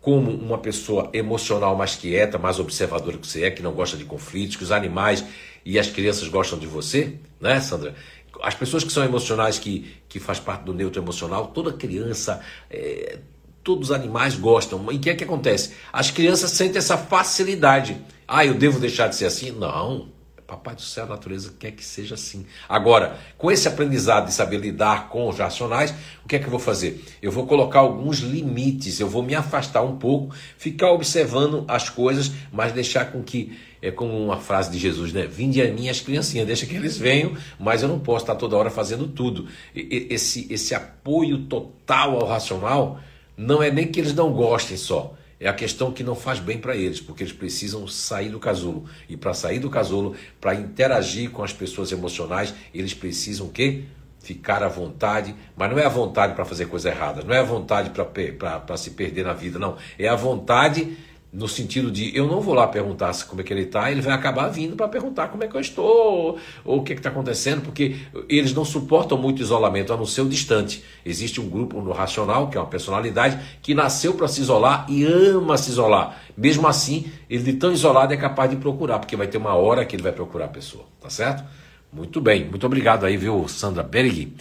como 0.00 0.30
uma 0.30 0.58
pessoa 0.58 1.08
emocional 1.12 1.76
mais 1.76 1.94
quieta, 1.94 2.38
mais 2.38 2.58
observadora 2.58 3.16
que 3.16 3.26
você 3.26 3.44
é, 3.44 3.50
que 3.50 3.62
não 3.62 3.72
gosta 3.72 3.96
de 3.96 4.04
conflitos, 4.04 4.56
que 4.56 4.64
os 4.64 4.72
animais 4.72 5.24
e 5.64 5.78
as 5.78 5.88
crianças 5.88 6.26
gostam 6.28 6.58
de 6.58 6.66
você, 6.66 7.14
né, 7.40 7.60
Sandra? 7.60 7.94
As 8.40 8.54
pessoas 8.54 8.84
que 8.84 8.92
são 8.92 9.04
emocionais, 9.04 9.58
que, 9.58 9.94
que 10.08 10.18
faz 10.18 10.40
parte 10.40 10.62
do 10.62 10.72
neutro 10.72 11.02
emocional, 11.02 11.48
toda 11.48 11.72
criança, 11.72 12.40
é, 12.70 13.18
todos 13.62 13.90
os 13.90 13.94
animais 13.94 14.34
gostam. 14.34 14.90
E 14.90 14.96
o 14.96 15.00
que 15.00 15.10
é 15.10 15.14
que 15.14 15.24
acontece? 15.24 15.72
As 15.92 16.10
crianças 16.10 16.50
sentem 16.50 16.78
essa 16.78 16.96
facilidade. 16.96 17.96
Ah, 18.26 18.44
eu 18.44 18.54
devo 18.54 18.78
deixar 18.78 19.08
de 19.08 19.16
ser 19.16 19.26
assim? 19.26 19.50
Não. 19.50 20.10
Papai 20.46 20.74
do 20.74 20.82
céu, 20.82 21.04
a 21.04 21.08
natureza 21.08 21.54
quer 21.58 21.70
que 21.70 21.82
seja 21.82 22.14
assim. 22.14 22.44
Agora, 22.68 23.18
com 23.38 23.50
esse 23.50 23.66
aprendizado 23.66 24.26
de 24.26 24.34
saber 24.34 24.58
lidar 24.58 25.08
com 25.08 25.26
os 25.26 25.38
racionais, 25.38 25.94
o 26.22 26.28
que 26.28 26.36
é 26.36 26.38
que 26.38 26.44
eu 26.44 26.50
vou 26.50 26.58
fazer? 26.58 27.02
Eu 27.22 27.32
vou 27.32 27.46
colocar 27.46 27.78
alguns 27.78 28.18
limites, 28.18 29.00
eu 29.00 29.08
vou 29.08 29.22
me 29.22 29.34
afastar 29.34 29.80
um 29.80 29.96
pouco, 29.96 30.34
ficar 30.58 30.90
observando 30.90 31.64
as 31.66 31.88
coisas, 31.88 32.32
mas 32.52 32.70
deixar 32.72 33.06
com 33.06 33.22
que, 33.22 33.58
é 33.82 33.90
como 33.90 34.16
uma 34.16 34.38
frase 34.38 34.70
de 34.70 34.78
Jesus, 34.78 35.12
né? 35.12 35.26
Vinde 35.26 35.60
a 35.60 35.70
mim 35.70 35.88
as 35.88 36.00
criancinhas, 36.00 36.46
deixa 36.46 36.64
que 36.64 36.76
eles 36.76 36.96
venham, 36.96 37.36
mas 37.58 37.82
eu 37.82 37.88
não 37.88 37.98
posso 37.98 38.24
estar 38.24 38.36
toda 38.36 38.56
hora 38.56 38.70
fazendo 38.70 39.08
tudo. 39.08 39.48
Esse, 39.74 40.46
esse 40.48 40.74
apoio 40.74 41.46
total 41.46 42.20
ao 42.20 42.26
racional 42.26 43.00
não 43.36 43.62
é 43.62 43.70
nem 43.70 43.88
que 43.88 44.00
eles 44.00 44.14
não 44.14 44.32
gostem 44.32 44.76
só 44.76 45.16
é 45.42 45.48
a 45.48 45.52
questão 45.52 45.90
que 45.90 46.04
não 46.04 46.14
faz 46.14 46.38
bem 46.38 46.56
para 46.56 46.76
eles, 46.76 47.00
porque 47.00 47.24
eles 47.24 47.32
precisam 47.32 47.88
sair 47.88 48.28
do 48.28 48.38
casulo. 48.38 48.84
E 49.08 49.16
para 49.16 49.34
sair 49.34 49.58
do 49.58 49.68
casulo, 49.68 50.14
para 50.40 50.54
interagir 50.54 51.30
com 51.30 51.42
as 51.42 51.52
pessoas 51.52 51.90
emocionais, 51.90 52.54
eles 52.72 52.94
precisam 52.94 53.48
que 53.48 53.84
ficar 54.20 54.62
à 54.62 54.68
vontade, 54.68 55.34
mas 55.56 55.68
não 55.68 55.80
é 55.80 55.84
a 55.84 55.88
vontade 55.88 56.34
para 56.34 56.44
fazer 56.44 56.66
coisa 56.66 56.90
errada, 56.90 57.24
não 57.24 57.34
é 57.34 57.40
a 57.40 57.42
vontade 57.42 57.90
para 57.90 58.76
se 58.76 58.90
perder 58.90 59.24
na 59.24 59.32
vida, 59.32 59.58
não. 59.58 59.76
É 59.98 60.06
a 60.06 60.14
vontade 60.14 60.96
no 61.32 61.48
sentido 61.48 61.90
de 61.90 62.14
eu 62.14 62.26
não 62.26 62.40
vou 62.40 62.52
lá 62.52 62.66
perguntar 62.66 63.12
como 63.26 63.40
é 63.40 63.44
que 63.44 63.52
ele 63.52 63.62
está, 63.62 63.90
ele 63.90 64.02
vai 64.02 64.12
acabar 64.12 64.48
vindo 64.48 64.76
para 64.76 64.86
perguntar 64.86 65.28
como 65.28 65.42
é 65.42 65.48
que 65.48 65.56
eu 65.56 65.60
estou, 65.60 66.38
ou 66.62 66.78
o 66.78 66.82
que 66.82 66.92
está 66.92 67.08
acontecendo, 67.08 67.62
porque 67.62 67.96
eles 68.28 68.52
não 68.52 68.66
suportam 68.66 69.16
muito 69.16 69.40
isolamento, 69.40 69.92
a 69.92 69.96
não 69.96 70.04
ser 70.04 70.20
o 70.20 70.28
distante. 70.28 70.84
Existe 71.06 71.40
um 71.40 71.48
grupo 71.48 71.80
no 71.80 71.90
racional, 71.90 72.48
que 72.48 72.58
é 72.58 72.60
uma 72.60 72.66
personalidade, 72.66 73.38
que 73.62 73.74
nasceu 73.74 74.12
para 74.12 74.28
se 74.28 74.42
isolar 74.42 74.84
e 74.90 75.04
ama 75.04 75.56
se 75.56 75.70
isolar. 75.70 76.20
Mesmo 76.36 76.68
assim, 76.68 77.10
ele 77.30 77.44
de 77.44 77.54
tão 77.54 77.72
isolado 77.72 78.12
é 78.12 78.16
capaz 78.16 78.50
de 78.50 78.56
procurar, 78.56 78.98
porque 78.98 79.16
vai 79.16 79.26
ter 79.26 79.38
uma 79.38 79.54
hora 79.54 79.86
que 79.86 79.96
ele 79.96 80.02
vai 80.02 80.12
procurar 80.12 80.46
a 80.46 80.48
pessoa, 80.48 80.84
tá 81.00 81.08
certo? 81.08 81.42
Muito 81.90 82.20
bem, 82.20 82.44
muito 82.44 82.66
obrigado 82.66 83.06
aí, 83.06 83.16
viu, 83.16 83.48
Sandra 83.48 83.82
Berg 83.82 84.34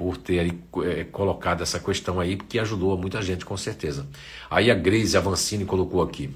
por 0.00 0.16
ter 0.16 0.56
é, 0.82 1.04
colocado 1.04 1.62
essa 1.62 1.78
questão 1.78 2.18
aí, 2.18 2.34
porque 2.34 2.58
ajudou 2.58 2.96
muita 2.96 3.20
gente, 3.20 3.44
com 3.44 3.54
certeza. 3.54 4.06
Aí 4.50 4.70
a 4.70 4.74
Grace 4.74 5.14
Avancini 5.14 5.66
colocou 5.66 6.00
aqui. 6.00 6.30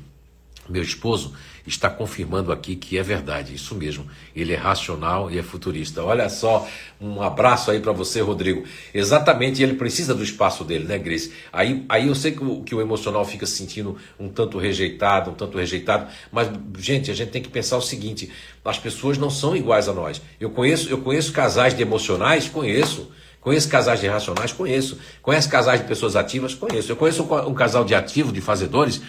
Meu 0.69 0.83
esposo 0.83 1.33
está 1.67 1.89
confirmando 1.89 2.53
aqui 2.53 2.77
que 2.77 2.99
é 2.99 3.03
verdade, 3.03 3.55
isso 3.55 3.75
mesmo. 3.75 4.07
Ele 4.37 4.53
é 4.53 4.57
racional 4.57 5.31
e 5.31 5.39
é 5.39 5.43
futurista. 5.43 6.05
Olha 6.05 6.29
só, 6.29 6.69
um 7.01 7.23
abraço 7.23 7.71
aí 7.71 7.81
para 7.81 7.91
você, 7.93 8.21
Rodrigo. 8.21 8.65
Exatamente, 8.93 9.62
ele 9.62 9.77
precisa 9.77 10.15
do 10.15 10.23
espaço 10.23 10.62
dele, 10.62 10.85
né, 10.85 10.99
Grace? 10.99 11.33
Aí, 11.51 11.87
aí 11.89 12.09
eu 12.09 12.15
sei 12.15 12.33
que 12.33 12.45
o, 12.45 12.62
que 12.62 12.75
o 12.75 12.83
emocional 12.83 13.25
fica 13.25 13.47
se 13.47 13.57
sentindo 13.57 13.97
um 14.21 14.29
tanto 14.29 14.59
rejeitado, 14.59 15.31
um 15.31 15.35
tanto 15.35 15.57
rejeitado, 15.57 16.07
mas, 16.31 16.51
gente, 16.79 17.11
a 17.11 17.15
gente 17.15 17.31
tem 17.31 17.41
que 17.41 17.49
pensar 17.49 17.79
o 17.79 17.83
seguinte: 17.83 18.31
as 18.62 18.79
pessoas 18.79 19.17
não 19.17 19.31
são 19.31 19.57
iguais 19.57 19.89
a 19.89 19.95
nós. 19.95 20.21
Eu 20.39 20.51
conheço, 20.51 20.91
eu 20.91 20.99
conheço 20.99 21.33
casais 21.33 21.75
de 21.75 21.81
emocionais, 21.81 22.47
conheço. 22.47 23.11
Conheço 23.45 23.68
casais 23.68 24.01
de 24.01 24.09
racionais? 24.09 24.53
Conheço. 24.53 24.99
Conhece 25.20 25.51
casais 25.51 25.82
de 25.82 25.86
pessoas 25.86 26.16
ativas? 26.16 26.55
Conheço. 26.55 26.90
Eu 26.90 26.97
conheço 26.97 27.22
um, 27.22 27.49
um 27.51 27.55
casal 27.55 27.84
de 27.84 27.95
ativos, 27.95 28.32
de 28.32 28.40
fazedores, 28.40 29.03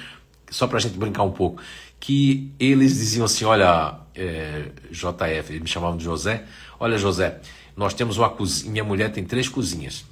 só 0.51 0.67
para 0.67 0.77
a 0.77 0.81
gente 0.81 0.97
brincar 0.97 1.23
um 1.23 1.31
pouco, 1.31 1.61
que 2.01 2.51
eles 2.59 2.95
diziam 2.95 3.23
assim: 3.23 3.45
olha, 3.45 3.95
é, 4.13 4.71
JF, 4.91 5.51
eles 5.51 5.61
me 5.61 5.67
chamavam 5.69 5.95
de 5.95 6.03
José. 6.03 6.43
Olha, 6.77 6.97
José, 6.97 7.39
nós 7.77 7.93
temos 7.93 8.17
uma 8.17 8.29
cozinha, 8.29 8.69
minha 8.69 8.83
mulher 8.83 9.09
tem 9.09 9.23
três 9.23 9.47
cozinhas. 9.47 10.03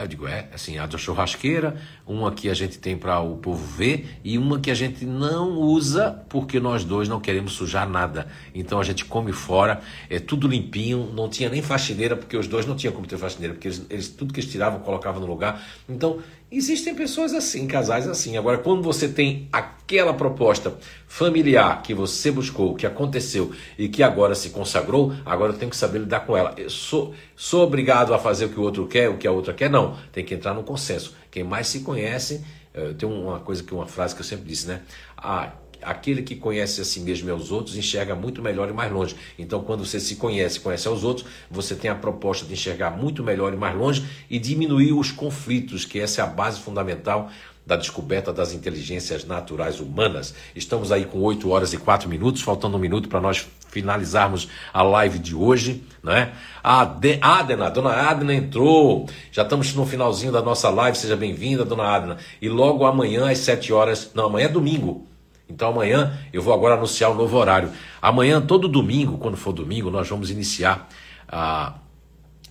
Aí 0.00 0.04
eu 0.04 0.08
digo, 0.08 0.26
é, 0.26 0.48
assim, 0.54 0.78
a 0.78 0.86
da 0.86 0.96
churrasqueira, 0.96 1.76
uma 2.06 2.32
que 2.32 2.48
a 2.48 2.54
gente 2.54 2.78
tem 2.78 2.96
para 2.96 3.20
o 3.20 3.36
povo 3.36 3.62
ver 3.62 4.18
e 4.24 4.38
uma 4.38 4.58
que 4.58 4.70
a 4.70 4.74
gente 4.74 5.04
não 5.04 5.58
usa 5.58 6.24
porque 6.26 6.58
nós 6.58 6.84
dois 6.84 7.06
não 7.06 7.20
queremos 7.20 7.52
sujar 7.52 7.86
nada. 7.86 8.26
Então 8.54 8.80
a 8.80 8.82
gente 8.82 9.04
come 9.04 9.30
fora, 9.30 9.82
é 10.08 10.18
tudo 10.18 10.48
limpinho, 10.48 11.12
não 11.14 11.28
tinha 11.28 11.50
nem 11.50 11.60
faxineira, 11.60 12.16
porque 12.16 12.34
os 12.34 12.46
dois 12.46 12.64
não 12.64 12.76
tinham 12.76 12.94
como 12.94 13.06
ter 13.06 13.18
faxineira, 13.18 13.52
porque 13.52 13.68
eles, 13.68 13.86
eles 13.90 14.08
tudo 14.08 14.32
que 14.32 14.40
eles 14.40 14.50
tiravam 14.50 14.80
colocavam 14.80 15.20
no 15.20 15.26
lugar. 15.26 15.62
Então 15.86 16.20
Existem 16.52 16.96
pessoas 16.96 17.32
assim, 17.32 17.64
casais 17.68 18.08
assim. 18.08 18.36
Agora, 18.36 18.58
quando 18.58 18.82
você 18.82 19.06
tem 19.06 19.48
aquela 19.52 20.12
proposta 20.12 20.76
familiar 21.06 21.80
que 21.80 21.94
você 21.94 22.28
buscou, 22.28 22.74
que 22.74 22.84
aconteceu 22.84 23.52
e 23.78 23.88
que 23.88 24.02
agora 24.02 24.34
se 24.34 24.50
consagrou, 24.50 25.14
agora 25.24 25.52
eu 25.52 25.58
tenho 25.58 25.70
que 25.70 25.76
saber 25.76 26.00
lidar 26.00 26.26
com 26.26 26.36
ela. 26.36 26.52
Eu 26.56 26.68
sou, 26.68 27.14
sou 27.36 27.64
obrigado 27.64 28.12
a 28.12 28.18
fazer 28.18 28.46
o 28.46 28.48
que 28.48 28.58
o 28.58 28.62
outro 28.64 28.88
quer, 28.88 29.08
o 29.08 29.16
que 29.16 29.28
a 29.28 29.32
outra 29.32 29.54
quer? 29.54 29.70
Não. 29.70 29.96
Tem 30.12 30.24
que 30.24 30.34
entrar 30.34 30.52
no 30.52 30.64
consenso. 30.64 31.14
Quem 31.30 31.44
mais 31.44 31.68
se 31.68 31.80
conhece, 31.80 32.44
eh, 32.74 32.94
tem 32.98 33.08
uma 33.08 33.38
coisa 33.38 33.62
que 33.62 33.72
uma 33.72 33.86
frase 33.86 34.16
que 34.16 34.20
eu 34.20 34.26
sempre 34.26 34.46
disse, 34.46 34.66
né? 34.66 34.82
Ah, 35.16 35.52
aquele 35.82 36.22
que 36.22 36.36
conhece 36.36 36.80
a 36.80 36.84
si 36.84 37.00
mesmo 37.00 37.28
e 37.28 37.32
aos 37.32 37.50
outros 37.50 37.76
enxerga 37.76 38.14
muito 38.14 38.42
melhor 38.42 38.68
e 38.68 38.72
mais 38.72 38.92
longe. 38.92 39.16
Então, 39.38 39.62
quando 39.62 39.84
você 39.84 40.00
se 40.00 40.16
conhece, 40.16 40.60
conhece 40.60 40.88
aos 40.88 41.04
outros, 41.04 41.26
você 41.50 41.74
tem 41.74 41.90
a 41.90 41.94
proposta 41.94 42.46
de 42.46 42.52
enxergar 42.52 42.90
muito 42.90 43.22
melhor 43.22 43.52
e 43.52 43.56
mais 43.56 43.76
longe 43.76 44.04
e 44.28 44.38
diminuir 44.38 44.92
os 44.92 45.10
conflitos, 45.10 45.84
que 45.84 45.98
essa 45.98 46.20
é 46.20 46.24
a 46.24 46.26
base 46.26 46.60
fundamental 46.60 47.30
da 47.66 47.76
descoberta 47.76 48.32
das 48.32 48.52
inteligências 48.52 49.24
naturais 49.24 49.78
humanas. 49.78 50.34
Estamos 50.56 50.90
aí 50.90 51.04
com 51.04 51.20
8 51.20 51.48
horas 51.48 51.72
e 51.72 51.76
4 51.76 52.08
minutos, 52.08 52.42
faltando 52.42 52.76
um 52.76 52.80
minuto 52.80 53.08
para 53.08 53.20
nós 53.20 53.46
finalizarmos 53.68 54.48
a 54.72 54.82
live 54.82 55.18
de 55.20 55.36
hoje, 55.36 55.84
né? 56.02 56.32
A 56.64 56.80
Adena, 56.80 57.66
a 57.66 57.70
dona 57.70 57.90
Adena 57.90 58.34
entrou. 58.34 59.08
Já 59.30 59.42
estamos 59.42 59.72
no 59.74 59.86
finalzinho 59.86 60.32
da 60.32 60.42
nossa 60.42 60.68
live, 60.68 60.98
seja 60.98 61.16
bem-vinda, 61.16 61.64
dona 61.64 61.84
Adena. 61.84 62.16
E 62.42 62.48
logo 62.48 62.84
amanhã 62.84 63.30
às 63.30 63.38
7 63.38 63.72
horas, 63.72 64.10
não, 64.14 64.26
amanhã 64.26 64.46
é 64.46 64.48
domingo. 64.48 65.06
Então 65.50 65.68
amanhã 65.68 66.18
eu 66.32 66.40
vou 66.40 66.54
agora 66.54 66.74
anunciar 66.74 67.10
o 67.10 67.14
um 67.14 67.16
novo 67.16 67.36
horário. 67.36 67.70
Amanhã, 68.00 68.40
todo 68.40 68.68
domingo, 68.68 69.18
quando 69.18 69.36
for 69.36 69.52
domingo, 69.52 69.90
nós 69.90 70.08
vamos 70.08 70.30
iniciar 70.30 70.88
a 71.28 71.74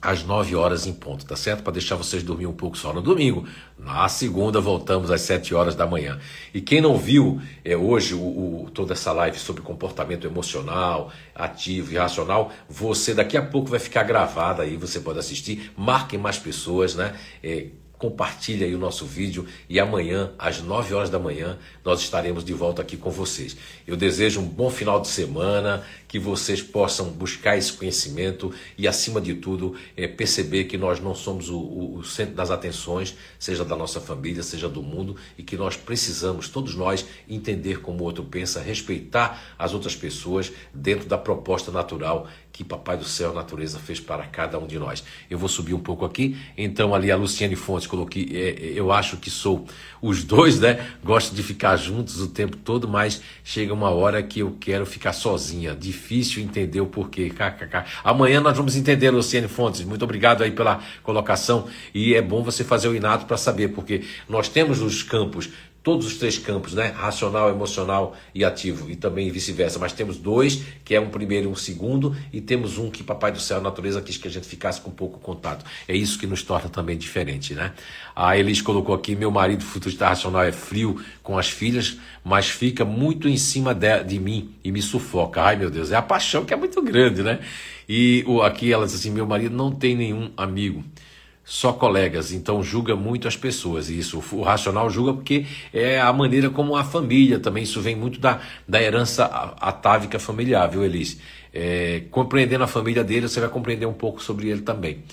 às 0.01 0.23
9 0.23 0.55
horas 0.55 0.87
em 0.87 0.93
ponto, 0.93 1.25
tá 1.25 1.35
certo? 1.35 1.61
Para 1.61 1.73
deixar 1.73 1.95
vocês 1.95 2.23
dormir 2.23 2.47
um 2.47 2.53
pouco 2.53 2.77
só 2.77 2.93
no 2.93 3.01
domingo. 3.01 3.45
Na 3.77 4.07
segunda 4.07 4.61
voltamos 4.61 5.11
às 5.11 5.21
7 5.21 5.53
horas 5.53 5.75
da 5.75 5.85
manhã. 5.85 6.19
E 6.53 6.61
quem 6.61 6.79
não 6.79 6.97
viu 6.97 7.41
é, 7.65 7.75
hoje 7.75 8.15
o, 8.15 8.19
o, 8.19 8.69
toda 8.73 8.93
essa 8.93 9.11
live 9.11 9.37
sobre 9.37 9.61
comportamento 9.61 10.25
emocional, 10.25 11.11
ativo 11.35 11.91
e 11.91 11.97
racional, 11.97 12.51
você 12.69 13.13
daqui 13.13 13.35
a 13.35 13.41
pouco 13.41 13.69
vai 13.69 13.79
ficar 13.79 14.03
gravada 14.03 14.63
aí, 14.63 14.77
você 14.77 15.01
pode 15.01 15.19
assistir. 15.19 15.71
Marquem 15.75 16.17
mais 16.17 16.37
pessoas, 16.37 16.95
né? 16.95 17.13
É, 17.43 17.67
compartilhe 17.99 18.63
aí 18.63 18.73
o 18.73 18.77
nosso 18.79 19.05
vídeo 19.05 19.45
e 19.67 19.77
amanhã, 19.77 20.31
às 20.39 20.61
9 20.61 20.93
horas 20.93 21.09
da 21.09 21.19
manhã, 21.19 21.59
nós 21.83 21.99
estaremos 21.99 22.45
de 22.45 22.53
volta 22.53 22.81
aqui 22.81 22.95
com 22.95 23.11
vocês. 23.11 23.57
Eu 23.85 23.97
desejo 23.97 24.39
um 24.39 24.47
bom 24.47 24.69
final 24.69 25.01
de 25.01 25.09
semana, 25.09 25.85
que 26.07 26.17
vocês 26.17 26.61
possam 26.61 27.09
buscar 27.09 27.57
esse 27.57 27.73
conhecimento 27.73 28.53
e, 28.77 28.87
acima 28.87 29.19
de 29.19 29.35
tudo, 29.35 29.75
é, 29.97 30.07
perceber 30.07 30.63
que 30.63 30.77
nós 30.77 30.99
não 30.99 31.13
somos 31.13 31.49
o, 31.49 31.59
o, 31.59 31.97
o, 31.97 32.03
centro 32.03 32.33
das 32.33 32.49
atenções, 32.49 33.15
seja 33.37 33.65
da 33.65 33.75
nossa 33.75 33.99
família, 33.99 34.41
seja 34.41 34.69
do 34.69 34.81
mundo, 34.81 35.17
e 35.37 35.43
que 35.43 35.57
nós 35.57 35.75
precisamos, 35.75 36.47
todos 36.47 36.73
nós, 36.75 37.05
entender 37.27 37.81
como 37.81 38.01
o 38.01 38.05
outro 38.05 38.23
pensa, 38.23 38.61
respeitar 38.61 39.53
as 39.59 39.73
outras 39.73 39.95
pessoas 39.95 40.51
dentro 40.73 41.05
da 41.05 41.17
proposta 41.17 41.69
natural 41.69 42.27
que 42.59 42.63
Papai 42.65 42.97
do 42.97 43.05
Céu, 43.05 43.31
a 43.31 43.33
natureza, 43.33 43.79
fez 43.79 44.01
para 44.01 44.25
cada 44.25 44.59
um 44.59 44.67
de 44.67 44.77
nós. 44.77 45.01
Eu 45.29 45.37
vou 45.37 45.47
subir 45.47 45.73
um 45.73 45.79
pouco 45.79 46.03
aqui, 46.03 46.35
então 46.57 46.93
ali 46.93 47.09
a 47.09 47.15
Luciane 47.15 47.55
Fontes 47.55 47.87
coloquei, 47.87 48.29
é, 48.33 48.73
eu 48.75 48.91
acho 48.91 49.15
que 49.15 49.29
sou 49.29 49.65
os 50.01 50.25
dois, 50.25 50.59
né? 50.59 50.85
Gosto 51.01 51.33
de 51.33 51.41
ficar 51.41 51.77
juntos 51.77 52.19
o 52.19 52.27
tempo 52.27 52.57
todo, 52.57 52.85
mas 52.85 53.21
chega 53.45 53.73
uma 53.73 53.91
hora 53.91 54.21
que 54.21 54.41
eu 54.41 54.57
quero 54.59 54.85
ficar 54.85 55.13
sozinha. 55.13 55.73
Difícil 55.73 56.43
entender 56.43 56.81
o 56.81 56.85
porquê. 56.85 57.31
Amanhã 58.03 58.41
nós 58.41 58.57
vamos 58.57 58.75
entender, 58.75 59.09
Luciane 59.09 59.47
Fontes. 59.47 59.81
Muito 59.85 60.03
obrigado 60.03 60.43
aí 60.43 60.51
pela 60.51 60.83
colocação. 61.01 61.69
E 61.95 62.13
é 62.13 62.21
bom 62.21 62.43
você 62.43 62.65
fazer 62.65 62.89
o 62.89 62.95
inato 62.95 63.25
para 63.25 63.37
saber, 63.37 63.69
porque 63.69 64.03
nós 64.27 64.49
temos 64.49 64.81
os 64.81 65.01
campos 65.01 65.49
todos 65.89 66.05
os 66.05 66.17
três 66.17 66.37
campos, 66.37 66.75
né? 66.75 66.93
Racional, 66.95 67.49
emocional 67.49 68.15
e 68.35 68.45
ativo, 68.45 68.91
e 68.91 68.95
também 68.95 69.31
vice-versa. 69.31 69.79
Mas 69.79 69.91
temos 69.91 70.17
dois, 70.17 70.61
que 70.85 70.93
é 70.93 71.01
um 71.01 71.09
primeiro 71.09 71.49
e 71.49 71.51
um 71.51 71.55
segundo, 71.55 72.15
e 72.31 72.39
temos 72.39 72.77
um 72.77 72.91
que 72.91 73.01
Papai 73.01 73.31
do 73.31 73.39
Céu, 73.39 73.57
a 73.57 73.59
natureza, 73.59 73.99
quis 73.99 74.15
que 74.15 74.27
a 74.27 74.29
gente 74.29 74.45
ficasse 74.45 74.79
com 74.79 74.91
pouco 74.91 75.17
contato. 75.17 75.65
É 75.87 75.95
isso 75.95 76.19
que 76.19 76.27
nos 76.27 76.43
torna 76.43 76.69
também 76.69 76.95
diferente, 76.95 77.55
né? 77.55 77.73
A 78.15 78.37
Elis 78.37 78.61
colocou 78.61 78.93
aqui: 78.93 79.15
meu 79.15 79.31
marido 79.31 79.63
futurista 79.63 80.07
racional 80.07 80.43
é 80.43 80.51
frio 80.51 81.03
com 81.23 81.39
as 81.39 81.49
filhas, 81.49 81.97
mas 82.23 82.47
fica 82.47 82.85
muito 82.85 83.27
em 83.27 83.35
cima 83.35 83.73
de, 83.73 84.03
de 84.03 84.19
mim 84.19 84.53
e 84.63 84.71
me 84.71 84.83
sufoca. 84.83 85.41
Ai 85.41 85.55
meu 85.55 85.71
Deus, 85.71 85.91
é 85.91 85.95
a 85.95 86.03
paixão 86.03 86.45
que 86.45 86.53
é 86.53 86.55
muito 86.55 86.79
grande, 86.83 87.23
né? 87.23 87.39
E 87.87 88.23
aqui 88.43 88.71
ela 88.71 88.85
diz 88.85 88.93
assim: 88.93 89.09
meu 89.09 89.25
marido 89.25 89.55
não 89.55 89.71
tem 89.71 89.95
nenhum 89.95 90.29
amigo 90.37 90.83
só 91.49 91.73
colegas, 91.73 92.31
então 92.31 92.61
julga 92.61 92.95
muito 92.95 93.27
as 93.27 93.35
pessoas. 93.35 93.89
E 93.89 93.97
isso, 93.97 94.23
o 94.31 94.43
racional 94.43 94.87
julga 94.87 95.13
porque 95.13 95.47
é 95.73 95.99
a 95.99 96.13
maneira 96.13 96.47
como 96.51 96.75
a 96.75 96.83
família 96.83 97.39
também, 97.39 97.63
isso 97.63 97.81
vem 97.81 97.95
muito 97.95 98.19
da, 98.19 98.39
da 98.67 98.79
herança 98.79 99.25
atávica 99.59 100.19
familiar, 100.19 100.67
viu, 100.67 100.85
Elis? 100.85 101.19
É, 101.51 102.03
compreendendo 102.11 102.63
a 102.63 102.67
família 102.67 103.03
dele, 103.03 103.27
você 103.27 103.39
vai 103.39 103.49
compreender 103.49 103.87
um 103.87 103.93
pouco 103.93 104.21
sobre 104.21 104.47
ele 104.47 104.61
também. 104.61 105.03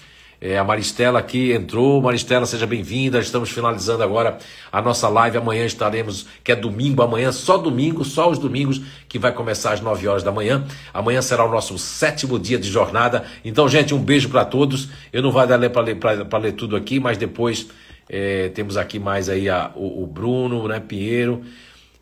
É, 0.40 0.58
a 0.58 0.64
Maristela 0.64 1.18
aqui 1.18 1.52
entrou. 1.52 2.00
Maristela, 2.00 2.44
seja 2.46 2.66
bem-vinda. 2.66 3.18
Estamos 3.18 3.50
finalizando 3.50 4.02
agora 4.02 4.38
a 4.70 4.82
nossa 4.82 5.08
live. 5.08 5.38
Amanhã 5.38 5.64
estaremos, 5.64 6.26
que 6.44 6.52
é 6.52 6.56
domingo, 6.56 7.02
amanhã, 7.02 7.32
só 7.32 7.56
domingo, 7.56 8.04
só 8.04 8.30
os 8.30 8.38
domingos, 8.38 8.80
que 9.08 9.18
vai 9.18 9.32
começar 9.32 9.72
às 9.72 9.80
9 9.80 10.06
horas 10.06 10.22
da 10.22 10.30
manhã. 10.30 10.64
Amanhã 10.92 11.22
será 11.22 11.44
o 11.44 11.50
nosso 11.50 11.78
sétimo 11.78 12.38
dia 12.38 12.58
de 12.58 12.68
jornada. 12.68 13.24
Então, 13.44 13.68
gente, 13.68 13.94
um 13.94 13.98
beijo 13.98 14.28
para 14.28 14.44
todos. 14.44 14.88
Eu 15.12 15.22
não 15.22 15.30
vou 15.30 15.46
dar 15.46 15.58
para 15.70 15.82
ler, 15.82 15.98
ler, 16.42 16.52
tudo 16.52 16.76
aqui, 16.76 17.00
mas 17.00 17.16
depois 17.16 17.68
é, 18.08 18.50
temos 18.50 18.76
aqui 18.76 18.98
mais 18.98 19.28
aí 19.28 19.48
a, 19.48 19.70
o, 19.74 20.02
o 20.02 20.06
Bruno, 20.06 20.68
né, 20.68 20.80
Pinheiro. 20.80 21.42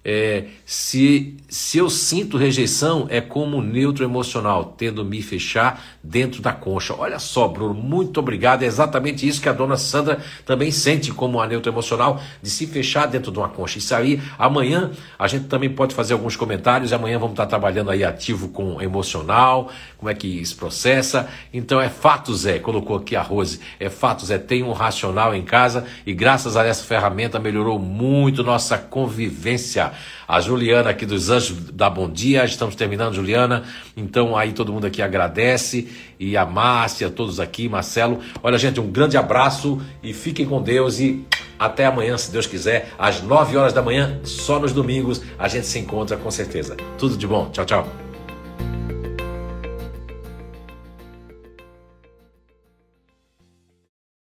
É, 0.05 0.45
se, 0.67 1.37
se 1.49 1.79
eu 1.79 1.89
sinto 1.89 2.37
rejeição, 2.37 3.07
é 3.09 3.23
como 3.23 3.63
neutro 3.63 4.05
emocional, 4.05 4.75
tendo 4.77 5.03
me 5.03 5.23
fechar 5.23 5.83
dentro 6.03 6.43
da 6.43 6.53
concha. 6.53 6.95
Olha 6.95 7.19
só, 7.19 7.49
Bruno, 7.49 7.73
muito 7.73 8.21
obrigado. 8.21 8.65
É 8.65 8.67
exatamente 8.67 9.27
isso 9.27 9.41
que 9.41 9.49
a 9.49 9.53
dona 9.53 9.79
Sandra 9.79 10.21
também 10.45 10.71
sente 10.71 11.11
como 11.11 11.41
a 11.41 11.47
neutro 11.47 11.73
emocional, 11.73 12.21
de 12.43 12.51
se 12.51 12.67
fechar 12.67 13.07
dentro 13.07 13.33
de 13.33 13.39
uma 13.39 13.49
concha. 13.49 13.79
Isso 13.79 13.95
aí, 13.95 14.21
amanhã 14.39 14.91
a 15.19 15.27
gente 15.27 15.47
também 15.47 15.71
pode 15.71 15.95
fazer 15.95 16.13
alguns 16.13 16.37
comentários. 16.37 16.93
Amanhã 16.93 17.19
vamos 17.19 17.33
estar 17.33 17.47
trabalhando 17.47 17.91
aí 17.91 18.05
ativo 18.05 18.49
com 18.49 18.83
emocional, 18.83 19.71
como 19.97 20.11
é 20.11 20.15
que 20.15 20.27
isso 20.27 20.57
processa. 20.57 21.29
Então 21.53 21.81
é 21.81 21.89
fato, 21.89 22.35
Zé, 22.35 22.59
colocou 22.59 22.97
aqui 22.97 23.17
a 23.17 23.23
Rose, 23.23 23.61
é 23.81 23.89
fato, 23.89 24.27
Zé, 24.27 24.37
tem 24.37 24.63
um 24.63 24.73
racional 24.73 25.35
em 25.35 25.43
casa 25.43 25.87
e 26.05 26.13
graças 26.13 26.57
a 26.57 26.67
essa 26.67 26.85
ferramenta 26.85 27.39
melhorou 27.39 27.79
muito 27.79 28.45
nossa 28.45 28.77
convivência. 28.77 29.94
A 30.27 30.41
Juliana 30.41 30.91
aqui 30.91 31.05
dos 31.07 31.31
Anjos 31.31 31.71
da 31.71 31.89
Bom 31.91 32.09
Dia, 32.09 32.45
estamos 32.45 32.75
terminando, 32.75 33.15
Juliana. 33.15 33.65
Então 33.97 34.37
aí 34.37 34.53
todo 34.53 34.73
mundo 34.73 34.87
aqui 34.87 35.03
agradece. 35.03 35.89
E 36.19 36.37
a 36.37 36.47
Márcia, 36.47 37.11
todos 37.11 37.41
aqui, 37.41 37.69
Marcelo. 37.69 38.21
Olha, 38.43 38.59
gente, 38.59 38.81
um 38.81 38.91
grande 38.91 39.17
abraço 39.17 39.81
e 40.03 40.13
fiquem 40.13 40.47
com 40.47 40.63
Deus 40.63 41.01
e 41.01 41.25
até 41.59 41.87
amanhã, 41.87 42.19
se 42.19 42.31
Deus 42.31 42.47
quiser, 42.47 42.93
às 42.99 43.23
9 43.23 43.57
horas 43.57 43.73
da 43.73 43.81
manhã, 43.83 44.19
só 44.25 44.59
nos 44.59 44.73
domingos, 44.73 45.23
a 45.39 45.49
gente 45.49 45.67
se 45.67 45.79
encontra 45.79 46.17
com 46.17 46.31
certeza. 46.31 46.77
Tudo 46.99 47.17
de 47.17 47.27
bom. 47.27 47.49
Tchau, 47.51 47.65
tchau. 47.65 48.04